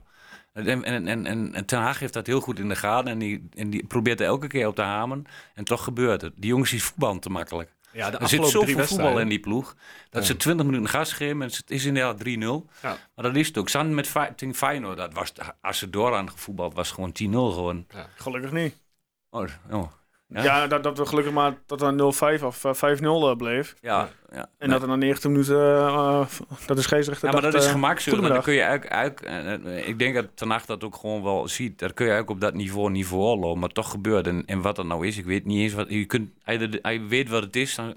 En, 0.53 0.67
en, 0.84 1.08
en, 1.08 1.25
en, 1.25 1.53
en 1.53 1.65
Ten 1.65 1.79
Haag 1.79 1.99
heeft 1.99 2.13
dat 2.13 2.27
heel 2.27 2.39
goed 2.39 2.60
in 2.60 2.69
de 2.69 2.75
gaten. 2.75 3.12
En 3.12 3.19
die, 3.19 3.47
en 3.56 3.69
die 3.69 3.86
probeert 3.88 4.19
er 4.19 4.25
elke 4.25 4.47
keer 4.47 4.67
op 4.67 4.75
te 4.75 4.82
hamen. 4.82 5.25
En 5.56 5.63
toch 5.63 5.84
gebeurt 5.84 6.21
het. 6.21 6.34
Die 6.36 6.49
jongens 6.49 6.73
is 6.73 6.84
voetballen 6.84 7.19
te 7.19 7.29
makkelijk. 7.29 7.69
Ja, 7.93 8.10
de 8.10 8.17
Er 8.17 8.27
zit 8.27 8.47
zoveel 8.47 8.86
voetbal 8.86 9.19
in 9.19 9.27
die 9.29 9.39
ploeg. 9.39 9.75
Dat 10.10 10.21
Ja. 10.21 10.27
ze 10.27 10.38
20 10.38 10.65
minuten 10.65 10.89
gas 10.89 11.13
geven. 11.13 11.41
En 11.41 11.47
het 11.47 11.63
is 11.67 11.86
inderdaad 11.86 12.17
3-0. 12.19 12.69
Ja. 12.82 12.97
Maar 13.15 13.25
dat 13.25 13.36
is 13.36 13.47
het 13.47 13.58
ook. 13.58 13.69
Samen 13.69 13.93
met 13.95 14.12
tegen 14.36 14.56
Feyenoord. 14.56 14.97
Dat 14.97 15.13
was, 15.13 15.34
als 15.62 15.77
ze 15.77 15.89
door 15.89 16.15
aan 16.15 16.29
gevoetbald 16.32 16.73
was 16.73 16.91
gewoon 16.91 17.12
10-0 17.12 17.53
gewoon. 17.53 17.88
Gelukkig 18.15 18.51
niet. 18.51 18.82
Oh, 19.29 19.47
oh. 19.71 19.91
Ja? 20.34 20.43
Ja, 20.43 20.67
dat, 20.67 20.84
dat 20.84 20.98
we 20.98 21.06
gelukkig 21.06 21.34
maar 21.34 21.58
tot 21.65 21.82
een 21.82 21.98
0-5 22.39 22.43
of 22.43 22.63
eh, 22.65 22.98
5-0 22.98 23.04
eh, 23.04 23.36
bleef. 23.36 23.76
Ja, 23.82 24.10
ja. 24.32 24.50
En 24.58 24.69
dat 24.69 24.82
er 24.82 24.88
na 24.88 24.96
90 24.96 25.30
minuten, 25.30 25.56
eh, 25.56 25.86
eh, 25.88 26.26
dat 26.65 26.78
is 26.78 26.84
scheidsrechter 26.84 27.28
Ja, 27.28 27.34
maar 27.34 27.41
dat 27.52 27.54
is 27.54 27.72
dan 27.72 27.98
goedemiddag. 28.00 28.43
kun 28.43 28.54
je 28.54 28.62
eigenlijk, 28.62 29.24
eigenlijk 29.26 29.88
ik 29.88 30.00
denk 30.00 30.15
dat 30.15 30.50
Hag 30.50 30.65
dat 30.65 30.84
ook 30.84 30.96
gewoon 30.96 31.24
wel 31.24 31.48
ziet. 31.48 31.80
Dat 31.80 31.93
kun 31.93 32.06
je 32.06 32.19
ook 32.19 32.30
op 32.30 32.41
dat 32.41 32.54
niveau 32.54 32.91
niveau 32.91 33.39
lopen, 33.39 33.60
maar 33.60 33.69
toch 33.69 33.89
gebeurt. 33.91 34.28
En, 34.28 34.43
en 34.46 34.62
wat 34.62 34.76
dat 34.76 34.86
nou 34.86 35.08
is, 35.08 35.17
ik 35.17 35.26
weet 35.26 35.46
niet 35.46 35.60
eens 35.60 35.74
wat. 35.74 35.89
Je 35.89 36.06
kunt, 36.06 36.30
je 36.46 37.06
weet 37.08 37.30
wat 37.30 37.43
het 37.43 37.56
is, 37.56 37.76
dan, 37.76 37.96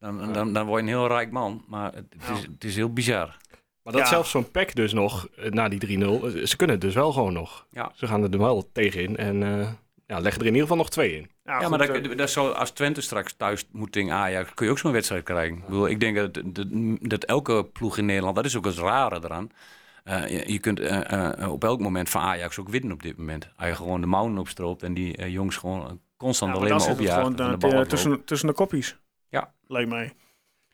dan, 0.00 0.32
dan, 0.32 0.52
dan 0.52 0.66
word 0.66 0.80
je 0.84 0.90
een 0.90 0.96
heel 0.98 1.08
rijk 1.08 1.30
man. 1.30 1.64
Maar 1.68 1.92
het, 1.94 2.06
het 2.18 2.36
is, 2.38 2.42
het 2.42 2.64
is 2.64 2.76
heel 2.76 2.92
bizar. 2.92 3.36
Maar 3.82 3.92
dat 3.92 4.02
Ja. 4.02 4.08
zelfs 4.08 4.30
zo'n 4.30 4.50
pack 4.50 4.74
dus 4.74 4.92
nog, 4.92 5.28
na 5.50 5.68
die 5.68 5.98
3-0, 5.98 6.02
eh, 6.02 6.44
ze 6.44 6.56
kunnen 6.56 6.76
het 6.76 6.84
dus 6.84 6.94
wel 6.94 7.12
gewoon 7.12 7.32
nog. 7.32 7.66
Ja. 7.70 7.92
Ze 7.94 8.06
gaan 8.06 8.32
er 8.32 8.38
wel 8.38 8.70
tegen 8.72 9.00
in 9.02 9.16
en 9.16 9.42
eh, 9.42 9.68
ja, 10.06 10.18
leggen 10.18 10.40
er 10.40 10.46
in 10.46 10.52
ieder 10.54 10.60
geval 10.68 10.76
nog 10.76 10.90
twee 10.90 11.16
in. 11.16 11.30
Ja, 11.44 11.52
Ja, 11.52 11.58
goed, 11.66 11.78
maar 11.78 12.02
dat, 12.02 12.18
dat 12.18 12.30
zou, 12.30 12.54
als 12.54 12.70
Twente 12.70 13.00
straks 13.00 13.32
thuis 13.36 13.66
moet 13.72 13.92
tegen 13.92 14.12
Ajax, 14.12 14.54
kun 14.54 14.64
je 14.66 14.72
ook 14.72 14.78
zo'n 14.78 14.92
wedstrijd 14.92 15.22
krijgen. 15.24 15.56
Ik, 15.56 15.64
bedoel, 15.64 15.88
ik 15.88 16.00
denk 16.00 16.16
dat, 16.16 16.34
dat, 16.44 16.66
dat 17.00 17.24
elke 17.24 17.64
ploeg 17.72 17.98
in 17.98 18.06
Nederland, 18.06 18.36
dat 18.36 18.44
is 18.44 18.56
ook 18.56 18.64
het 18.64 18.78
rare 18.78 19.20
eraan. 19.24 19.50
Eh, 20.04 20.28
je, 20.28 20.52
je 20.52 20.58
kunt 20.58 20.80
eh, 20.80 21.32
eh, 21.42 21.52
op 21.52 21.64
elk 21.64 21.80
moment 21.80 22.08
van 22.08 22.20
Ajax 22.22 22.58
ook 22.58 22.68
winnen 22.68 22.92
op 22.92 23.02
dit 23.02 23.16
moment. 23.16 23.48
Als 23.56 23.68
je 23.68 23.74
gewoon 23.74 24.00
de 24.00 24.06
mouwen 24.06 24.38
opstroopt 24.38 24.82
en 24.82 24.94
die 24.94 25.30
jongens 25.30 25.56
gewoon 25.56 26.00
constant 26.16 26.52
ja, 26.52 26.58
maar 26.58 26.68
alleen 26.68 26.78
dan 26.78 26.88
maar 26.88 26.96
zit 26.96 27.06
het 27.06 27.16
opjagen. 27.16 27.36
gewoon 27.36 27.46
en 27.46 27.52
de 27.52 27.58
bal 27.58 27.70
te- 27.70 27.76
aflopen. 27.76 27.88
tussen, 27.88 28.24
tussen 28.24 28.48
de 28.48 28.54
kopjes. 28.54 28.96
Ja. 29.28 29.52
Lijkt 29.66 29.88
mij. 29.90 30.12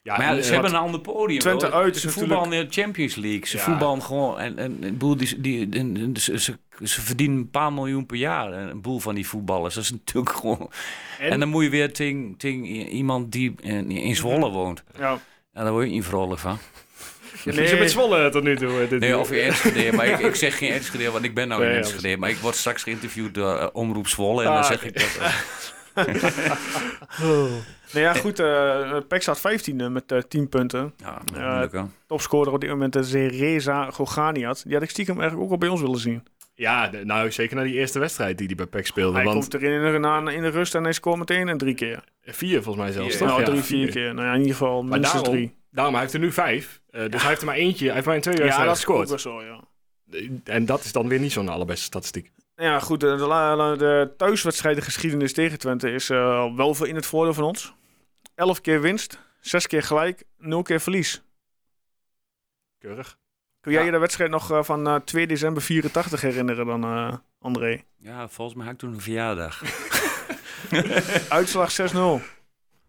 Ja, 0.05 0.17
Maar 0.17 0.27
ja, 0.27 0.37
en, 0.37 0.43
ze 0.45 0.49
eh, 0.49 0.55
hebben 0.55 0.71
een 0.75 0.81
ander 0.85 1.01
podium. 1.01 1.39
Twente 1.39 1.67
hoor. 1.67 1.75
uit 1.75 1.95
is 1.95 2.01
Ze 2.01 2.07
natuurlijk- 2.07 2.35
voetballen 2.35 2.59
in 2.61 2.69
de 2.69 2.81
Champions 2.81 3.15
League. 3.15 3.47
Ze 3.47 3.57
Ja. 3.57 3.63
voetballen 3.63 4.03
gewoon. 4.03 4.39
En, 4.39 4.59
en, 4.59 4.77
en, 4.83 4.97
boel, 4.97 5.17
die, 5.17 5.41
die, 5.41 5.69
en- 5.71 5.97
en 5.97 6.17
ze, 6.17 6.39
ze, 6.41 6.59
ze 6.83 7.01
verdienen 7.01 7.37
een 7.39 7.51
paar 7.51 7.73
miljoen 7.73 8.07
per 8.07 8.17
jaar. 8.17 8.53
Een 8.53 8.81
boel 8.81 8.99
van 9.01 9.15
die 9.15 9.29
voetballers. 9.29 9.75
Dat 9.75 9.85
is 9.85 9.91
natuurlijk 9.91 10.37
gewoon. 10.37 10.71
En, 11.19 11.41
dan 11.41 11.49
moet 11.49 11.63
je 11.65 11.71
weer 11.71 11.93
tegen, 11.93 12.35
tegen 12.39 12.65
i- 12.65 12.87
iemand 12.89 13.33
die 13.33 13.55
in, 13.61 13.91
in 13.91 14.17
Zwolle 14.17 14.51
woont. 14.51 14.83
Ja. 14.99 15.19
Ja, 15.55 15.63
daar 15.63 15.73
word 15.73 15.87
je 15.87 15.93
niet 15.93 16.05
vrolijk 16.05 16.41
van. 16.41 16.59
Je 17.45 17.77
met 17.79 17.91
Zwolle 17.91 18.31
tot 18.31 18.43
nu 18.43 18.57
toe. 18.57 18.87
dit 18.89 19.01
Nee, 19.01 19.11
uur. 19.11 19.19
of 19.19 19.31
in 19.31 19.43
Enschede. 19.43 19.97
maar 19.97 20.07
ik, 20.07 20.19
ik 20.19 20.35
zeg 20.35 20.59
geen 20.59 20.73
Enschede, 20.73 21.11
want 21.11 21.25
ik 21.25 21.35
ben 21.35 21.49
nou 21.49 21.61
Nee, 21.61 21.71
in 21.71 21.77
ja, 21.77 21.83
Enschede. 21.83 22.17
Maar 22.17 22.31
ik 22.31 22.37
word 22.37 22.57
straks 22.57 22.83
geïnterviewd 22.83 23.35
door 23.35 23.57
eh, 23.57 23.67
Omroep 23.73 24.09
Zwolle. 24.09 24.43
En 24.43 24.49
Ah, 24.49 24.55
dan 24.55 24.65
zeg 24.65 24.85
ik 24.85 24.99
dat. 25.01 25.19
eh, 25.21 25.35
Nou 27.93 28.05
ja, 28.05 28.13
goed. 28.15 28.39
eh 28.41 28.97
Pek 29.09 29.23
staat 29.23 29.39
15e 29.41 29.91
met 29.91 30.13
eh 30.13 30.19
10 30.29 30.49
punten. 30.49 30.93
ja, 30.97 31.19
Ja, 31.35 31.69
hè. 31.71 31.81
Topscorer 32.07 32.53
op 32.53 32.61
dit 32.61 32.71
moment 32.71 32.97
is 32.97 33.13
Reza 33.13 33.91
Goganiat. 33.91 34.63
Die 34.65 34.75
had 34.75 34.83
ik 34.83 34.91
stiekem 34.91 35.15
eigenlijk 35.21 35.45
ook 35.47 35.53
al 35.53 35.59
bij 35.59 35.69
ons 35.69 35.81
willen 35.81 35.99
zien. 35.99 36.23
Ja, 36.55 36.89
de- 36.89 37.05
nou 37.05 37.31
zeker 37.33 37.57
na 37.57 37.63
die 37.63 37.75
eerste 37.75 37.99
wedstrijd 37.99 38.39
die 38.39 38.47
hij 38.47 38.57
bij 38.57 38.67
PEC 38.67 38.87
speelde. 38.87 39.15
Hij 39.17 39.25
want 39.25 39.39
komt 39.49 39.55
erin 39.63 39.83
in 39.83 39.93
de, 39.93 39.99
na- 39.99 40.31
in 40.31 40.43
de 40.43 40.49
rust 40.49 40.75
en 40.75 40.83
hij 40.83 40.93
scoort 40.93 41.19
meteen 41.19 41.49
en 41.49 41.59
drie 41.59 41.75
keer. 41.75 42.05
vier 42.23 42.63
volgens 42.63 42.85
mij 42.85 42.93
zelfs, 42.93 43.09
Vier, 43.17 43.19
toch? 43.19 43.29
nou, 43.29 43.41
Ja, 43.41 43.47
drie, 43.47 43.61
vier 43.63 43.91
keer. 43.91 44.15
Nou 44.15 44.27
ja, 44.27 44.33
in 44.33 44.39
ieder 44.41 44.53
geval 44.57 44.83
Maar 44.83 44.99
minstens 44.99 45.23
daarom, 45.23 45.35
drie. 45.41 45.57
daarom, 45.71 45.93
hij 45.95 46.03
heeft 46.03 46.15
er 46.15 46.21
nu 46.21 46.33
vijf. 46.33 46.81
Eh, 46.91 47.01
dus 47.11 47.21
hij 47.21 47.29
heeft 47.29 47.41
er 47.41 47.47
maar 47.47 47.57
eentje, 47.57 47.85
hij 47.85 47.95
heeft 47.95 48.07
maar 48.07 48.15
in 48.15 48.21
twee 48.21 48.35
Ja, 48.37 48.41
wedstrijden 48.43 48.75
dat 48.75 48.83
is 48.83 48.89
ook 48.89 48.97
gescoord. 48.99 49.23
wel 49.23 49.33
zo, 49.43 49.43
ja. 49.43 49.61
En 50.45 50.67
dat 50.67 50.85
is 50.85 50.93
dan 50.93 51.09
weer 51.09 51.19
niet 51.21 51.33
zo'n 51.33 51.49
allerbeste 51.49 51.85
statistiek. 51.85 52.31
Ja, 52.57 52.79
goed. 52.81 53.01
De, 53.01 53.17
de, 53.17 53.27
la- 53.27 53.77
de 53.77 54.11
thuiswedstrijdengeschiedenis 54.17 55.33
tegen 55.33 55.59
Twente 55.59 55.91
is 55.91 56.11
eh, 56.11 56.55
wel 56.57 56.75
veel 56.75 56.87
in 56.87 56.95
het 56.95 57.07
voordeel 57.07 57.35
van 57.35 57.45
ons. 57.45 57.75
Elf 58.43 58.61
keer 58.61 58.81
winst, 58.81 59.19
zes 59.41 59.67
keer 59.67 59.83
gelijk, 59.83 60.23
nul 60.39 60.63
keer 60.63 60.81
verlies. 60.81 61.23
Keurig. 62.79 63.19
Kun 63.61 63.73
jij 63.73 63.81
Ja. 63.81 63.87
je 63.87 63.93
de 63.93 63.99
wedstrijd 63.99 64.31
nog 64.31 64.51
eh, 64.51 64.63
van 64.63 64.87
eh, 64.87 64.95
2 64.95 65.27
december 65.27 65.63
84 65.63 66.21
herinneren 66.21 66.67
dan, 66.67 66.85
eh, 66.85 67.15
André? 67.41 67.83
Ja, 67.99 68.29
volgens 68.29 68.57
mij 68.57 68.65
had 68.67 68.75
ik 68.75 68.81
toen 68.81 68.93
een 68.93 69.01
verjaardag. 69.01 69.63
Uitslag 71.29 71.71
6-0 71.73 71.97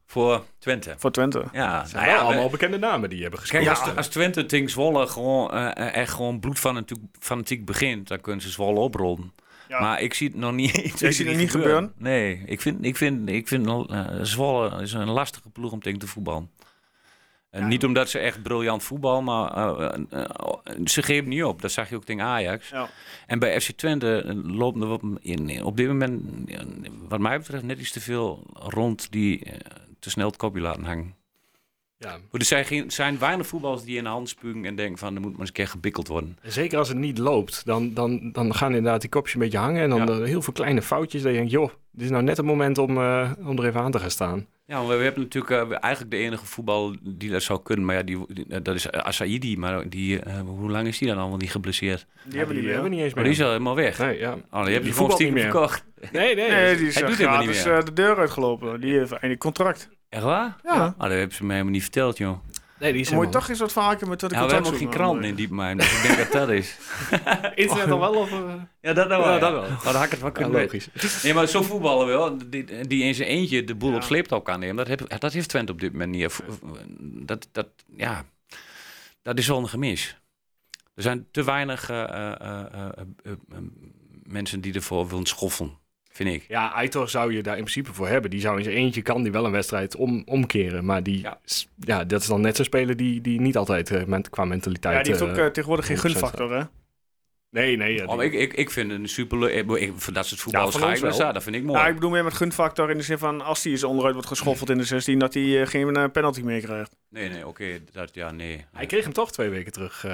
Voor 0.05 0.43
Twente. 0.59 0.95
voor 0.97 1.11
Twente. 1.11 1.43
Ja, 1.51 1.85
nou 1.93 2.05
ja, 2.07 2.17
allemaal 2.17 2.43
we- 2.45 2.49
bekende 2.51 2.77
namen 2.77 3.09
die 3.09 3.21
hebben 3.21 3.39
gescoord. 3.39 3.63
Kijk, 3.63 3.77
als, 3.77 3.95
als 3.95 4.07
Twente 4.07 4.45
tegen 4.45 4.69
Zwolle 4.69 5.07
gewoon 5.07 5.51
eh, 5.51 5.65
eh, 5.87 5.95
echt 5.95 6.13
gewoon 6.13 6.39
bloedfanatiek 6.39 6.97
fanatiek 7.19 7.65
begint, 7.65 8.07
dan 8.07 8.21
kunnen 8.21 8.41
ze 8.41 8.49
Zwolle 8.49 8.79
oprollen. 8.79 9.33
Ja. 9.67 9.79
Maar 9.79 10.01
ik 10.01 10.13
zie 10.13 10.27
het 10.27 10.37
nog 10.37 10.53
niet. 10.53 10.77
ik 10.85 10.95
Jij 10.95 11.11
zie 11.11 11.27
het 11.27 11.37
niet 11.37 11.51
gebeuren? 11.51 11.93
Nee, 11.97 12.43
ik 12.45 12.61
vind, 12.61 12.85
ik 12.85 12.97
vind, 12.97 13.29
ik 13.29 13.47
vind 13.47 13.67
eh, 13.67 14.05
Zwolle 14.21 14.81
is 14.81 14.93
een 14.93 15.09
lastige 15.09 15.49
ploeg 15.49 15.71
om 15.71 15.81
tegen 15.81 15.99
te 15.99 16.07
voetballen. 16.07 16.51
En 17.49 17.61
Ja. 17.61 17.67
Niet 17.67 17.83
omdat 17.83 18.09
ze 18.09 18.19
echt 18.19 18.41
briljant 18.41 18.83
voetbal, 18.83 19.21
maar 19.21 19.77
eh, 19.77 19.99
eh, 20.09 20.25
ze 20.85 21.03
geven 21.03 21.29
niet 21.29 21.43
op. 21.43 21.61
Dat 21.61 21.71
zag 21.71 21.89
je 21.89 21.95
ook 21.95 22.05
tegen 22.05 22.23
Ajax. 22.23 22.69
Ja. 22.69 22.89
En 23.27 23.39
bij 23.39 23.61
FC 23.61 23.71
Twente 23.71 24.41
loopt 24.43 24.81
er 24.81 24.89
op, 24.89 25.03
in, 25.21 25.63
op 25.63 25.77
dit 25.77 25.87
moment, 25.87 26.21
wat 27.07 27.19
mij 27.19 27.37
betreft, 27.37 27.63
net 27.63 27.79
iets 27.79 27.91
te 27.91 28.01
veel 28.01 28.43
rond 28.53 29.11
die 29.11 29.51
te 29.99 30.09
snel 30.09 30.27
het 30.27 30.37
kopje 30.37 30.61
laten 30.61 30.83
hangen. 30.83 31.22
Ja. 32.03 32.17
Er 32.31 32.45
zijn, 32.45 32.65
geen, 32.65 32.91
zijn 32.91 33.19
weinig 33.19 33.47
voetballers 33.47 33.83
die 33.83 33.97
in 33.97 34.03
de 34.03 34.09
hand 34.09 34.29
spugen 34.29 34.65
en 34.65 34.75
denken 34.75 34.97
van, 34.97 35.15
er 35.15 35.21
moet 35.21 35.31
maar 35.31 35.39
eens 35.39 35.47
een 35.49 35.55
keer 35.55 35.67
gebikkeld 35.67 36.07
worden. 36.07 36.37
Zeker 36.41 36.77
als 36.77 36.87
het 36.87 36.97
niet 36.97 37.17
loopt, 37.17 37.65
dan, 37.65 37.93
dan, 37.93 38.29
dan 38.31 38.55
gaan 38.55 38.75
inderdaad 38.75 39.01
die 39.01 39.09
kopjes 39.09 39.33
een 39.33 39.39
beetje 39.39 39.57
hangen. 39.57 39.81
En 39.81 39.89
dan 39.89 40.07
Ja. 40.07 40.19
eh, 40.21 40.23
heel 40.27 40.41
veel 40.41 40.53
kleine 40.53 40.81
foutjes. 40.81 41.21
Dat 41.21 41.31
je 41.31 41.37
denkt, 41.37 41.51
joh, 41.51 41.69
dit 41.91 42.03
is 42.05 42.09
nou 42.11 42.23
net 42.23 42.37
het 42.37 42.45
moment 42.45 42.77
om, 42.77 42.97
eh, 42.97 43.31
om 43.45 43.57
er 43.59 43.65
even 43.65 43.81
aan 43.81 43.91
te 43.91 43.99
gaan 43.99 44.11
staan. 44.11 44.45
Ja, 44.65 44.85
we, 44.85 44.95
we 44.95 45.03
hebben 45.03 45.21
natuurlijk 45.23 45.53
eh, 45.71 45.77
eigenlijk 45.79 46.11
de 46.11 46.17
enige 46.17 46.45
voetbal 46.45 46.95
die 47.01 47.29
dat 47.31 47.43
zou 47.43 47.59
kunnen. 47.63 47.85
Maar 47.85 47.95
ja, 47.95 48.03
die, 48.03 48.25
die- 48.27 48.61
dat 48.61 48.75
is 48.75 48.91
Asaidi. 48.91 49.57
Maar 49.57 49.89
die, 49.89 50.19
eh, 50.19 50.39
hoe 50.39 50.69
lang 50.71 50.87
is 50.87 50.97
die 50.97 51.07
dan 51.07 51.17
allemaal 51.17 51.37
niet 51.37 51.51
geblesseerd? 51.51 52.05
Die 52.25 52.37
hebben 52.37 52.55
die 52.55 52.63
die 52.63 52.73
hebben 52.73 52.89
weer. 52.89 52.97
niet 52.99 53.05
eens 53.05 53.13
Maar 53.13 53.23
meer. 53.23 53.31
die 53.33 53.41
is 53.41 53.45
al 53.47 53.51
helemaal 53.51 53.75
weg. 53.75 53.97
Nee, 53.99 54.19
ja. 54.19 54.31
Oh, 54.33 54.37
die 54.39 54.41
heb 54.51 54.65
je 54.65 54.71
Die 54.71 54.79
gewoon 54.79 54.93
voetbalt 54.93 55.11
stiekem 55.11 55.33
niet 55.35 55.43
meer. 55.43 55.51
verkocht. 55.51 55.83
Nee, 56.11 56.35
nee. 56.35 56.49
Nee, 56.49 56.75
die 56.77 56.87
is 56.87 56.93
Hij 56.93 57.03
eh, 57.03 57.09
doet 57.09 57.17
helemaal 57.17 57.39
niet 57.39 57.49
gratis 57.49 57.65
meer. 57.65 57.77
eh, 57.77 57.85
de 57.85 57.93
deur 57.93 58.17
uitgelopen. 58.17 58.81
Die 58.81 58.93
heeft 58.97 59.11
eindelijk 59.11 59.39
contract. 59.39 59.89
Echt 60.13 60.23
waar? 60.23 60.55
Ja. 60.63 60.85
Oh, 60.85 60.99
dat 60.99 61.09
hebben 61.11 61.35
ze 61.35 61.43
mij 61.43 61.51
helemaal 61.51 61.73
niet 61.73 61.81
verteld, 61.81 62.17
joh. 62.17 62.37
nee 62.79 62.91
die 62.91 63.01
is 63.01 63.07
Dan 63.09 63.17
helemaal- 63.17 63.39
toch 63.41 63.49
eens 63.49 63.59
wat 63.59 63.71
vaker 63.71 64.07
met 64.07 64.21
wat 64.21 64.31
Ja, 64.31 64.45
we 64.45 64.53
hebben 64.53 64.71
ook 64.71 64.77
geen 64.77 64.89
krant 64.89 65.23
in 65.23 65.35
Diepmijn. 65.35 65.77
Dus 65.77 65.95
ik 65.97 66.01
denk 66.03 66.17
dat 66.17 66.31
dat 66.31 66.49
is. 66.49 66.77
Internet 67.55 67.91
al 67.91 67.99
wel? 67.99 68.13
Of, 68.15 68.31
eh? 68.31 68.37
Ja, 68.81 68.93
dat 68.93 69.07
nou 69.07 69.21
Ja, 69.21 69.27
wel. 69.27 69.39
dat 69.39 69.51
wel. 69.51 69.61
Oh, 69.63 69.83
dan 69.83 69.95
had 69.95 70.03
ik 70.03 70.11
het 70.11 70.19
wel 70.19 70.29
Ja, 70.29 70.35
kunnen 70.35 70.53
weten. 70.53 70.81
logisch. 70.93 71.23
Nee, 71.23 71.33
maar 71.33 71.47
zo 71.47 71.61
voetballen 71.61 72.07
wel, 72.07 72.37
die, 72.49 72.87
die 72.87 73.03
in 73.03 73.15
zijn 73.15 73.27
eentje 73.29 73.63
de 73.63 73.75
boel 73.75 73.89
Ja. 73.89 73.95
op 73.95 74.03
sleeptouw 74.03 74.39
kan 74.39 74.59
nemen, 74.59 74.75
dat, 74.75 74.87
heb, 74.87 75.19
dat 75.19 75.33
heeft 75.33 75.49
Twente 75.49 75.71
op 75.71 75.79
dit 75.79 75.91
moment 75.91 76.11
niet. 76.11 76.39
Dat, 77.27 77.47
dat, 77.51 77.67
ja, 77.95 78.25
dat 79.21 79.37
is 79.37 79.47
wel 79.47 79.57
een 79.57 79.69
gemis. 79.69 80.17
Er 80.95 81.01
zijn 81.03 81.27
te 81.31 81.43
weinig 81.43 81.89
eh, 81.89 82.03
eh, 82.03 82.31
eh, 82.31 82.59
eh, 82.73 82.89
eh, 83.23 83.31
eh, 83.51 83.57
mensen 84.23 84.61
die 84.61 84.73
ervoor 84.73 85.07
willen 85.07 85.25
schoffen, 85.25 85.77
vind 86.13 86.29
ik. 86.29 86.45
Ja, 86.47 86.71
Aitor 86.71 87.09
zou 87.09 87.33
je 87.33 87.43
daar 87.43 87.57
in 87.57 87.63
principe 87.63 87.93
voor 87.93 88.07
hebben. 88.07 88.29
Die 88.31 88.39
zou 88.39 88.57
in 88.57 88.63
zijn 88.63 88.75
eentje 88.75 89.01
kan 89.01 89.23
die 89.23 89.31
wel 89.31 89.45
een 89.45 89.51
wedstrijd 89.51 89.95
om, 89.95 90.21
omkeren. 90.25 90.85
Maar 90.85 91.03
die, 91.03 91.21
Ja. 91.21 91.39
ja. 91.45 91.97
ja, 91.97 92.03
dat 92.05 92.21
is 92.21 92.27
dan 92.27 92.41
net 92.41 92.55
zo'n 92.55 92.65
speler 92.65 92.95
die, 92.95 93.21
die 93.21 93.41
niet 93.41 93.57
altijd 93.57 93.91
eh, 93.91 94.03
ment- 94.03 94.29
qua 94.29 94.45
mentaliteit... 94.45 94.95
Ja, 94.97 95.01
die 95.03 95.11
heeft 95.11 95.23
ook 95.31 95.37
eh, 95.37 95.45
eh, 95.45 95.51
tegenwoordig 95.51 95.85
geen 95.85 95.97
100% 95.97 95.99
gunfactor, 95.99 96.53
hè? 96.57 96.63
nee, 97.49 97.77
nee. 97.77 97.93
ja, 97.93 98.05
Oh, 98.05 98.23
ik, 98.23 98.33
ik, 98.33 98.53
ik 98.53 98.69
vind 98.71 98.91
een 98.91 99.07
superleuk, 99.09 99.53
ik- 99.79 99.91
voor 99.95 100.13
dat 100.13 100.25
soort 100.27 100.41
van 100.41 100.51
ga 100.53 100.63
ik 100.69 100.79
wel 100.79 101.01
wel. 101.01 101.11
staan, 101.13 101.33
dat 101.33 101.43
vind 101.43 101.55
ik 101.55 101.63
mooi. 101.63 101.79
Ja, 101.79 101.87
ik 101.87 101.93
bedoel 101.93 102.09
meer 102.09 102.23
met 102.23 102.33
gunfactor 102.33 102.89
in 102.89 102.97
de 102.97 103.03
zin 103.03 103.17
van 103.17 103.41
als 103.41 103.63
hij 103.63 103.71
eens 103.71 103.83
onderuit 103.83 104.13
wordt 104.13 104.27
geschoffeld 104.29 104.69
in 104.69 104.77
de 104.77 104.83
16, 104.83 105.19
dat 105.19 105.33
hij 105.33 105.61
eh, 105.61 105.67
geen 105.67 105.95
eh, 105.95 106.03
penalty 106.11 106.41
meer 106.41 106.61
krijgt. 106.61 106.95
Nee, 107.09 107.29
nee, 107.29 107.47
oké, 107.47 107.79
dat, 107.91 108.09
ja, 108.15 108.31
nee. 108.31 108.65
Hij 108.71 108.85
kreeg 108.85 109.03
hem 109.03 109.13
toch 109.13 109.31
twee 109.31 109.49
weken 109.49 109.71
terug. 109.71 110.05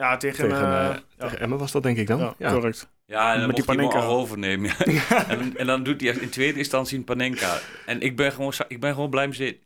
Eh, 0.00 0.06
Ja, 0.06 0.16
tegen, 0.16 0.48
Tegen, 0.48 0.62
eh, 0.64 0.88
eh, 0.88 0.94
ja. 1.18 1.24
tegen 1.24 1.40
Emmen 1.40 1.58
was 1.58 1.72
dat 1.72 1.82
denk 1.82 1.96
ik 1.96 2.06
dan. 2.06 2.18
Ja, 2.18 2.34
Ja. 2.38 2.52
correct. 2.52 2.88
Ja, 3.06 3.32
en 3.32 3.38
dan 3.38 3.46
Met 3.46 3.56
die 3.56 3.64
hij 3.66 3.74
Panenka. 3.76 3.98
al 3.98 4.16
overnemen. 4.18 4.70
ja. 4.84 5.26
en, 5.28 5.56
en 5.56 5.66
dan 5.66 5.82
doet 5.82 6.00
hij 6.00 6.10
in 6.14 6.28
tweede 6.30 6.58
instantie 6.58 6.98
een 6.98 7.04
Panenka. 7.04 7.58
En 7.86 8.00
ik 8.00 8.16
ben 8.16 8.32
gewoon, 8.32 8.52
ik 8.68 8.80
ben 8.80 8.94
gewoon 8.94 9.10
blij 9.10 9.26
met 9.26 9.36
zitten. 9.36 9.62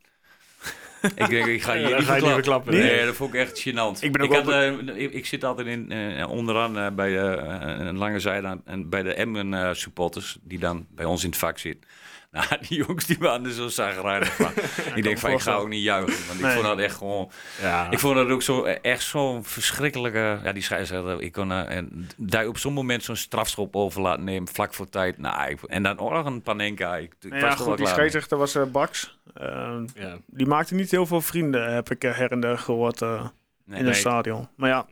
ik 1.15 1.29
denk, 1.29 1.45
ik 1.45 1.61
ga 1.61 1.73
Ja, 1.73 1.79
hier 1.79 1.89
dan 1.89 1.97
niet 1.99 2.07
ga 2.07 2.15
je 2.15 2.21
niet 2.21 2.31
verklappen. 2.31 2.33
verklappen, 2.33 2.73
Nee, 2.73 2.83
nee. 2.95 3.05
dat 3.05 3.15
vond 3.15 3.33
ik 3.33 3.39
echt 3.39 3.59
gênant. 3.69 3.99
Ik 4.03 4.11
ben 4.11 4.21
ook 4.21 4.33
had, 4.33 4.49
eh, 4.49 4.71
ik, 5.03 5.13
ik 5.13 5.25
zit 5.25 5.43
altijd 5.43 5.67
in, 5.67 5.91
eh, 5.91 6.29
onderaan 6.29 6.77
eh, 6.77 6.87
bij 6.91 7.19
eh, 7.19 7.85
een 7.85 7.97
lange 7.97 8.19
zijde 8.19 8.47
aan- 8.47 8.61
en 8.65 8.89
bij 8.89 9.03
de 9.03 9.13
Emmen 9.13 9.53
eh, 9.53 9.73
supporters, 9.73 10.37
die 10.41 10.59
dan 10.59 10.85
bij 10.89 11.05
ons 11.05 11.23
in 11.23 11.29
het 11.29 11.37
vak 11.39 11.57
zitten. 11.57 11.89
Nou, 12.35 12.47
die 12.67 12.77
jongens 12.77 13.05
die 13.05 13.17
waren 13.19 13.45
er 13.45 13.51
zo 13.51 13.67
zagrijnig 13.67 14.35
van. 14.35 14.51
ik 14.95 15.03
denk 15.03 15.17
van, 15.17 15.31
ik 15.31 15.39
ga 15.39 15.53
ook 15.53 15.67
niet 15.67 15.83
juichen. 15.83 16.27
Want 16.27 16.39
ik 16.39 16.45
vond 16.45 16.63
dat 16.65 16.79
echt 16.79 16.95
gewoon... 16.95 17.31
Ja. 17.61 17.91
Ik 17.91 17.99
vond 17.99 18.15
dat 18.15 18.29
ook 18.29 18.41
zo, 18.41 18.63
echt 18.63 19.03
zo'n 19.03 19.43
verschrikkelijke... 19.43 20.39
Ja, 20.43 20.51
die 20.51 20.63
scheidsrechter, 20.63 21.21
ik 21.21 21.31
kon 21.31 21.51
eh, 21.51 21.75
en 21.75 22.07
daar 22.17 22.47
op 22.47 22.57
zo'n 22.57 22.73
moment 22.73 23.03
zo'n 23.03 23.15
strafschop 23.15 23.75
over 23.75 24.01
laten 24.01 24.23
nemen, 24.23 24.47
vlak 24.53 24.73
voor 24.73 24.89
tijd. 24.89 25.17
Nou, 25.17 25.49
ik- 25.49 25.63
en 25.63 25.83
dan 25.83 25.99
ook 25.99 26.11
nog 26.11 26.25
een 26.25 26.41
Panenka. 26.41 26.95
Ik, 26.95 27.13
ik 27.19 27.31
was 27.31 27.39
ja, 27.41 27.47
wel 27.47 27.55
goed, 27.55 27.77
die 27.77 27.87
scheidsrechter 27.87 28.37
was 28.37 28.55
eh 28.55 28.63
Bax. 28.63 29.17
Eh, 29.33 29.77
Ja. 29.93 30.17
die 30.27 30.45
maakte 30.47 30.75
niet 30.75 30.91
heel 30.91 31.05
veel 31.05 31.21
vrienden, 31.21 31.73
heb 31.73 31.89
ik 31.91 32.03
eh, 32.03 32.15
her 32.17 32.31
en 32.31 32.39
der 32.39 32.57
gehoord 32.57 33.01
eh, 33.01 33.25
Nee, 33.65 33.79
in 33.79 33.85
het 33.85 33.95
stadion. 33.95 34.47
Maar 34.55 34.69
ja, 34.69 34.85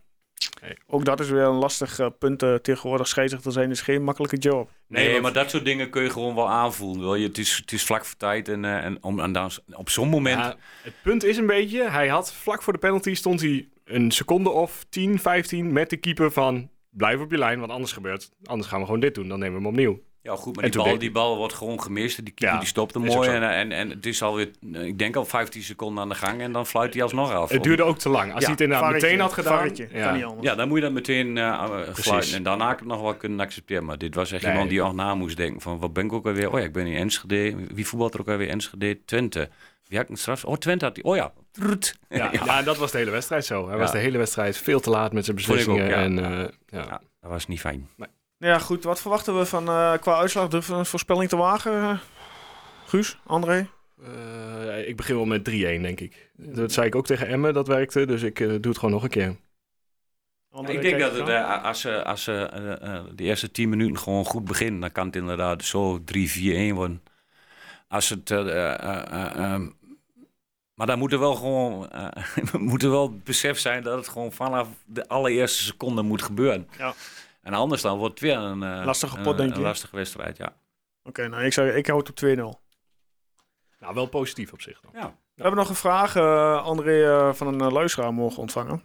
Nee. 0.61 0.77
ook 0.87 1.05
dat 1.05 1.19
is 1.19 1.29
weer 1.29 1.41
een 1.43 1.53
lastig 1.55 1.99
eh, 1.99 2.07
punt. 2.19 2.43
eh, 2.43 2.55
tegenwoordig 2.55 3.07
scheidsrechter 3.07 3.51
zijn 3.51 3.69
is 3.71 3.81
geen 3.81 4.03
makkelijke 4.03 4.37
job. 4.37 4.69
Nee, 4.87 5.09
want- 5.09 5.21
maar 5.21 5.33
dat 5.33 5.49
soort 5.49 5.65
dingen 5.65 5.89
kun 5.89 6.03
je 6.03 6.09
gewoon 6.09 6.35
wel 6.35 6.49
aanvoelen. 6.49 6.99
Wil 7.01 7.15
je? 7.15 7.27
Het, 7.27 7.37
is, 7.37 7.57
het 7.57 7.71
is 7.71 7.83
vlak 7.83 8.05
voor 8.05 8.17
tijd. 8.17 8.47
En, 8.47 8.65
eh, 8.65 8.85
en, 8.85 8.97
om, 9.03 9.19
en 9.19 9.31
dan, 9.31 9.51
op 9.71 9.89
zo'n 9.89 10.09
moment... 10.09 10.39
Ja, 10.39 10.55
het 10.81 10.93
punt 11.03 11.23
is 11.23 11.37
een 11.37 11.45
beetje, 11.47 11.89
hij 11.89 12.07
had 12.07 12.33
vlak 12.33 12.61
voor 12.63 12.73
de 12.73 12.79
penalty 12.79 13.13
stond 13.13 13.41
hij 13.41 13.67
een 13.85 14.11
seconde 14.11 14.49
of 14.49 14.85
10, 14.89 15.19
15 15.19 15.73
met 15.73 15.89
de 15.89 15.97
keeper 15.97 16.31
van 16.31 16.69
blijf 16.89 17.19
op 17.19 17.31
je 17.31 17.37
lijn, 17.37 17.59
want 17.59 17.71
anders 17.71 17.91
gebeurt, 17.91 18.31
anders 18.43 18.69
gaan 18.69 18.79
we 18.79 18.85
gewoon 18.85 18.99
dit 18.99 19.15
doen, 19.15 19.27
dan 19.27 19.39
nemen 19.39 19.55
we 19.57 19.61
hem 19.65 19.71
opnieuw. 19.73 20.01
Ja, 20.23 20.35
goed, 20.35 20.55
maar 20.55 20.69
die 20.71 20.81
bal, 20.83 20.97
die 20.97 21.11
bal 21.11 21.37
wordt 21.37 21.53
gewoon 21.53 21.81
gemist. 21.81 22.15
Die 22.15 22.33
keeper 22.33 22.53
Ja, 22.55 22.59
die 22.59 22.67
stopt 22.67 22.93
hem 22.93 23.03
mooi. 23.03 23.29
En, 23.29 23.43
en, 23.49 23.71
en 23.71 23.89
het 23.89 24.05
is 24.05 24.21
alweer, 24.21 24.51
eh, 24.73 24.83
ik 24.85 24.99
denk 24.99 25.15
al 25.15 25.25
15 25.25 25.63
seconden 25.63 26.03
aan 26.03 26.09
de 26.09 26.15
gang. 26.15 26.41
En 26.41 26.51
dan 26.51 26.65
fluit 26.65 26.93
hij 26.93 27.03
alsnog 27.03 27.31
af. 27.31 27.49
Het 27.49 27.63
duurde 27.63 27.83
ook 27.83 27.97
te 27.97 28.09
lang. 28.09 28.23
Als 28.33 28.39
Ja, 28.39 28.39
hij 28.39 28.51
het 28.51 28.61
inderdaad 28.61 28.85
Varretje, 28.85 29.07
meteen 29.07 29.21
had 29.23 29.33
gedaan, 29.33 29.53
varretje, 29.57 29.87
ja. 29.91 30.05
kan 30.05 30.15
niet 30.15 30.23
anders. 30.23 30.47
Ja, 30.47 30.55
dan 30.55 30.67
moet 30.67 30.77
je 30.77 30.83
dat 30.83 30.93
meteen 30.93 31.37
eh 31.37 31.47
eh, 31.47 31.93
fluiten. 31.93 32.35
En 32.35 32.43
daarna 32.43 32.69
het 32.69 32.85
nog 32.85 33.01
wel 33.01 33.15
kunnen 33.15 33.39
accepteren. 33.39 33.85
Maar 33.85 33.97
dit 33.97 34.15
was 34.15 34.31
echt 34.31 34.41
Nee. 34.41 34.51
iemand 34.51 34.69
die 34.69 34.81
ook 34.81 34.93
na 34.93 35.15
moest 35.15 35.37
denken. 35.37 35.61
Van, 35.61 35.79
wat 35.79 35.93
ben 35.93 36.05
ik 36.05 36.13
ook 36.13 36.25
alweer? 36.25 36.51
Oh 36.51 36.59
ja, 36.59 36.65
ik 36.65 36.73
ben 36.73 36.87
in 36.87 36.95
Enschede. 36.97 37.55
Wie 37.73 37.87
voetbalt 37.87 38.13
er 38.13 38.19
ook 38.19 38.29
alweer? 38.29 38.49
Enschede, 38.49 39.05
Twente. 39.05 39.49
Wie 39.87 39.97
had 39.97 40.05
ik 40.07 40.13
een 40.13 40.17
straf? 40.21 40.45
Oh, 40.45 40.55
Twente 40.57 40.85
had 40.85 40.95
hij. 40.95 41.03
Oh 41.05 41.15
ja. 41.15 41.31
Ja, 42.09 42.29
ja. 42.45 42.57
en 42.59 42.65
dat 42.65 42.77
was 42.77 42.91
de 42.91 42.97
hele 42.97 43.11
wedstrijd 43.11 43.45
zo. 43.45 43.63
Hij 43.65 43.73
Ja. 43.75 43.81
was 43.81 43.91
de 43.91 43.97
hele 43.97 44.17
wedstrijd 44.17 44.57
veel 44.57 44.79
te 44.79 44.89
laat 44.89 45.13
met 45.13 45.25
zijn 45.25 45.37
ook, 45.39 45.45
beslissingen. 45.45 45.85
ja. 45.87 45.95
en, 45.95 46.19
eh, 46.19 46.47
ja. 46.67 46.85
Ja, 46.89 47.01
dat 47.21 47.31
was 47.31 47.47
niet 47.47 47.59
fijn. 47.59 47.89
Ja, 48.43 48.59
goed. 48.59 48.83
Wat 48.83 49.01
verwachten 49.01 49.37
we 49.37 49.45
van 49.45 49.67
eh, 49.67 49.93
qua 49.99 50.15
uitslag? 50.17 50.47
Durven 50.47 50.73
we 50.73 50.79
een 50.79 50.85
voorspelling 50.85 51.29
te 51.29 51.35
wagen? 51.35 51.73
eh? 51.81 51.97
Guus, 52.85 53.17
André? 53.25 53.67
Eh, 54.03 54.87
ik 54.87 54.95
begin 54.95 55.15
wel 55.15 55.25
met 55.25 55.43
3-1, 55.49 55.81
denk 55.81 55.99
ik. 55.99 56.31
Dat 56.37 56.71
zei 56.71 56.87
ik 56.87 56.95
ook 56.95 57.05
tegen 57.05 57.27
Emmen, 57.27 57.53
dat 57.53 57.67
werkte. 57.67 58.05
Dus 58.05 58.21
ik 58.21 58.39
eh, 58.39 58.47
doe 58.47 58.59
het 58.71 58.77
gewoon 58.77 58.91
nog 58.93 59.03
een 59.03 59.09
keer. 59.09 59.35
André, 60.51 60.73
ik 60.73 60.81
denk 60.81 60.99
dat 60.99 61.15
het, 61.17 61.27
eh, 61.29 61.63
als 61.63 61.81
ze, 61.81 62.03
als 62.03 62.23
ze 62.23 62.31
eh, 62.33 62.95
eh, 62.95 63.03
de 63.15 63.23
eerste 63.23 63.51
10 63.51 63.69
minuten 63.69 63.97
gewoon 63.99 64.25
goed 64.25 64.45
beginnen, 64.45 64.81
dan 64.81 64.91
kan 64.91 65.05
het 65.05 65.15
inderdaad 65.15 65.63
zo 65.63 65.99
3-4-1 65.99 66.73
worden. 66.73 67.03
Als 67.87 68.09
het. 68.09 68.31
eh, 68.31 68.39
eh, 68.39 68.73
eh, 69.11 69.53
eh, 69.53 69.61
maar 70.73 70.87
dan 70.87 70.99
moet 70.99 71.11
er 71.13 71.19
wel 71.19 71.35
gewoon 71.35 71.89
eh, 71.91 72.07
moet 72.71 72.83
er 72.83 72.89
wel 72.89 73.17
besef 73.23 73.59
zijn 73.59 73.83
dat 73.83 73.97
het 73.97 74.07
gewoon 74.07 74.31
vanaf 74.31 74.67
de 74.85 75.07
allereerste 75.07 75.63
seconde 75.63 76.01
moet 76.01 76.21
gebeuren. 76.21 76.67
Ja. 76.77 76.93
En 77.43 77.53
anders 77.53 77.81
dan 77.81 77.97
wordt 77.97 78.13
het 78.19 78.23
weer 78.29 78.37
een, 78.37 78.63
eh, 78.63 78.85
Lastige 78.85 79.17
een- 79.17 79.23
pot, 79.23 79.37
denk 79.37 79.51
een 79.51 79.57
je? 79.57 79.63
lastige 79.63 79.95
wedstrijd, 79.95 80.37
ja. 80.37 80.53
Oké, 81.03 81.27
nou, 81.27 81.43
ik, 81.43 81.53
zou, 81.53 81.69
ik 81.69 81.87
houd 81.87 82.09
op 82.09 82.15
2-0. 82.15 82.61
Nou, 83.79 83.93
wel 83.93 84.05
positief 84.05 84.53
op 84.53 84.61
zich 84.61 84.79
dan. 84.81 84.91
ja. 84.93 85.15
We 85.35 85.41
hebben 85.41 85.59
nog 85.59 85.69
een 85.69 85.75
vraag, 85.75 86.15
eh, 86.15 86.63
André, 86.63 87.03
eh, 87.11 87.33
van 87.33 87.47
een 87.47 87.71
luisteraar 87.71 88.13
mogen 88.13 88.37
ontvangen. 88.41 88.81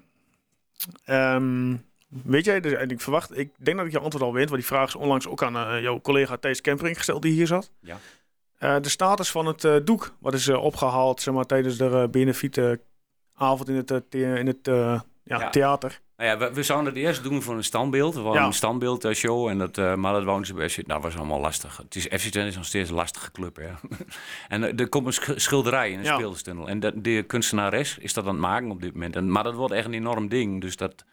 Ehm, 1.04 1.76
weet 2.08 2.44
jij, 2.44 2.60
dus, 2.60 2.72
en 2.72 2.90
ik 2.90 3.00
verwacht, 3.00 3.38
ik 3.38 3.50
denk 3.56 3.76
dat 3.76 3.86
ik 3.86 3.92
je 3.92 3.98
antwoord 3.98 4.24
al 4.24 4.32
weet, 4.32 4.48
want 4.48 4.60
die 4.60 4.68
vraag 4.70 4.86
is 4.88 4.94
onlangs 4.94 5.26
ook 5.26 5.42
aan 5.42 5.82
jouw 5.82 6.00
collega 6.00 6.36
Thijs 6.36 6.60
Kempering 6.60 6.96
gesteld 6.96 7.22
die 7.22 7.32
hier 7.32 7.46
zat. 7.46 7.70
Ja. 7.80 7.96
Eh, 8.58 8.76
de 8.80 8.88
status 8.88 9.30
van 9.30 9.46
het 9.46 9.86
doek, 9.86 10.14
wat 10.18 10.34
is 10.34 10.48
eh, 10.48 10.62
opgehaald 10.64 11.20
zeg 11.20 11.34
maar, 11.34 11.44
tijdens 11.46 11.76
de 11.76 11.84
uh, 11.84 12.04
benefietavond 12.08 13.68
in 13.68 13.74
het, 13.76 13.90
in 14.14 14.46
het 14.46 14.68
eh, 14.68 15.00
ja, 15.22 15.38
Ja. 15.40 15.50
theater. 15.50 16.00
Nou 16.18 16.30
ja, 16.30 16.38
we, 16.38 16.54
we 16.54 16.62
zouden 16.62 16.94
het 16.94 17.02
eerst 17.02 17.22
doen 17.22 17.42
voor 17.42 17.54
een 17.54 17.64
standbeeld. 17.64 18.14
We 18.14 18.20
wouden 18.20 18.42
Ja. 18.42 18.48
een 18.48 18.54
standbeeldshow. 18.54 19.48
En 19.48 19.58
dat, 19.58 19.78
eh, 19.78 19.94
maar 19.94 20.24
dat 20.24 20.46
ze. 20.46 20.52
Nou, 20.54 20.72
dat 20.86 21.02
was 21.02 21.16
allemaal 21.16 21.40
lastig. 21.40 21.76
Het 21.76 21.94
is, 21.96 22.04
FC 22.04 22.18
Twente 22.30 22.48
is 22.48 22.56
nog 22.56 22.64
steeds 22.64 22.88
een 22.88 22.94
lastige 22.94 23.30
club. 23.32 23.56
Hè. 23.56 23.68
en 24.54 24.64
eh, 24.64 24.80
er 24.80 24.88
komt 24.88 25.06
een 25.06 25.12
sch- 25.12 25.30
schilderij 25.34 25.90
in 25.90 25.98
een 25.98 26.04
Ja. 26.04 26.14
speelstunnel. 26.14 26.68
En 26.68 26.80
dat, 26.80 26.92
de 26.96 27.24
kunstenares 27.26 27.98
is 27.98 28.12
dat 28.12 28.24
aan 28.24 28.30
het 28.30 28.40
maken 28.40 28.70
op 28.70 28.80
dit 28.80 28.92
moment. 28.92 29.16
En, 29.16 29.30
maar 29.30 29.42
dat 29.42 29.54
wordt 29.54 29.74
echt 29.74 29.86
een 29.86 29.94
enorm 29.94 30.28
ding. 30.28 30.60
Dus 30.60 30.76
dat, 30.76 31.04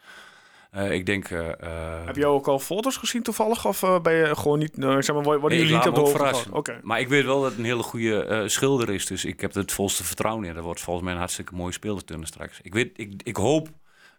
eh, 0.70 0.90
ik 0.92 1.06
denk... 1.06 1.28
eh, 1.30 1.48
eh, 1.48 2.06
Heb 2.06 2.16
jij 2.16 2.26
ook 2.26 2.48
al 2.48 2.58
foto's 2.58 2.96
gezien 2.96 3.22
toevallig? 3.22 3.66
Of 3.66 3.82
eh, 3.82 4.00
ben 4.00 4.14
je 4.14 4.36
gewoon 4.36 4.58
niet, 4.58 4.78
eh, 4.78 4.96
zeg 5.00 5.14
maar, 5.14 5.22
worden 5.24 5.48
Nee, 5.48 5.58
jullie 5.58 5.74
niet 5.76 5.86
op 5.88 5.94
de 5.94 6.00
hoogte. 6.00 6.80
Maar 6.82 7.00
ik 7.00 7.08
weet 7.08 7.24
wel 7.24 7.40
dat 7.40 7.50
het 7.50 7.58
een 7.58 7.64
hele 7.64 7.82
goede 7.82 8.24
eh, 8.24 8.42
schilder 8.46 8.90
is. 8.90 9.06
Dus 9.06 9.24
ik 9.24 9.40
heb 9.40 9.54
er 9.54 9.60
het 9.60 9.72
volste 9.72 10.04
vertrouwen 10.04 10.44
in. 10.44 10.54
Dat 10.54 10.64
wordt 10.64 10.80
volgens 10.80 11.04
mij 11.04 11.12
een 11.14 11.20
hartstikke 11.20 11.54
mooie 11.54 11.72
speelstunnel 11.72 12.26
straks. 12.26 12.58
Ik, 12.62 12.74
weet, 12.74 12.90
ik, 12.98 13.12
ik 13.22 13.36
hoop 13.36 13.68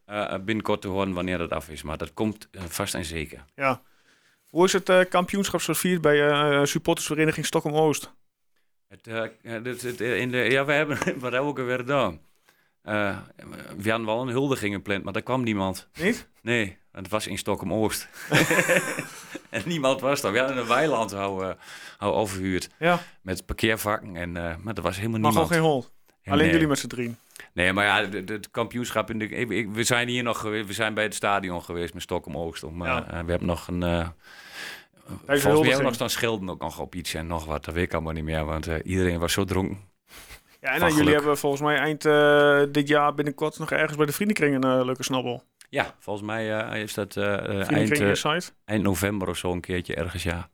eh, 0.07 0.33
binnenkort 0.45 0.81
te 0.81 0.87
horen 0.87 1.13
wanneer 1.13 1.37
dat 1.37 1.51
af 1.51 1.69
is. 1.69 1.81
Maar 1.83 1.97
dat 1.97 2.13
komt 2.13 2.47
eh, 2.51 2.61
vast 2.67 2.93
en 2.93 3.05
zeker. 3.05 3.43
Ja. 3.55 3.81
Hoe 4.49 4.65
is 4.65 4.73
het 4.73 4.89
eh, 4.89 4.99
kampioenschap 5.09 5.59
gevierd 5.59 6.01
bij 6.01 6.29
eh 6.29 6.63
supportersvereniging? 6.65 7.45
Het, 8.87 9.07
eh, 9.07 9.23
eh, 9.55 9.63
dit- 9.63 9.81
het, 9.81 10.01
eh, 10.01 10.19
in 10.19 10.31
de, 10.31 10.37
ja, 10.37 10.65
we 10.65 10.71
hebben, 10.73 10.97
wat 11.05 11.05
hebben 11.05 11.31
we 11.31 11.37
ook 11.47 11.59
alweer 11.59 11.77
gedaan? 11.77 12.19
Eh, 12.81 13.17
we 13.77 13.89
hadden 13.89 14.05
wel 14.07 14.21
een 14.21 14.27
huldiging 14.27 14.73
gepland, 14.75 15.03
maar 15.03 15.13
daar 15.13 15.21
kwam 15.21 15.43
niemand. 15.43 15.87
Niet? 15.99 16.27
Nee, 16.41 16.77
het 16.91 17.07
was 17.09 17.27
in 17.27 17.37
Stockholm-Oost. 17.37 18.07
en 19.49 19.61
niemand 19.65 20.01
was 20.01 20.23
er. 20.23 20.31
We 20.31 20.39
hadden 20.39 20.57
een 20.57 20.67
weiland 20.67 21.11
hou, 21.11 21.43
eh, 21.45 21.51
hou 21.97 22.13
overhuurd 22.13 22.69
Ja, 22.79 22.99
met 23.21 23.45
parkeervakken, 23.45 24.15
en, 24.15 24.37
eh, 24.37 24.55
maar 24.63 24.75
er 24.75 24.81
was 24.81 24.97
helemaal 24.97 25.19
maar 25.19 25.31
gewoon 25.31 25.49
niemand. 25.51 25.83
geen. 25.83 25.91
En, 26.23 26.31
Alleen 26.31 26.45
eh, 26.45 26.51
jullie 26.51 26.67
met 26.67 26.79
z'n 26.79 26.87
drieën. 26.87 27.17
Nee, 27.57 27.73
maar 27.73 27.85
ja, 27.85 28.09
het- 28.09 28.51
kampioenschap 28.51 29.09
in 29.09 29.19
de. 29.19 29.27
ik- 29.29 29.69
we 29.69 29.83
zijn 29.83 30.07
hier 30.07 30.23
nog 30.23 30.39
geweest. 30.39 30.67
We 30.67 30.73
zijn 30.73 30.93
bij 30.93 31.03
het 31.03 31.13
stadion 31.15 31.61
geweest 31.63 31.93
met 31.93 32.03
Stockholm 32.03 32.37
Oost. 32.37 32.63
Om, 32.63 32.81
eh, 32.81 32.87
Ja. 32.87 33.03
eh, 33.03 33.23
we 33.23 33.29
hebben 33.29 33.47
nog 33.47 33.67
een. 33.67 33.83
eh 33.83 34.07
volgens 35.07 35.43
mij 35.43 35.51
hebben 35.53 35.77
we 35.77 35.83
nog 35.83 35.93
staan 35.93 36.09
schelden 36.09 36.49
ook 36.49 36.61
nog 36.61 36.79
op 36.79 36.95
iets 36.95 37.13
en 37.13 37.27
nog 37.27 37.45
wat. 37.45 37.65
Dat 37.65 37.73
weet 37.73 37.83
ik 37.83 37.93
allemaal 37.93 38.13
niet 38.13 38.23
meer, 38.23 38.45
want 38.45 38.65
iedereen 38.83 39.19
was 39.19 39.33
zo 39.33 39.43
dronken. 39.43 39.79
Ja, 40.61 40.69
en 40.69 40.79
dan 40.79 40.93
jullie 40.95 41.13
hebben 41.13 41.37
volgens 41.37 41.61
mij 41.61 41.77
eind 41.77 42.01
dit 42.73 42.87
jaar 42.87 43.13
binnenkort 43.13 43.59
nog 43.59 43.71
ergens 43.71 43.97
bij 43.97 44.05
de 44.05 44.11
vriendenkring 44.11 44.63
een 44.63 44.85
leuke 44.85 45.03
snabbel. 45.03 45.43
Ja, 45.69 45.95
volgens 45.99 46.25
mij 46.25 46.47
is 46.81 46.93
dat 46.93 47.17
eind, 47.17 48.25
eind 48.65 48.83
november 48.83 49.27
of 49.29 49.37
zo 49.37 49.51
een 49.51 49.61
keertje 49.61 49.95
ergens, 49.95 50.23
ja. 50.23 50.49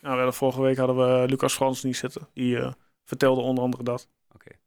Nou, 0.00 0.24
we 0.24 0.32
vorige 0.32 0.60
week 0.62 0.76
hadden 0.76 0.96
we 0.96 1.28
Lucas 1.28 1.54
Frans 1.54 1.82
niet 1.82 1.96
zitten. 1.96 2.28
Die 2.34 2.58
vertelde 3.04 3.40
onder 3.40 3.64
andere 3.64 3.82
dat. 3.82 4.08
Ja, 4.42 4.63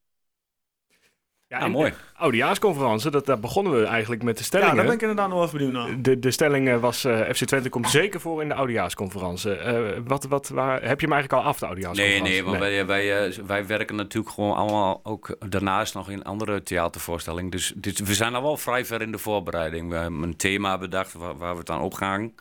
Ja, 1.50 1.60
en 1.60 1.72
mooi. 1.72 1.90
de 1.92 1.96
Oudejaarsconferentie, 2.16 3.12
dat, 3.12 3.26
daar 3.26 3.40
begonnen 3.40 3.80
we 3.80 3.86
eigenlijk 3.86 4.24
met 4.24 4.34
de 4.36 4.42
Ja, 4.42 4.48
stellingen. 4.48 4.76
daar 4.76 4.86
ben 4.86 4.94
ik 4.94 5.02
inderdaad 5.02 5.28
nog 5.28 5.38
wel 5.38 5.46
even 5.48 5.58
benieuwd 5.58 5.74
naar. 5.88 6.02
De, 6.02 6.20
de 6.20 6.32
stelling 6.32 6.80
was, 6.80 7.04
eh, 7.04 7.20
FC 7.34 7.46
Twente 7.46 7.70
komt 7.70 7.90
zeker 7.90 8.20
voor 8.22 8.42
in 8.42 8.48
de 8.48 8.54
Oudejaarsconferentie. 8.54 9.56
Eh 9.56 9.98
wat, 10.06 10.24
wat, 10.24 10.50
waar, 10.50 10.82
heb 10.84 11.00
je 11.00 11.06
hem 11.08 11.16
eigenlijk 11.16 11.34
al 11.44 11.50
af, 11.50 11.60
de 11.60 11.66
Nee, 11.66 11.70
Oudejaarsconferentie? 11.76 12.34
nee, 12.34 12.44
want 12.44 12.60
Wij, 12.60 12.86
wij, 12.86 13.26
eh, 13.28 13.34
wij 13.46 13.66
werken 13.68 13.96
natuurlijk 13.96 14.34
gewoon 14.34 14.56
allemaal 14.56 15.00
ook 15.04 15.36
daarnaast 15.50 15.94
nog 15.94 16.10
in 16.10 16.24
andere 16.24 16.64
theatervoorstellingen. 16.64 17.52
Dus 17.52 17.74
dit, 17.76 18.00
we 18.00 18.14
zijn 18.14 18.36
al 18.36 18.42
wel 18.42 18.58
vrij 18.58 18.86
ver 18.86 19.02
in 19.02 19.12
de 19.12 19.18
voorbereiding. 19.18 19.90
We 19.90 19.96
hebben 19.96 20.22
een 20.24 20.38
thema 20.38 20.78
bedacht 20.78 21.14
waar, 21.14 21.38
waar 21.38 21.54
we 21.54 21.60
het 21.60 21.70
aan 21.70 21.82
opgaan. 21.82 22.34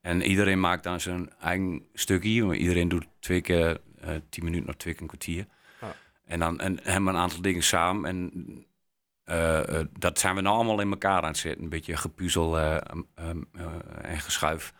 En 0.00 0.22
iedereen 0.22 0.60
maakt 0.60 0.82
dan 0.84 1.00
zijn 1.00 1.30
eigen 1.40 1.82
stukje. 1.94 2.56
Iedereen 2.56 2.88
doet 2.88 3.06
twee 3.20 3.40
keer 3.40 3.78
eh, 4.00 4.08
tien 4.30 4.44
minuten 4.44 4.68
of 4.68 4.74
twee 4.74 4.92
keer 4.92 5.02
een 5.02 5.08
kwartier. 5.08 5.46
Ja. 6.28 6.32
En 6.34 6.38
dan 6.38 6.60
en, 6.60 6.78
hebben 6.82 7.04
we 7.04 7.10
een 7.10 7.16
aantal 7.24 7.42
dingen 7.42 7.62
samen. 7.62 8.04
En 8.10 8.32
eh, 9.24 9.78
eh, 9.80 9.86
dat 9.98 10.18
zijn 10.18 10.34
we 10.34 10.40
nou 10.40 10.54
allemaal 10.56 10.80
in 10.80 10.90
elkaar 10.90 11.22
aan 11.22 11.28
het 11.28 11.36
zetten. 11.38 11.62
Een 11.62 11.68
beetje 11.68 11.96
gepuzzel 11.96 12.58
eh, 12.58 12.74
em, 12.74 13.06
eh, 13.14 13.64
en 14.02 14.20
geschuif. 14.20 14.72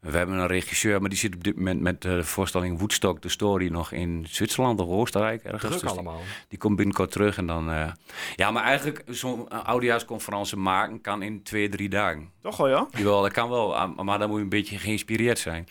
we 0.00 0.16
hebben 0.16 0.36
een 0.36 0.46
regisseur, 0.46 1.00
maar 1.00 1.08
die 1.10 1.18
zit 1.18 1.34
op 1.34 1.44
dit 1.44 1.56
moment 1.56 1.80
met 1.80 2.02
de 2.02 2.24
voorstelling 2.24 2.78
Woodstock, 2.78 3.22
de 3.22 3.28
story, 3.28 3.68
nog 3.68 3.92
in 3.92 4.26
Zwitserland 4.28 4.80
of 4.80 4.88
Oostenrijk. 4.88 5.42
Ergens. 5.42 5.60
Druk 5.62 5.72
Dus 5.72 5.80
die- 5.80 5.90
allemaal. 5.90 6.20
die 6.48 6.58
komt 6.58 6.76
binnenkort 6.76 7.10
terug 7.10 7.36
en 7.36 7.46
dan... 7.46 7.92
ja, 8.36 8.50
maar 8.50 8.62
eigenlijk 8.64 9.02
zo'n 9.06 9.48
oudejaarsconferentie 9.48 10.56
maken 10.56 11.00
kan 11.00 11.22
in 11.22 11.42
twee, 11.42 11.68
drie 11.68 11.88
dagen. 11.88 12.30
Toch 12.40 12.56
wel, 12.56 12.68
ja? 12.68 12.86
Jawel, 12.90 13.22
dat 13.22 13.32
kan 13.32 13.48
wel, 13.48 13.76
ah, 13.76 13.98
maar 13.98 14.18
dan 14.18 14.28
moet 14.28 14.36
je 14.38 14.42
een 14.42 14.48
beetje 14.48 14.78
geïnspireerd 14.78 15.38
zijn. 15.38 15.66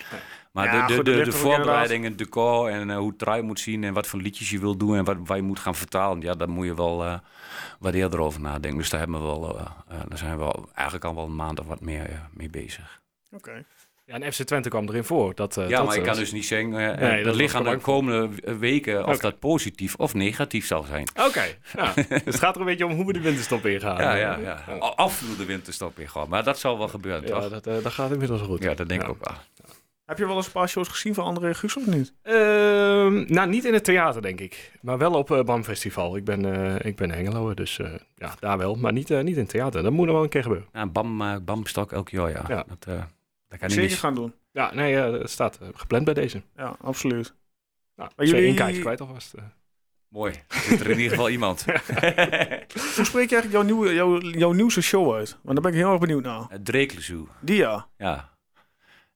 Maar 0.54 0.64
Ja, 0.74 0.80
de, 0.80 0.86
de, 0.86 0.94
goed, 0.96 1.04
de, 1.04 1.12
de, 1.12 1.20
er 1.20 1.32
voorbereiding, 1.32 2.04
het 2.04 2.18
decor 2.18 2.68
en 2.68 2.90
eh, 2.90 2.96
hoe 2.96 3.10
het 3.12 3.22
eruit 3.22 3.44
moet 3.44 3.60
zien... 3.60 3.84
en 3.84 3.92
wat 3.92 4.06
voor 4.06 4.20
liedjes 4.20 4.50
je 4.50 4.58
wil 4.58 4.76
doen 4.76 4.96
en 4.96 5.04
wat, 5.04 5.16
wat 5.24 5.36
je 5.36 5.42
moet 5.42 5.58
gaan 5.58 5.74
vertalen... 5.74 6.20
ja, 6.20 6.34
daar 6.34 6.48
moet 6.48 6.66
je 6.66 6.74
wel 6.74 7.04
eh, 7.04 7.18
wat 7.78 7.94
eerder 7.94 8.20
over 8.20 8.40
nadenken. 8.40 8.78
Dus 8.78 8.90
daar, 8.90 9.00
hebben 9.00 9.20
we 9.20 9.26
wel, 9.26 9.58
eh, 9.58 9.66
daar 10.08 10.18
zijn 10.18 10.30
we 10.32 10.38
wel, 10.38 10.68
eigenlijk 10.74 11.06
al 11.06 11.14
wel 11.14 11.24
een 11.24 11.36
maand 11.36 11.60
of 11.60 11.66
wat 11.66 11.80
meer 11.80 12.28
mee 12.32 12.50
bezig. 12.50 13.00
Oké. 13.30 13.64
Ja, 14.06 14.20
en 14.20 14.32
FC 14.32 14.42
Twente 14.42 14.68
kwam 14.68 14.88
erin 14.88 15.04
voor. 15.04 15.34
Dat, 15.34 15.56
eh, 15.56 15.68
ja, 15.68 15.76
dat, 15.76 15.86
maar 15.86 15.96
ik 15.96 16.02
kan 16.02 16.16
dus 16.16 16.32
niet 16.32 16.46
zeggen... 16.46 16.70
Nee, 16.70 16.96
dat 17.16 17.24
dat 17.24 17.34
ligt 17.34 17.54
aan 17.54 17.64
de 17.64 17.76
komende 17.76 18.28
weken 18.58 19.06
of 19.06 19.18
dat 19.18 19.38
positief 19.38 19.94
of 19.94 20.14
negatief 20.14 20.66
zal 20.66 20.82
zijn. 20.82 21.08
Oké, 21.26 21.44
ja. 21.76 21.92
dus 21.94 22.06
het 22.24 22.38
gaat 22.38 22.54
er 22.54 22.60
een 22.60 22.66
beetje 22.66 22.86
om 22.86 22.92
hoe 22.92 23.06
we 23.06 23.12
de 23.12 23.20
winterstop 23.20 23.66
ingaan. 23.66 23.96
Ja, 23.96 24.14
ja, 24.14 24.38
ja. 24.38 24.54
Af 24.78 25.22
de 25.38 25.44
winterstop 25.44 25.98
gewoon. 26.04 26.28
Maar 26.28 26.44
dat 26.44 26.58
zal 26.58 26.78
wel 26.78 26.88
gebeuren, 26.88 27.26
Ja, 27.26 27.40
toch? 27.40 27.48
dat, 27.50 27.66
eh, 27.66 27.82
dat 27.82 27.92
gaat 27.92 28.10
inmiddels 28.10 28.40
goed. 28.40 28.62
Ja, 28.62 28.74
dat 28.74 28.88
denk 28.88 29.00
Ja. 29.00 29.06
ik 29.06 29.12
ook 29.12 29.24
wel. 29.28 29.36
Heb 30.04 30.18
je 30.18 30.26
wel 30.26 30.36
eens 30.36 30.46
een 30.46 30.52
paar 30.52 30.68
shows 30.68 30.88
gezien 30.88 31.14
van 31.14 31.24
André 31.24 31.54
Guus 31.54 31.76
of 31.76 31.86
niet? 31.86 32.14
Ehm, 32.22 33.32
nou, 33.32 33.48
niet 33.48 33.64
in 33.64 33.72
het 33.72 33.84
theater, 33.84 34.22
denk 34.22 34.40
ik. 34.40 34.72
Maar 34.80 34.98
wel 34.98 35.12
op 35.12 35.30
uh, 35.30 35.42
BAM 35.42 35.64
Festival. 35.64 36.16
Ik 36.16 36.24
ben, 36.24 36.54
eh 36.54 36.86
ik 36.86 36.96
ben 36.96 37.10
Hengelo, 37.10 37.54
dus 37.54 37.78
eh, 37.78 37.92
ja, 38.16 38.34
daar 38.40 38.58
wel. 38.58 38.74
Maar 38.74 38.92
niet, 38.92 39.10
eh, 39.10 39.22
niet 39.22 39.34
in 39.34 39.42
het 39.42 39.48
theater. 39.50 39.82
Dat 39.82 39.92
moet 39.92 40.06
nog 40.06 40.14
wel 40.14 40.22
een 40.24 40.28
keer 40.28 40.42
gebeuren. 40.42 40.68
Ja, 40.72 40.86
bam, 40.86 41.22
eh, 41.22 41.36
bamstok 41.42 41.92
elk 41.92 42.08
jaar, 42.08 42.30
ja. 42.30 42.44
Ja. 42.48 42.64
Dat, 42.68 42.84
eh, 42.86 43.02
dat 43.48 43.58
kan 43.58 43.68
niet 43.68 43.78
Zeker 43.78 43.96
gaan 43.96 44.14
doen. 44.14 44.34
Ja, 44.52 44.74
nee, 44.74 44.94
het 44.94 45.30
staat 45.30 45.58
gepland 45.74 46.04
bij 46.04 46.14
deze. 46.14 46.42
Ja, 46.56 46.76
absoluut. 46.80 47.34
Nou, 47.96 48.10
Maar 48.16 48.26
jullie... 48.26 48.54
kaartje 48.54 48.80
kwijt 48.80 49.00
alvast. 49.00 49.34
Mooi. 50.08 50.34
Zit 50.48 50.80
er 50.80 50.90
in 50.90 50.96
ieder 50.96 51.10
geval 51.10 51.30
iemand. 51.30 51.64
Hoe 52.96 53.04
spreek 53.04 53.30
je 53.30 53.36
eigenlijk 53.36 53.50
jouw, 53.50 53.62
nieuwe, 53.62 53.94
jouw, 53.94 54.20
jouw 54.20 54.52
nieuwste 54.52 54.82
show 54.82 55.14
uit? 55.14 55.38
Want 55.42 55.54
daar 55.54 55.64
ben 55.64 55.72
ik 55.72 55.78
heel 55.78 55.90
erg 55.90 56.00
benieuwd 56.00 56.22
naar. 56.22 56.44
Het 56.48 56.64
Drekelzoe. 56.64 57.26
Die 57.40 57.56
ja. 57.56 57.88
Ja. 57.96 58.33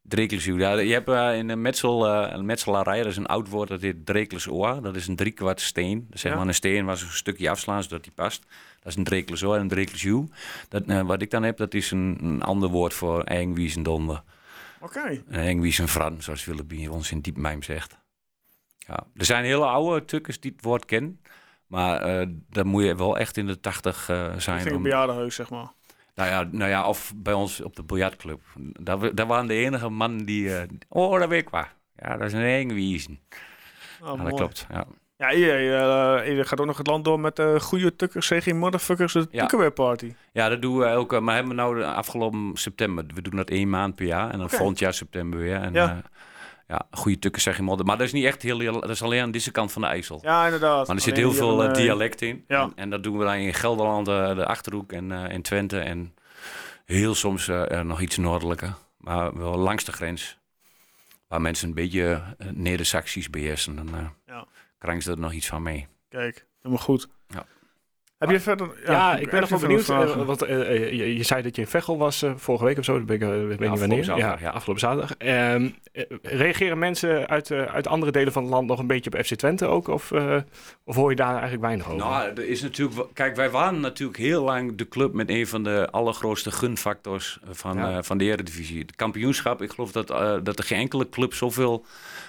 Drekelzoe. 0.09 0.59
Ja, 0.59 0.72
je 0.78 0.92
hebt 0.92 1.09
eh, 1.09 1.36
in 1.38 1.48
een, 1.48 1.61
metsel, 1.62 2.06
eh, 2.06 2.32
een 2.36 2.46
metselarij, 2.46 2.98
dat 2.98 3.06
is 3.06 3.16
een 3.16 3.26
oud 3.26 3.48
woord, 3.48 3.68
dat 3.68 3.80
heet 3.80 4.06
Drekelsoor. 4.06 4.82
Dat 4.82 4.96
is 4.96 5.06
een 5.06 5.16
driekwart 5.16 5.61
steen. 5.61 6.04
Dat 6.06 6.14
is 6.14 6.20
zeg 6.20 6.32
Ja. 6.32 6.38
maar 6.38 6.46
een 6.46 6.54
steen 6.54 6.84
waar 6.84 6.96
ze 6.96 7.04
een 7.04 7.11
stukje 7.11 7.50
afslaan 7.50 7.82
zodat 7.82 8.02
die 8.02 8.12
past. 8.12 8.42
Dat 8.82 8.86
is 8.92 8.96
een 8.96 9.04
Drekelsoor 9.04 9.54
en 9.54 9.61
een 9.61 9.68
Drekelzoe. 9.68 10.28
Dat, 10.68 10.82
eh, 10.86 11.00
wat 11.02 11.22
ik 11.22 11.30
dan 11.30 11.42
heb, 11.42 11.56
dat 11.56 11.74
is 11.74 11.90
een, 11.90 12.18
een 12.22 12.42
ander 12.42 12.68
woord 12.68 12.94
voor. 12.94 13.18
Oké. 14.80 15.22
Een 15.28 15.40
engwiesendfran, 15.40 16.22
zoals 16.22 16.44
Willem 16.44 16.66
bij 16.66 16.86
ons 16.88 17.11
in 17.11 17.20
Diepmijm 17.20 17.62
zegt. 17.62 17.98
Ja. 18.78 19.06
Er 19.16 19.24
zijn 19.24 19.44
hele 19.44 19.64
oude 19.66 20.04
tukkers 20.04 20.40
die 20.40 20.52
het 20.56 20.64
woord 20.64 20.84
kennen. 20.84 21.20
Maar 21.66 22.00
eh 22.00 22.26
dan 22.50 22.66
moet 22.66 22.84
je 22.84 22.96
wel 22.96 23.18
echt 23.18 23.36
in 23.36 23.46
de 23.46 23.61
tachtig 23.61 24.09
eh, 24.09 24.32
Ik 24.34 24.40
zijn. 24.40 24.59
ging 24.59 24.70
een 24.70 24.76
Om, 24.76 24.82
bejaardenhuis, 24.82 25.34
zeg 25.34 25.50
maar. 25.50 25.72
Nou, 26.18 26.30
ja, 26.30 26.48
nou 26.50 26.70
ja, 26.70 26.88
of 26.88 27.12
bij 27.16 27.32
ons 27.32 27.60
op 27.62 27.76
de 27.76 27.82
biljartclub. 27.82 28.40
Daar, 28.80 29.26
waren 29.26 29.46
de 29.46 29.54
enige 29.54 29.88
mannen 29.88 30.24
die... 30.24 30.56
eh, 30.56 30.62
oh, 30.88 31.18
dat 31.18 31.28
weet 31.28 31.42
ik 31.42 31.48
wel. 31.48 31.64
Ja, 31.96 32.16
dat 32.16 32.26
is 32.26 32.32
een 32.32 32.42
engwiezen. 32.42 33.20
Oh, 34.00 34.06
Ja, 34.06 34.06
dat 34.06 34.16
mooi. 34.18 34.34
klopt. 34.34 34.66
Ja. 34.70 34.84
Ja, 35.16 35.30
je, 35.30 35.46
je 36.34 36.44
gaat 36.44 36.60
ook 36.60 36.66
nog 36.66 36.78
het 36.78 36.86
land 36.86 37.04
door 37.04 37.20
met 37.20 37.36
de 37.36 37.60
goede 37.60 37.96
tukkers, 37.96 38.28
CG 38.28 38.52
Motherfuckers, 38.52 39.12
de 39.12 39.26
Ja. 39.30 39.70
Party. 39.70 40.14
ja, 40.32 40.48
dat 40.48 40.62
doen 40.62 40.78
we 40.78 40.86
ook. 40.86 41.12
eh, 41.12 41.20
Maar 41.20 41.34
hebben 41.34 41.52
we 41.56 41.60
nou 41.62 41.78
de 41.78 41.84
afgelopen 41.86 42.50
september. 42.54 43.04
We 43.14 43.22
doen 43.22 43.36
dat 43.36 43.50
één 43.50 43.70
maand 43.70 43.94
per 43.94 44.06
jaar. 44.06 44.30
En 44.30 44.36
dan 44.38 44.46
Oké. 44.46 44.56
volgend 44.56 44.78
jaar 44.78 44.94
september 44.94 45.38
weer. 45.38 45.56
En, 45.60 45.72
Ja. 45.72 45.84
ja. 45.84 46.02
Ja, 46.68 46.86
goede 46.90 47.18
tukken 47.18 47.42
zeg 47.42 47.56
je 47.56 47.62
modder. 47.62 47.86
Maar 47.86 47.96
dat 47.96 48.06
is 48.06 48.12
niet 48.12 48.24
echt 48.24 48.42
heel... 48.42 48.58
heel- 48.58 48.80
Dat 48.80 48.90
is 48.90 49.02
alleen 49.02 49.22
aan 49.22 49.30
deze 49.30 49.50
kant 49.50 49.72
van 49.72 49.82
de 49.82 49.88
IJssel. 49.88 50.18
Ja, 50.22 50.44
inderdaad. 50.44 50.86
Maar 50.86 50.96
er 50.96 51.02
zit 51.02 51.16
heel 51.16 51.32
veel 51.32 51.62
eh, 51.64 51.74
dialect 51.74 52.22
in. 52.22 52.44
ja. 52.48 52.62
En, 52.62 52.72
en 52.76 52.90
dat 52.90 53.02
doen 53.02 53.18
we 53.18 53.24
dan 53.24 53.34
in 53.34 53.54
Gelderland, 53.54 54.08
eh, 54.08 54.34
de 54.34 54.46
Achterhoek 54.46 54.92
en 54.92 55.12
eh, 55.12 55.34
in 55.34 55.42
Twente. 55.42 55.78
En 55.78 56.14
heel 56.84 57.14
soms 57.14 57.46
nog 57.82 58.00
iets 58.00 58.16
noordelijker. 58.16 58.74
Maar 58.98 59.38
wel 59.38 59.56
langs 59.56 59.84
de 59.84 59.92
grens. 59.92 60.38
Waar 61.28 61.40
mensen 61.40 61.68
een 61.68 61.74
beetje 61.74 62.22
uh, 62.38 62.48
Neder-Saxisch 62.52 63.30
beheersen. 63.30 63.76
Dan 63.76 63.94
eh 63.94 64.06
Ja. 64.26 64.46
krijgen 64.78 65.02
ze 65.02 65.10
er 65.10 65.18
nog 65.18 65.32
iets 65.32 65.46
van 65.46 65.62
mee. 65.62 65.86
Kijk, 66.08 66.46
helemaal 66.62 66.84
goed. 66.84 67.08
Ja. 67.28 67.46
Heb 68.18 68.30
je 68.30 68.40
verder... 68.40 68.70
Ja, 68.86 69.16
ik 69.16 69.30
ben 69.30 69.40
nog 69.40 69.48
wel 69.48 69.58
benieuwd. 69.58 69.86
Want 69.86 70.42
eh, 70.42 70.92
je, 70.96 71.16
je 71.16 71.22
zei 71.22 71.42
dat 71.42 71.56
je 71.56 71.62
in 71.62 71.68
Veghel 71.68 71.98
was 71.98 72.24
vorige 72.36 72.64
week 72.64 72.78
of 72.78 72.84
zo. 72.84 72.96
Dat 72.96 73.06
ben 73.06 73.16
ik, 73.16 73.48
weet 73.58 73.70
niet 73.70 73.78
wanneer. 73.78 74.04
zaterdag, 74.04 74.40
ja, 74.40 74.46
ja. 74.46 74.50
afgelopen 74.50 74.80
zaterdag. 74.82 75.16
Ehm, 75.16 75.68
eh, 75.92 76.04
reageren 76.22 76.78
mensen 76.78 77.28
uit, 77.28 77.50
eh, 77.50 77.62
uit 77.62 77.86
andere 77.86 78.12
delen 78.12 78.32
van 78.32 78.42
het 78.42 78.52
land 78.52 78.68
nog 78.68 78.78
een 78.78 78.86
beetje 78.86 79.12
op 79.12 79.24
FC 79.24 79.34
Twente 79.34 79.66
ook? 79.66 79.88
Of, 79.88 80.12
eh, 80.12 80.36
of 80.84 80.94
hoor 80.94 81.10
je 81.10 81.16
daar 81.16 81.32
eigenlijk 81.32 81.62
weinig 81.62 81.86
over? 81.86 81.98
Nou, 81.98 82.28
er 82.28 82.48
is 82.48 82.62
natuurlijk... 82.62 83.00
Kijk, 83.14 83.36
wij 83.36 83.50
waren 83.50 83.80
natuurlijk 83.80 84.18
heel 84.18 84.42
lang 84.44 84.76
de 84.76 84.88
club 84.88 85.12
met 85.12 85.28
een 85.30 85.46
van 85.46 85.62
de 85.62 85.88
allergrootste 85.90 86.50
gunfactors 86.50 87.38
van, 87.50 87.76
Ja. 87.76 87.96
eh, 87.96 88.02
van 88.02 88.18
de 88.18 88.24
Eredivisie. 88.24 88.80
Het 88.80 88.96
kampioenschap, 88.96 89.62
ik 89.62 89.70
geloof 89.70 89.92
dat, 89.92 90.06
dat 90.44 90.58
er 90.58 90.64
geen 90.64 90.78
enkele 90.78 91.08
club 91.08 91.34
zoveel 91.34 91.84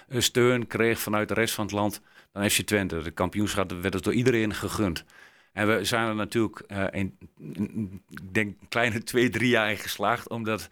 steun 0.10 0.68
kreeg 0.68 1.00
vanuit 1.00 1.28
de 1.28 1.34
rest 1.34 1.54
van 1.54 1.66
het 1.66 1.74
land 1.74 2.02
dan 2.34 2.50
FC 2.50 2.62
Twente. 2.62 2.96
Het 2.96 3.14
kampioenschap 3.14 3.72
werd 3.82 3.94
dus 3.94 4.02
door 4.02 4.14
iedereen 4.14 4.54
gegund. 4.54 5.06
En 5.52 5.68
we 5.68 5.84
zijn 5.84 6.08
er 6.08 6.16
natuurlijk, 6.16 6.60
eh, 6.60 6.86
in, 6.92 7.18
ik 8.10 8.34
denk, 8.34 8.56
een 8.62 8.68
kleine 8.70 9.04
twee, 9.04 9.30
drie 9.30 9.50
jaar 9.50 9.70
in 9.70 9.78
geslaagd 9.78 10.30
om 10.30 10.44
dat 10.44 10.70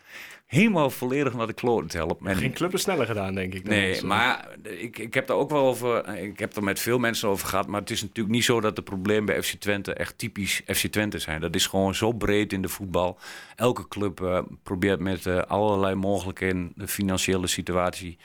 helemaal 0.48 0.90
volledig 0.90 1.34
naar 1.34 1.48
de 1.48 1.54
kloten 1.54 1.88
te 1.90 1.98
helpen. 1.98 2.28
En- 2.28 2.36
Geen 2.36 2.54
club 2.54 2.74
is 2.74 2.82
sneller 2.82 3.06
gedaan, 3.06 3.34
denk 3.36 3.54
ik. 3.54 3.64
Nee, 3.64 3.92
ons, 3.92 4.02
maar 4.02 4.48
ik, 4.64 4.98
ik 5.00 5.14
heb 5.14 5.28
daar 5.28 5.38
ook 5.38 5.50
wel 5.50 5.66
over. 5.66 6.18
Ik 6.18 6.40
heb 6.40 6.56
er 6.56 6.64
met 6.64 6.80
veel 6.80 7.00
mensen 7.00 7.30
over 7.30 7.48
gehad. 7.48 7.68
Maar 7.68 7.80
het 7.82 7.90
is 7.90 8.02
natuurlijk 8.02 8.36
niet 8.36 8.44
zo 8.44 8.62
dat 8.62 8.76
de 8.76 8.82
problemen 8.82 9.26
bij 9.26 9.44
FC 9.44 9.54
Twente 9.54 9.94
echt 9.94 10.18
typisch 10.18 10.62
FC 10.66 10.86
Twente 10.88 11.20
zijn. 11.20 11.42
Dat 11.42 11.56
is 11.56 11.68
gewoon 11.68 11.96
zo 11.96 12.12
breed 12.12 12.54
in 12.54 12.62
de 12.62 12.70
voetbal. 12.70 13.20
Elke 13.56 13.88
club 13.88 14.22
eh, 14.22 14.40
probeert 14.64 15.00
met 15.00 15.26
eh, 15.26 15.42
allerlei 15.42 15.96
mogelijkheden 15.96 16.72
de 16.76 16.88
financiële 16.88 17.48
situatie 17.48 18.18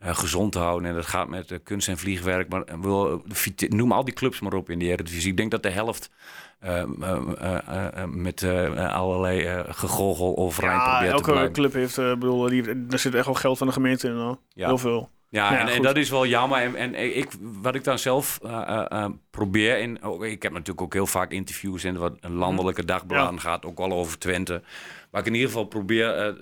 eh, 0.00 0.14
gezond 0.16 0.52
te 0.52 0.58
houden. 0.58 0.88
En 0.88 0.94
dat 0.94 1.06
gaat 1.06 1.28
met 1.28 1.60
kunst 1.64 1.88
en 1.88 1.98
vliegwerk. 1.98 2.48
Maar 2.48 2.64
wil, 2.80 3.22
noem 3.68 3.92
al 3.92 4.04
die 4.04 4.14
clubs 4.14 4.40
maar 4.40 4.52
op 4.54 4.70
in 4.70 4.78
de 4.78 4.84
Eredivisie. 4.84 5.30
Ik 5.30 5.36
denk 5.36 5.50
dat 5.50 5.62
de 5.62 5.70
helft. 5.70 6.10
Eh, 6.60 6.80
eh, 6.80 6.86
eh, 7.38 7.58
eh, 7.68 8.02
eh, 8.02 8.08
met 8.08 8.42
allerlei 8.76 9.64
gegogel 9.68 10.36
overeind 10.36 10.80
Ja, 10.82 10.90
probeert 10.90 11.10
te 11.10 11.16
elke 11.16 11.30
blijven. 11.30 11.52
club 11.52 11.72
heeft, 11.72 11.96
bedoel, 11.96 12.48
die, 12.48 12.62
er 12.90 12.98
zit 12.98 13.14
echt 13.14 13.26
wel 13.26 13.34
geld 13.34 13.58
van 13.58 13.66
de 13.66 13.72
gemeente 13.72 14.08
in. 14.08 14.14
hoor. 14.14 14.38
Ja. 14.48 14.66
Heel 14.66 14.78
veel. 14.78 15.10
Ja, 15.30 15.52
Ja, 15.52 15.58
en, 15.60 15.68
en 15.68 15.82
dat 15.82 15.96
is 15.96 16.10
wel 16.10 16.26
jammer. 16.26 16.58
En, 16.58 16.74
en 16.74 17.16
ik, 17.16 17.28
wat 17.40 17.74
ik 17.74 17.84
dan 17.84 17.98
zelf 17.98 18.38
probeer, 19.30 19.76
en 19.80 20.02
ook, 20.02 20.24
ik 20.24 20.42
heb 20.42 20.52
natuurlijk 20.52 20.80
ook 20.80 20.92
heel 20.92 21.06
vaak 21.06 21.30
interviews 21.30 21.84
in 21.84 21.96
wat 21.96 22.16
een 22.20 22.32
landelijke 22.34 22.84
dagbladen 22.84 23.40
gaat, 23.40 23.64
ook 23.64 23.78
al 23.78 23.92
over 23.92 24.18
Twente. 24.18 24.62
Maar 25.10 25.20
ik 25.20 25.26
in 25.26 25.34
ieder 25.34 25.48
geval 25.48 25.64
probeer, 25.64 26.36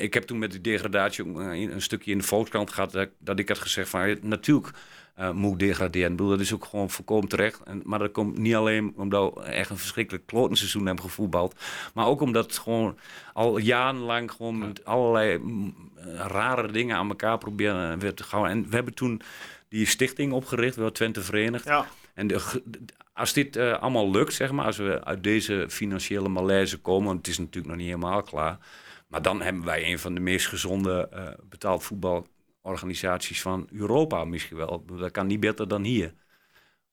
ik 0.00 0.14
heb 0.14 0.22
toen 0.22 0.38
met 0.38 0.52
de 0.52 0.60
degradatie 0.60 1.24
eh, 1.24 1.60
een 1.60 1.82
stukje 1.82 2.10
in 2.12 2.18
de 2.18 2.24
Volkskrant 2.24 2.72
gehad, 2.72 3.06
dat, 3.18 3.38
ik 3.38 3.48
had 3.48 3.58
gezegd 3.58 3.88
van, 3.88 4.18
natuurlijk 4.22 4.70
eh, 5.14 5.30
moet 5.30 5.58
degraderen. 5.58 6.10
Ik 6.10 6.16
bedoel, 6.16 6.30
dat 6.30 6.40
is 6.40 6.54
ook 6.54 6.64
gewoon 6.64 6.90
volkomen 6.90 7.28
terecht. 7.28 7.62
En, 7.62 7.82
maar 7.84 7.98
dat 7.98 8.12
komt 8.12 8.38
niet 8.38 8.54
alleen 8.54 8.92
omdat 8.96 9.34
we 9.34 9.40
echt 9.40 9.70
een 9.70 9.78
verschrikkelijk 9.78 10.26
klotenseizoen 10.26 10.86
hebben 10.86 11.04
gevoetbald, 11.04 11.54
maar 11.94 12.06
ook 12.06 12.20
omdat 12.20 12.44
het 12.44 12.58
gewoon 12.58 12.98
al 13.32 13.58
jarenlang 13.58 14.30
gewoon 14.30 14.58
met 14.58 14.84
allerlei 14.84 15.38
mm, 15.38 15.74
eh, 15.96 16.04
rare 16.14 16.72
dingen 16.72 16.96
aan 16.96 17.08
elkaar 17.08 17.38
proberen 17.38 17.98
weer 17.98 18.14
te 18.14 18.24
gaan. 18.24 18.46
En 18.46 18.68
we 18.68 18.74
hebben 18.74 18.94
toen 18.94 19.20
die 19.68 19.86
stichting 19.86 20.32
opgericht, 20.32 20.76
wel 20.76 20.92
Twente 20.92 21.22
Verenigd. 21.22 21.64
Ja, 21.64 21.86
En 22.14 22.26
de, 22.26 22.62
als 23.12 23.32
dit 23.32 23.56
eh, 23.56 23.78
allemaal 23.78 24.10
lukt, 24.10 24.34
zeg 24.34 24.50
maar, 24.50 24.64
als 24.66 24.76
we 24.76 25.04
uit 25.04 25.22
deze 25.22 25.66
financiële 25.68 26.28
malaise 26.28 26.78
komen, 26.78 27.06
want 27.06 27.18
het 27.18 27.28
is 27.28 27.38
natuurlijk 27.38 27.66
nog 27.66 27.76
niet 27.76 27.86
helemaal 27.86 28.22
klaar. 28.22 28.58
Maar 29.06 29.22
dan 29.22 29.42
hebben 29.42 29.64
wij 29.64 29.90
een 29.90 29.98
van 29.98 30.14
de 30.14 30.20
meest 30.20 30.46
gezonde 30.46 31.08
eh, 31.10 31.28
betaald 31.48 31.84
voetbalorganisaties 32.62 33.42
van 33.42 33.68
Europa 33.72 34.24
misschien 34.24 34.56
wel. 34.56 34.84
Dat 34.86 35.10
kan 35.10 35.26
niet 35.26 35.40
beter 35.40 35.68
dan 35.68 35.82
hier. 35.84 36.14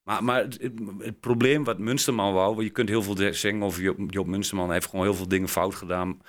Maar, 0.03 0.24
maar 0.24 0.41
het, 0.41 0.61
het- 0.61 0.80
het 0.99 1.20
probleem 1.20 1.63
wat 1.63 1.78
Munsterman 1.80 2.34
wou, 2.34 2.53
want 2.53 2.65
je 2.67 2.74
kunt 2.74 2.89
heel 2.89 3.03
veel 3.03 3.17
zeggen 3.34 3.63
over 3.63 3.82
Job, 3.82 3.97
Job 4.11 4.28
Munsterman, 4.28 4.65
hij 4.65 4.74
heeft 4.74 4.89
gewoon 4.89 5.05
heel 5.05 5.13
veel 5.15 5.28
dingen 5.28 5.49
fout 5.49 5.76
gedaan. 5.76 6.22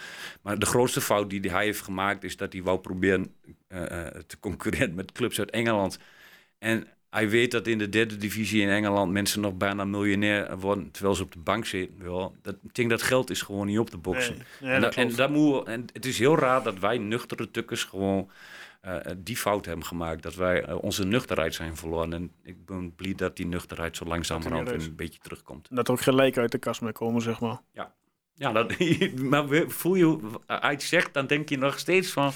Maar 0.43 0.59
de 0.59 0.67
grootste 0.67 1.01
fout 1.01 1.31
die 1.31 1.41
hij 1.51 1.65
heeft 1.65 1.81
gemaakt 1.83 2.25
is 2.25 2.37
dat 2.37 2.53
hij 2.53 2.63
wou 2.63 2.79
proberen 2.79 3.35
eh, 3.69 4.07
eh, 4.07 4.23
te 4.27 4.39
concurreren 4.39 4.95
met 4.95 5.13
clubs 5.13 5.39
uit 5.39 5.51
Engeland. 5.51 5.99
En 6.59 6.87
hij 7.11 7.29
weet 7.31 7.51
dat 7.51 7.67
in 7.67 7.79
de 7.79 7.89
derde 7.89 8.17
divisie 8.17 8.63
in 8.63 8.69
Engeland 8.69 9.13
mensen 9.13 9.41
nog 9.41 9.57
bijna 9.57 9.85
miljonair 9.85 10.59
worden 10.59 10.91
terwijl 10.91 11.15
ze 11.15 11.23
op 11.23 11.33
de 11.33 11.39
bank 11.39 11.67
zitten. 11.67 12.03
Wel, 12.05 12.37
dat, 12.43 12.57
ik 12.63 12.75
denk 12.75 12.91
dat 12.91 13.03
geld 13.03 13.31
is 13.31 13.43
gewoon 13.43 13.67
niet 13.67 13.79
op 13.79 13.91
te 13.91 13.99
boksen. 13.99 14.37
nee, 14.37 14.45
nee, 14.59 14.71
en, 14.75 14.81
dat 14.81 14.95
en, 14.95 15.15
dat 15.15 15.31
moet, 15.31 15.67
en 15.67 15.85
het 15.93 16.07
is 16.07 16.19
heel 16.19 16.39
raar 16.39 16.63
dat 16.63 16.79
wij 16.79 16.99
nuchtere 16.99 17.51
tukkers 17.51 17.85
gewoon 17.85 18.31
eh, 18.81 18.97
die 19.19 19.37
fout 19.37 19.67
hebben 19.67 19.85
gemaakt. 19.85 20.23
Dat 20.23 20.35
wij 20.35 20.65
eh, 20.65 20.83
onze 20.83 21.05
nuchterheid 21.05 21.55
zijn 21.55 21.77
verloren. 21.77 22.13
En 22.13 22.33
ik 22.43 22.65
ben 22.65 22.95
blij 22.95 23.15
dat 23.15 23.37
die 23.37 23.47
nuchterheid 23.47 23.97
zo 23.97 24.05
langzamerhand 24.05 24.69
er 24.69 24.79
weer 24.79 24.87
een 24.87 24.97
beetje 24.97 25.21
terugkomt. 25.21 25.69
dat 25.71 25.89
er 25.89 25.95
ook 25.95 26.01
gelijk 26.01 26.39
uit 26.39 26.53
de 26.53 26.59
kast 26.59 26.81
mee 26.81 26.93
komen, 26.93 27.23
zeg 27.23 27.41
maar. 27.41 27.61
Ja. 27.73 27.95
Ja, 28.41 28.53
dat, 28.53 28.73
maar 29.31 29.45
voel 29.67 29.95
je, 29.95 30.19
uit 30.47 30.83
zegt, 30.83 31.15
dan 31.15 31.27
denk 31.27 31.49
je 31.49 31.59
nog 31.59 31.79
steeds 31.79 32.11
van... 32.11 32.33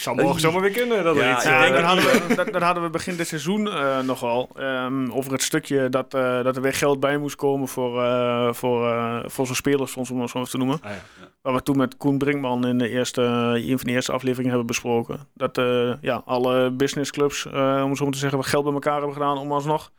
Zou 0.00 0.22
morgen 0.22 0.40
zomaar 0.40 0.60
weer 0.60 0.70
kunnen. 0.70 1.04
Dat 1.04 1.16
Ja, 1.16 1.34
iets, 1.34 1.44
Ja, 1.44 1.60
denk 1.60 1.74
dat, 1.74 1.84
hadden 1.84 2.04
we, 2.04 2.34
dat, 2.34 2.52
dat 2.52 2.62
hadden 2.62 2.82
we 2.82 2.90
begin 2.90 3.16
dit 3.16 3.26
seizoen 3.26 3.68
eh, 3.68 4.00
nogal. 4.00 4.48
ehm, 4.56 5.10
over 5.10 5.32
het 5.32 5.42
stukje 5.42 5.88
dat, 5.88 6.14
eh, 6.14 6.42
dat 6.42 6.56
er 6.56 6.62
weer 6.62 6.74
geld 6.74 7.00
bij 7.00 7.18
moest 7.18 7.36
komen 7.36 7.68
voor, 7.68 8.02
eh, 8.02 8.52
voor, 8.52 9.22
voor 9.30 9.46
zo'n 9.46 9.54
spelersfonds, 9.54 10.10
om 10.10 10.20
het 10.20 10.30
zo 10.30 10.38
even 10.38 10.50
te 10.50 10.56
noemen. 10.56 10.80
Ah, 10.82 10.90
ja. 10.90 11.28
Waar 11.42 11.54
we 11.54 11.62
toen 11.62 11.76
met 11.76 11.96
Koen 11.96 12.18
Brinkman 12.18 12.66
in 12.66 12.78
de 12.78 12.88
eerste, 12.88 13.22
een 13.22 13.78
van 13.78 13.86
de 13.86 13.92
eerste 13.92 14.12
afleveringen 14.12 14.50
hebben 14.50 14.66
besproken. 14.66 15.28
Dat 15.34 15.60
ja, 16.00 16.22
alle 16.24 16.70
businessclubs, 16.70 17.46
om 17.46 17.88
het 17.88 17.96
zo 17.96 18.04
maar 18.04 18.12
te 18.12 18.18
zeggen, 18.18 18.44
geld 18.44 18.64
bij 18.64 18.72
elkaar 18.72 18.96
hebben 18.96 19.12
gedaan 19.12 19.38
om 19.38 19.52
alsnog 19.52 19.90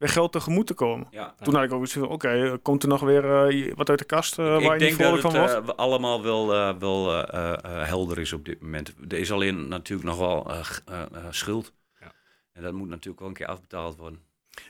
weer 0.00 0.08
geld 0.08 0.32
tegemoet 0.32 0.66
te 0.66 0.74
komen. 0.74 1.06
Ja. 1.10 1.34
Toen 1.42 1.54
had 1.54 1.64
ik 1.64 1.72
ook 1.72 1.82
iets 1.82 1.92
van, 1.92 2.08
oké, 2.08 2.58
komt 2.62 2.82
er 2.82 2.88
nog 2.88 3.00
weer 3.00 3.48
eh, 3.48 3.74
wat 3.74 3.88
uit 3.88 3.98
de 3.98 4.04
kast 4.04 4.38
eh, 4.38 4.44
waar 4.44 4.60
je 4.60 4.64
ik 4.64 4.70
niet 4.70 4.80
denk 4.80 4.90
dat 4.90 5.06
vrolijk 5.06 5.22
het 5.22 5.32
van 5.32 5.40
wordt? 5.40 5.70
eh, 5.70 5.84
allemaal 5.84 6.22
wel, 6.22 6.46
wel 6.78 7.24
helder 7.62 8.18
is 8.18 8.32
op 8.32 8.44
dit 8.44 8.60
moment. 8.60 8.94
Er 9.08 9.18
is 9.18 9.32
alleen 9.32 9.68
natuurlijk 9.68 10.08
nog 10.08 10.18
wel 10.18 10.46
schuld. 11.30 11.72
Ja. 12.00 12.12
En 12.52 12.62
dat 12.62 12.72
moet 12.72 12.88
natuurlijk 12.88 13.18
wel 13.18 13.28
een 13.28 13.34
keer 13.34 13.46
afbetaald 13.46 13.96
worden. 13.96 14.20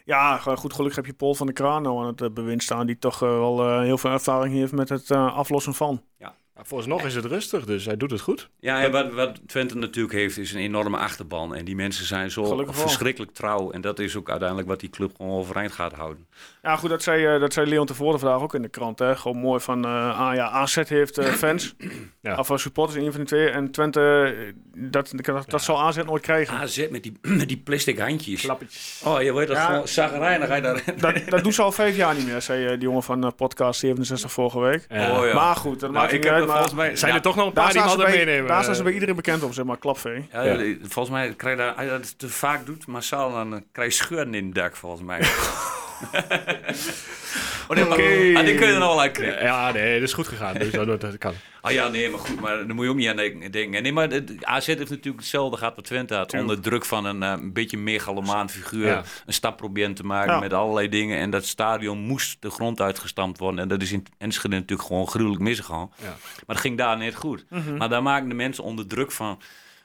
Ja, 0.05 0.39
goed 0.39 0.73
geluk 0.73 0.95
heb 0.95 1.07
je 1.07 1.13
Paul 1.13 1.35
van 1.35 1.47
der 1.47 1.55
Kraan 1.55 1.83
nou 1.83 1.99
aan 1.99 2.15
het 2.17 2.35
bewind 2.35 2.63
staan, 2.63 2.87
die 2.87 2.99
toch 2.99 3.19
wel 3.19 3.81
heel 3.81 3.99
veel 3.99 4.11
ervaring 4.11 4.55
heeft 4.55 4.73
met 4.73 4.89
het 4.89 5.11
aflossen 5.11 5.75
van. 5.75 6.03
Nou, 6.19 6.33
Vooralsnog 6.63 7.03
is 7.05 7.15
het 7.15 7.25
rustig, 7.25 7.65
dus 7.65 7.85
hij 7.85 7.97
doet 7.97 8.11
het 8.11 8.21
goed. 8.21 8.49
Ja, 8.61 8.83
en 8.83 8.91
wat, 8.91 9.13
wat 9.13 9.41
Twente 9.47 9.77
natuurlijk 9.77 10.15
heeft, 10.15 10.39
is 10.39 10.53
een 10.53 10.61
enorme 10.61 10.97
achterban. 10.97 11.55
En 11.55 11.65
die 11.65 11.75
mensen 11.77 12.05
zijn 12.05 12.31
zo 12.31 12.45
Gelukkig 12.45 12.77
wel. 12.77 12.85
verschrikkelijk 12.87 13.33
trouw. 13.35 13.71
En 13.71 13.81
dat 13.81 13.99
is 13.99 14.17
ook 14.17 14.29
uiteindelijk 14.31 14.69
wat 14.69 14.81
die 14.81 14.91
club 14.91 15.11
gewoon 15.17 15.33
overeind 15.39 15.73
gaat 15.73 15.93
houden. 15.93 16.27
Ja, 16.63 16.77
goed, 16.77 16.91
dat 16.91 17.03
zei, 17.03 17.25
eh, 17.27 17.41
dat 17.41 17.53
zei 17.53 17.69
Leon 17.69 17.87
tevoren 17.87 18.19
vandaag 18.21 18.41
ook 18.41 18.55
in 18.55 18.63
de 18.63 18.69
krant. 18.69 18.99
Hè? 18.99 19.17
Gewoon 19.17 19.37
mooi 19.37 19.61
van, 19.61 19.85
eh 19.85 20.21
ah, 20.21 20.35
ja, 20.35 20.49
AZ 20.51 20.75
heeft 20.89 21.19
eh, 21.19 21.27
fans, 21.27 21.75
Ja. 22.23 22.37
of 22.37 22.51
supporters, 22.55 22.99
een 23.05 23.11
van 23.13 23.21
de 23.21 23.27
twee. 23.27 23.49
En 23.49 23.71
Twente, 23.71 24.35
dat, 24.75 25.13
dat, 25.47 25.63
zal 25.63 25.81
AZ 25.83 25.97
nooit 25.97 26.23
krijgen. 26.23 26.57
AZ 26.59 26.87
met 26.91 27.03
die, 27.03 27.19
met 27.41 27.49
die 27.49 27.57
plastic 27.59 27.99
handjes. 27.99 28.41
Klappertjes. 28.41 29.03
Oh, 29.05 29.23
je 29.23 29.35
weet 29.35 29.47
dat 29.49 29.57
Ja. 29.57 29.67
gewoon 29.67 29.89
zagrijnig. 29.89 30.49
Ga 30.49 30.55
je 30.55 30.63
daar... 30.63 30.83
Dat, 31.01 31.21
dat 31.29 31.43
doen 31.43 31.53
ze 31.53 31.63
al 31.63 31.73
vijf 31.73 31.97
jaar 31.97 32.15
niet 32.15 32.27
meer, 32.27 32.43
zei 32.43 32.69
die 32.69 32.79
jongen 32.79 33.03
van 33.03 33.35
podcast 33.37 33.81
67 33.81 34.33
vorige 34.33 34.61
week. 34.61 34.87
Ja. 34.89 35.19
Oh, 35.21 35.27
ja. 35.27 35.35
Maar 35.35 35.57
goed, 35.57 35.81
dat 35.81 35.91
Nou, 35.91 36.03
maakt 36.03 36.13
ik 36.13 36.23
niet 36.23 36.31
uit. 36.31 36.47
Maar 36.53 36.69
volgens 36.69 36.81
mij... 36.81 36.97
Zijn 36.97 37.11
ja, 37.11 37.17
er 37.17 37.23
toch 37.23 37.37
nog 37.37 37.47
een 37.47 37.53
paar 37.53 37.73
die 37.73 37.81
hem 37.81 37.91
altijd 37.91 38.09
bij, 38.09 38.17
meenemen? 38.17 38.49
daar 38.49 38.63
staan 38.63 38.75
ze 38.75 38.83
bij 38.83 38.93
iedereen 38.93 39.17
bekend 39.17 39.43
op, 39.43 39.53
zeg 39.53 39.65
maar, 39.65 39.79
klapvee. 39.79 40.29
Ja, 40.33 40.43
Ja. 40.43 40.75
Volgens 40.83 41.15
mij 41.15 41.35
krijg 41.35 41.57
je 41.57 41.63
daar, 41.63 41.73
als 41.73 41.85
je 41.85 41.91
dat 41.91 42.19
te 42.19 42.29
vaak 42.29 42.67
doet, 42.67 42.87
massaal, 42.87 43.33
dan 43.33 43.55
eh, 43.55 43.61
krijg 43.73 43.97
je 43.97 44.05
scheuren 44.05 44.35
in 44.35 44.45
het 44.45 44.55
dak, 44.55 44.77
volgens 44.77 45.03
mij. 45.03 45.21
oh, 47.69 47.77
nee, 47.77 47.85
maar, 47.85 47.99
ah, 48.39 48.45
die 48.45 48.55
kun 48.55 48.67
je 48.67 48.73
er 48.73 48.79
nog 48.79 48.95
wel 48.95 49.11
krijgen. 49.11 49.43
Ja, 49.43 49.73
nee, 49.73 49.95
dat 49.95 50.09
is 50.09 50.15
goed 50.15 50.29
gegaan. 50.29 50.55
Dus 50.55 50.71
dat, 50.71 51.01
dat 51.01 51.19
kan. 51.19 51.35
Ah 51.61 51.73
ja, 51.73 51.89
nee, 51.89 52.11
maar 52.11 52.19
goed, 52.19 52.41
maar 52.41 52.57
daar 52.57 52.75
moet 52.75 52.85
je 52.85 52.91
ook 52.91 52.97
niet 52.97 53.09
aan 53.09 53.17
denken-. 53.51 53.83
Nee, 53.83 53.93
maar 53.93 54.09
de, 54.09 54.25
AZ 54.41 54.67
heeft 54.67 54.79
natuurlijk 54.79 55.17
hetzelfde 55.17 55.57
gehad 55.57 55.77
wat 55.77 55.85
Twente 55.85 56.15
had. 56.15 56.35
Onder 56.35 56.61
druk 56.61 56.85
van 56.85 57.05
een, 57.05 57.23
eh, 57.23 57.31
een 57.31 57.53
beetje 57.53 57.77
megalomaan 57.77 58.51
figuur. 58.51 58.87
Ja. 58.87 59.03
Een 59.27 59.33
stap 59.33 59.57
proberen 59.57 59.95
te 59.95 60.05
maken 60.05 60.33
Ja. 60.33 60.41
met 60.41 60.53
allerlei 60.53 60.89
dingen. 60.89 61.19
En 61.19 61.31
dat 61.31 61.47
stadion 61.47 61.99
moest 61.99 62.37
de 62.43 62.51
grond 62.51 62.81
uitgestampt 62.81 63.39
worden. 63.39 63.61
En 63.61 63.69
dat 63.69 63.83
is 63.83 63.93
in 63.93 64.07
Enschede 64.19 64.55
natuurlijk 64.57 64.89
gewoon 64.89 65.09
gruwelijk 65.09 65.43
misgegaan. 65.43 65.91
Ja. 66.03 66.07
Maar 66.07 66.45
dat 66.47 66.61
ging 66.61 66.79
daar 66.79 66.97
net 66.97 67.15
goed. 67.15 67.45
Maar 67.79 67.89
daar 67.89 68.03
maken 68.03 68.29
de 68.29 68.35
mensen 68.35 68.65
onder 68.65 68.87
druk 68.87 69.13
van... 69.13 69.41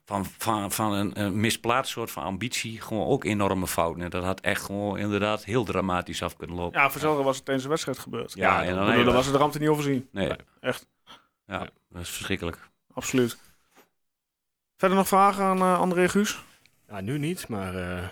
Van, 0.05 0.25
van, 0.37 0.71
van 0.71 0.93
een, 0.93 1.19
een 1.21 1.39
misplaatst 1.39 1.91
soort 1.91 2.11
van 2.11 2.23
ambitie 2.23 2.81
gewoon 2.81 3.07
ook 3.07 3.23
enorme 3.23 3.67
fouten. 3.67 4.03
En 4.03 4.09
dat 4.09 4.23
had 4.23 4.39
echt 4.41 4.61
gewoon 4.61 4.97
inderdaad 4.97 5.43
heel 5.43 5.63
dramatisch 5.63 6.23
af 6.23 6.35
kunnen 6.37 6.55
lopen. 6.55 6.79
Ja, 6.81 6.89
voor 6.89 7.23
was 7.23 7.35
het 7.35 7.45
tijdens 7.45 7.63
de 7.65 7.71
wedstrijd 7.71 7.99
gebeurd. 7.99 8.33
Ja, 8.35 8.63
en 8.63 8.75
dan 8.75 8.85
bedoel, 8.85 9.03
dan 9.03 9.13
was 9.13 9.25
het 9.25 9.33
de 9.33 9.39
ramp 9.39 9.53
er 9.53 9.59
niet 9.59 9.69
overzien. 9.69 10.07
Nee, 10.11 10.27
Nee. 10.27 10.37
Echt, 10.59 10.87
ja, 11.45 11.59
dat 11.89 12.01
is 12.01 12.09
verschrikkelijk. 12.09 12.57
absoluut. 12.93 13.37
Verder 14.77 14.97
nog 14.97 15.07
vragen 15.07 15.43
aan 15.43 15.59
eh, 15.59 15.79
André 15.79 16.09
Guus? 16.09 16.43
Ja, 16.87 17.01
nu 17.01 17.17
niet, 17.17 17.47
maar... 17.47 17.75
eh, 17.75 18.03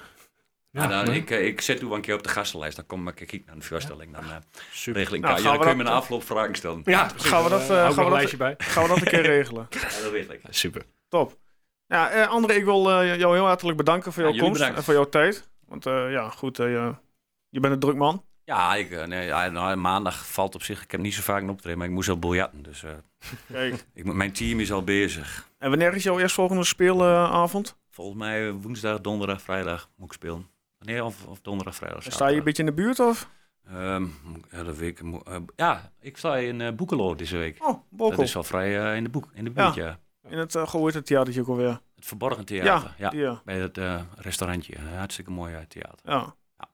Ja, 0.71 0.87
dan, 0.87 1.05
nee. 1.05 1.15
ik, 1.15 1.29
eh, 1.29 1.45
ik 1.45 1.61
zet 1.61 1.81
u 1.81 1.85
wel 1.85 1.95
een 1.95 2.01
keer 2.01 2.15
op 2.15 2.23
de 2.23 2.29
gastenlijst. 2.29 2.75
Dan 2.75 2.85
kom 2.85 3.07
ik 3.07 3.15
kijken 3.15 3.43
naar 3.45 3.55
de 3.55 3.61
voorstelling. 3.61 4.13
Dan 4.13 4.23
eh 4.23 4.35
Super. 4.71 4.99
regel 5.01 5.15
ik 5.15 5.21
Nou, 5.21 5.33
ja, 5.35 5.41
gaan 5.41 5.51
dan 5.51 5.59
we 5.59 5.65
kun 5.67 5.77
je 5.77 5.83
me 5.83 5.89
een 5.89 5.95
afloop 5.95 6.23
vragen 6.23 6.55
stellen. 6.55 6.81
Ja. 6.85 7.09
Gaan 7.15 7.43
we 7.43 7.49
dat, 7.49 7.61
eh, 7.61 7.67
gaan 7.91 8.05
we 8.05 8.09
bij. 8.37 8.55
Gaan 8.57 8.83
we 8.83 8.89
dat 8.89 8.97
een 8.97 9.03
keer 9.07 9.21
regelen? 9.21 9.67
Ja, 9.69 9.79
dat 10.01 10.11
weet 10.11 10.29
ik. 10.31 10.41
Super. 10.49 10.85
Top. 11.07 11.37
Ja, 11.93 12.09
eh, 12.09 12.27
André, 12.27 12.53
ik 12.53 12.65
wil 12.65 12.91
eh, 12.91 13.17
jou 13.17 13.35
heel 13.35 13.45
hartelijk 13.45 13.77
bedanken 13.77 14.13
voor 14.13 14.23
jouw 14.23 14.31
komst 14.31 14.53
bedankt. 14.53 14.77
en 14.77 14.83
voor 14.83 14.93
jouw 14.93 15.09
tijd. 15.09 15.49
Want 15.67 15.85
eh, 15.85 16.11
ja, 16.11 16.29
goed, 16.29 16.57
je, 16.57 16.95
je 17.49 17.59
bent 17.59 17.73
een 17.73 17.79
druk 17.79 17.95
man. 17.95 18.25
Ja, 18.43 18.75
ik, 18.75 19.07
nee, 19.07 19.25
ja, 19.25 19.49
nou, 19.49 19.75
maandag 19.75 20.27
valt 20.27 20.55
op 20.55 20.63
zich. 20.63 20.83
Ik 20.83 20.91
heb 20.91 20.99
niet 21.01 21.13
zo 21.13 21.21
vaak 21.21 21.41
een 21.41 21.49
optreden, 21.49 21.77
maar 21.77 21.87
ik 21.87 21.93
moest 21.93 22.09
al 22.09 22.19
biljarten. 22.19 22.63
Dus 22.63 22.83
Kijk. 23.51 23.85
ik, 23.93 24.13
mijn 24.13 24.31
team 24.31 24.59
is 24.59 24.71
al 24.71 24.83
bezig. 24.83 25.49
En 25.57 25.69
wanneer 25.69 25.95
is 25.95 26.03
jouw 26.03 26.19
eerstvolgende 26.19 26.63
speelavond? 26.63 27.77
Volgens 27.89 28.17
mij 28.17 28.51
woensdag, 28.51 29.01
donderdag, 29.01 29.41
vrijdag 29.41 29.89
moet 29.95 30.07
ik 30.07 30.13
spelen. 30.13 30.47
Nee, 30.79 31.03
of, 31.03 31.25
of 31.25 31.41
donderdag, 31.41 31.75
vrijdag. 31.75 32.03
Sta 32.03 32.27
je 32.27 32.37
een 32.37 32.43
beetje 32.43 32.63
in 32.63 32.69
de 32.69 32.75
buurt 32.75 32.99
of? 32.99 33.29
Ehm, 33.67 34.05
ja, 34.51 34.63
dat 34.63 34.77
eh, 34.77 35.35
ja, 35.55 35.91
ik 35.99 36.17
sta 36.17 36.37
in 36.37 36.61
eh 36.61 36.73
Boekelo 36.73 37.15
deze 37.15 37.37
week. 37.37 37.55
Oh, 37.59 37.67
Dat 37.67 37.81
Bokel. 37.89 38.23
is 38.23 38.33
wel 38.33 38.43
vrij 38.43 38.97
in, 38.97 39.03
de 39.03 39.09
boek, 39.09 39.29
in 39.33 39.43
de 39.43 39.51
buurt, 39.51 39.75
ja. 39.75 39.99
In 40.29 40.37
het, 40.37 40.55
uh, 40.55 40.73
het 40.73 41.05
theatertje 41.05 41.41
ook 41.41 41.47
alweer? 41.47 41.79
Het 41.95 42.05
Verborgen 42.05 42.45
Theater. 42.45 42.93
Ja, 42.97 43.11
ja. 43.11 43.41
bij 43.45 43.59
het 43.59 43.77
eh, 43.77 44.01
restaurantje. 44.15 44.75
Hartstikke 44.97 45.31
mooi 45.31 45.53
eh, 45.53 45.61
theater. 45.61 45.99
ja. 46.03 46.35
Ja. 46.57 46.67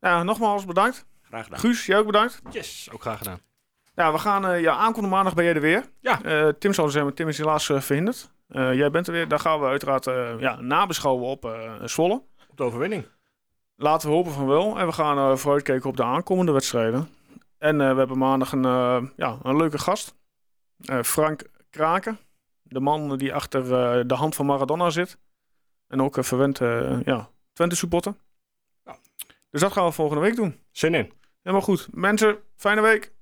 Ja, 0.00 0.22
nogmaals 0.22 0.64
bedankt. 0.64 1.06
Graag 1.22 1.44
gedaan. 1.44 1.58
Guus, 1.60 1.86
jij 1.86 1.98
ook 1.98 2.06
bedankt. 2.06 2.42
Yes, 2.50 2.88
ook 2.92 3.00
graag 3.00 3.18
gedaan. 3.18 3.40
Ja, 3.94 4.12
we 4.12 4.18
gaan, 4.18 4.46
eh 4.46 4.60
ja, 4.60 4.76
aankomende 4.76 5.14
maandag 5.16 5.34
ben 5.34 5.44
jij 5.44 5.54
er 5.54 5.60
weer. 5.60 5.84
Ja. 6.00 6.22
Eh, 6.22 6.48
Tim 6.48 6.72
zou 6.72 6.86
er 6.86 6.92
zijn, 6.92 7.04
maar 7.04 7.14
Tim 7.14 7.28
is 7.28 7.38
helaas 7.38 7.68
eh, 7.68 7.80
verhinderd. 7.80 8.30
Eh, 8.48 8.74
jij 8.74 8.90
bent 8.90 9.06
er 9.06 9.12
weer. 9.12 9.28
Daar 9.28 9.38
gaan 9.38 9.60
we 9.60 9.66
uiteraard 9.66 10.06
eh, 10.06 10.40
ja, 10.40 10.60
nabeschouwen 10.60 11.24
op 11.26 11.44
eh 11.44 11.72
Zwolle. 11.84 12.22
Op 12.48 12.56
de 12.56 12.62
overwinning. 12.62 13.06
Laten 13.76 14.08
we 14.08 14.14
hopen 14.14 14.32
van 14.32 14.46
wel. 14.46 14.78
En 14.78 14.86
we 14.86 14.92
gaan 14.92 15.18
eh, 15.18 15.36
vooruitkijken 15.36 15.88
op 15.88 15.96
de 15.96 16.04
aankomende 16.04 16.52
wedstrijden. 16.52 17.08
En 17.58 17.80
eh, 17.80 17.92
we 17.92 17.98
hebben 17.98 18.18
maandag 18.18 18.52
een, 18.52 18.64
eh, 18.64 19.02
ja, 19.16 19.38
een 19.42 19.56
leuke 19.56 19.78
gast. 19.78 20.14
Eh, 20.84 21.02
Frank 21.02 21.42
Kraken. 21.70 22.18
De 22.70 22.80
man 22.80 23.16
die 23.16 23.34
achter 23.34 23.62
eh, 23.62 24.04
de 24.06 24.14
hand 24.14 24.34
van 24.34 24.46
Maradona 24.46 24.90
zit. 24.90 25.18
En 25.86 26.02
ook 26.02 26.16
een 26.16 26.24
verwend 26.24 26.60
eh, 26.60 27.02
ja, 27.04 27.30
Twente 27.52 27.76
supporter. 27.76 28.14
Dus 29.50 29.60
dat 29.60 29.72
gaan 29.72 29.84
we 29.84 29.92
volgende 29.92 30.22
week 30.22 30.36
doen. 30.36 30.60
Zin 30.70 30.94
in. 30.94 31.12
Helemaal 31.42 31.64
goed. 31.64 31.88
Mensen, 31.90 32.38
fijne 32.56 32.80
week. 32.80 33.12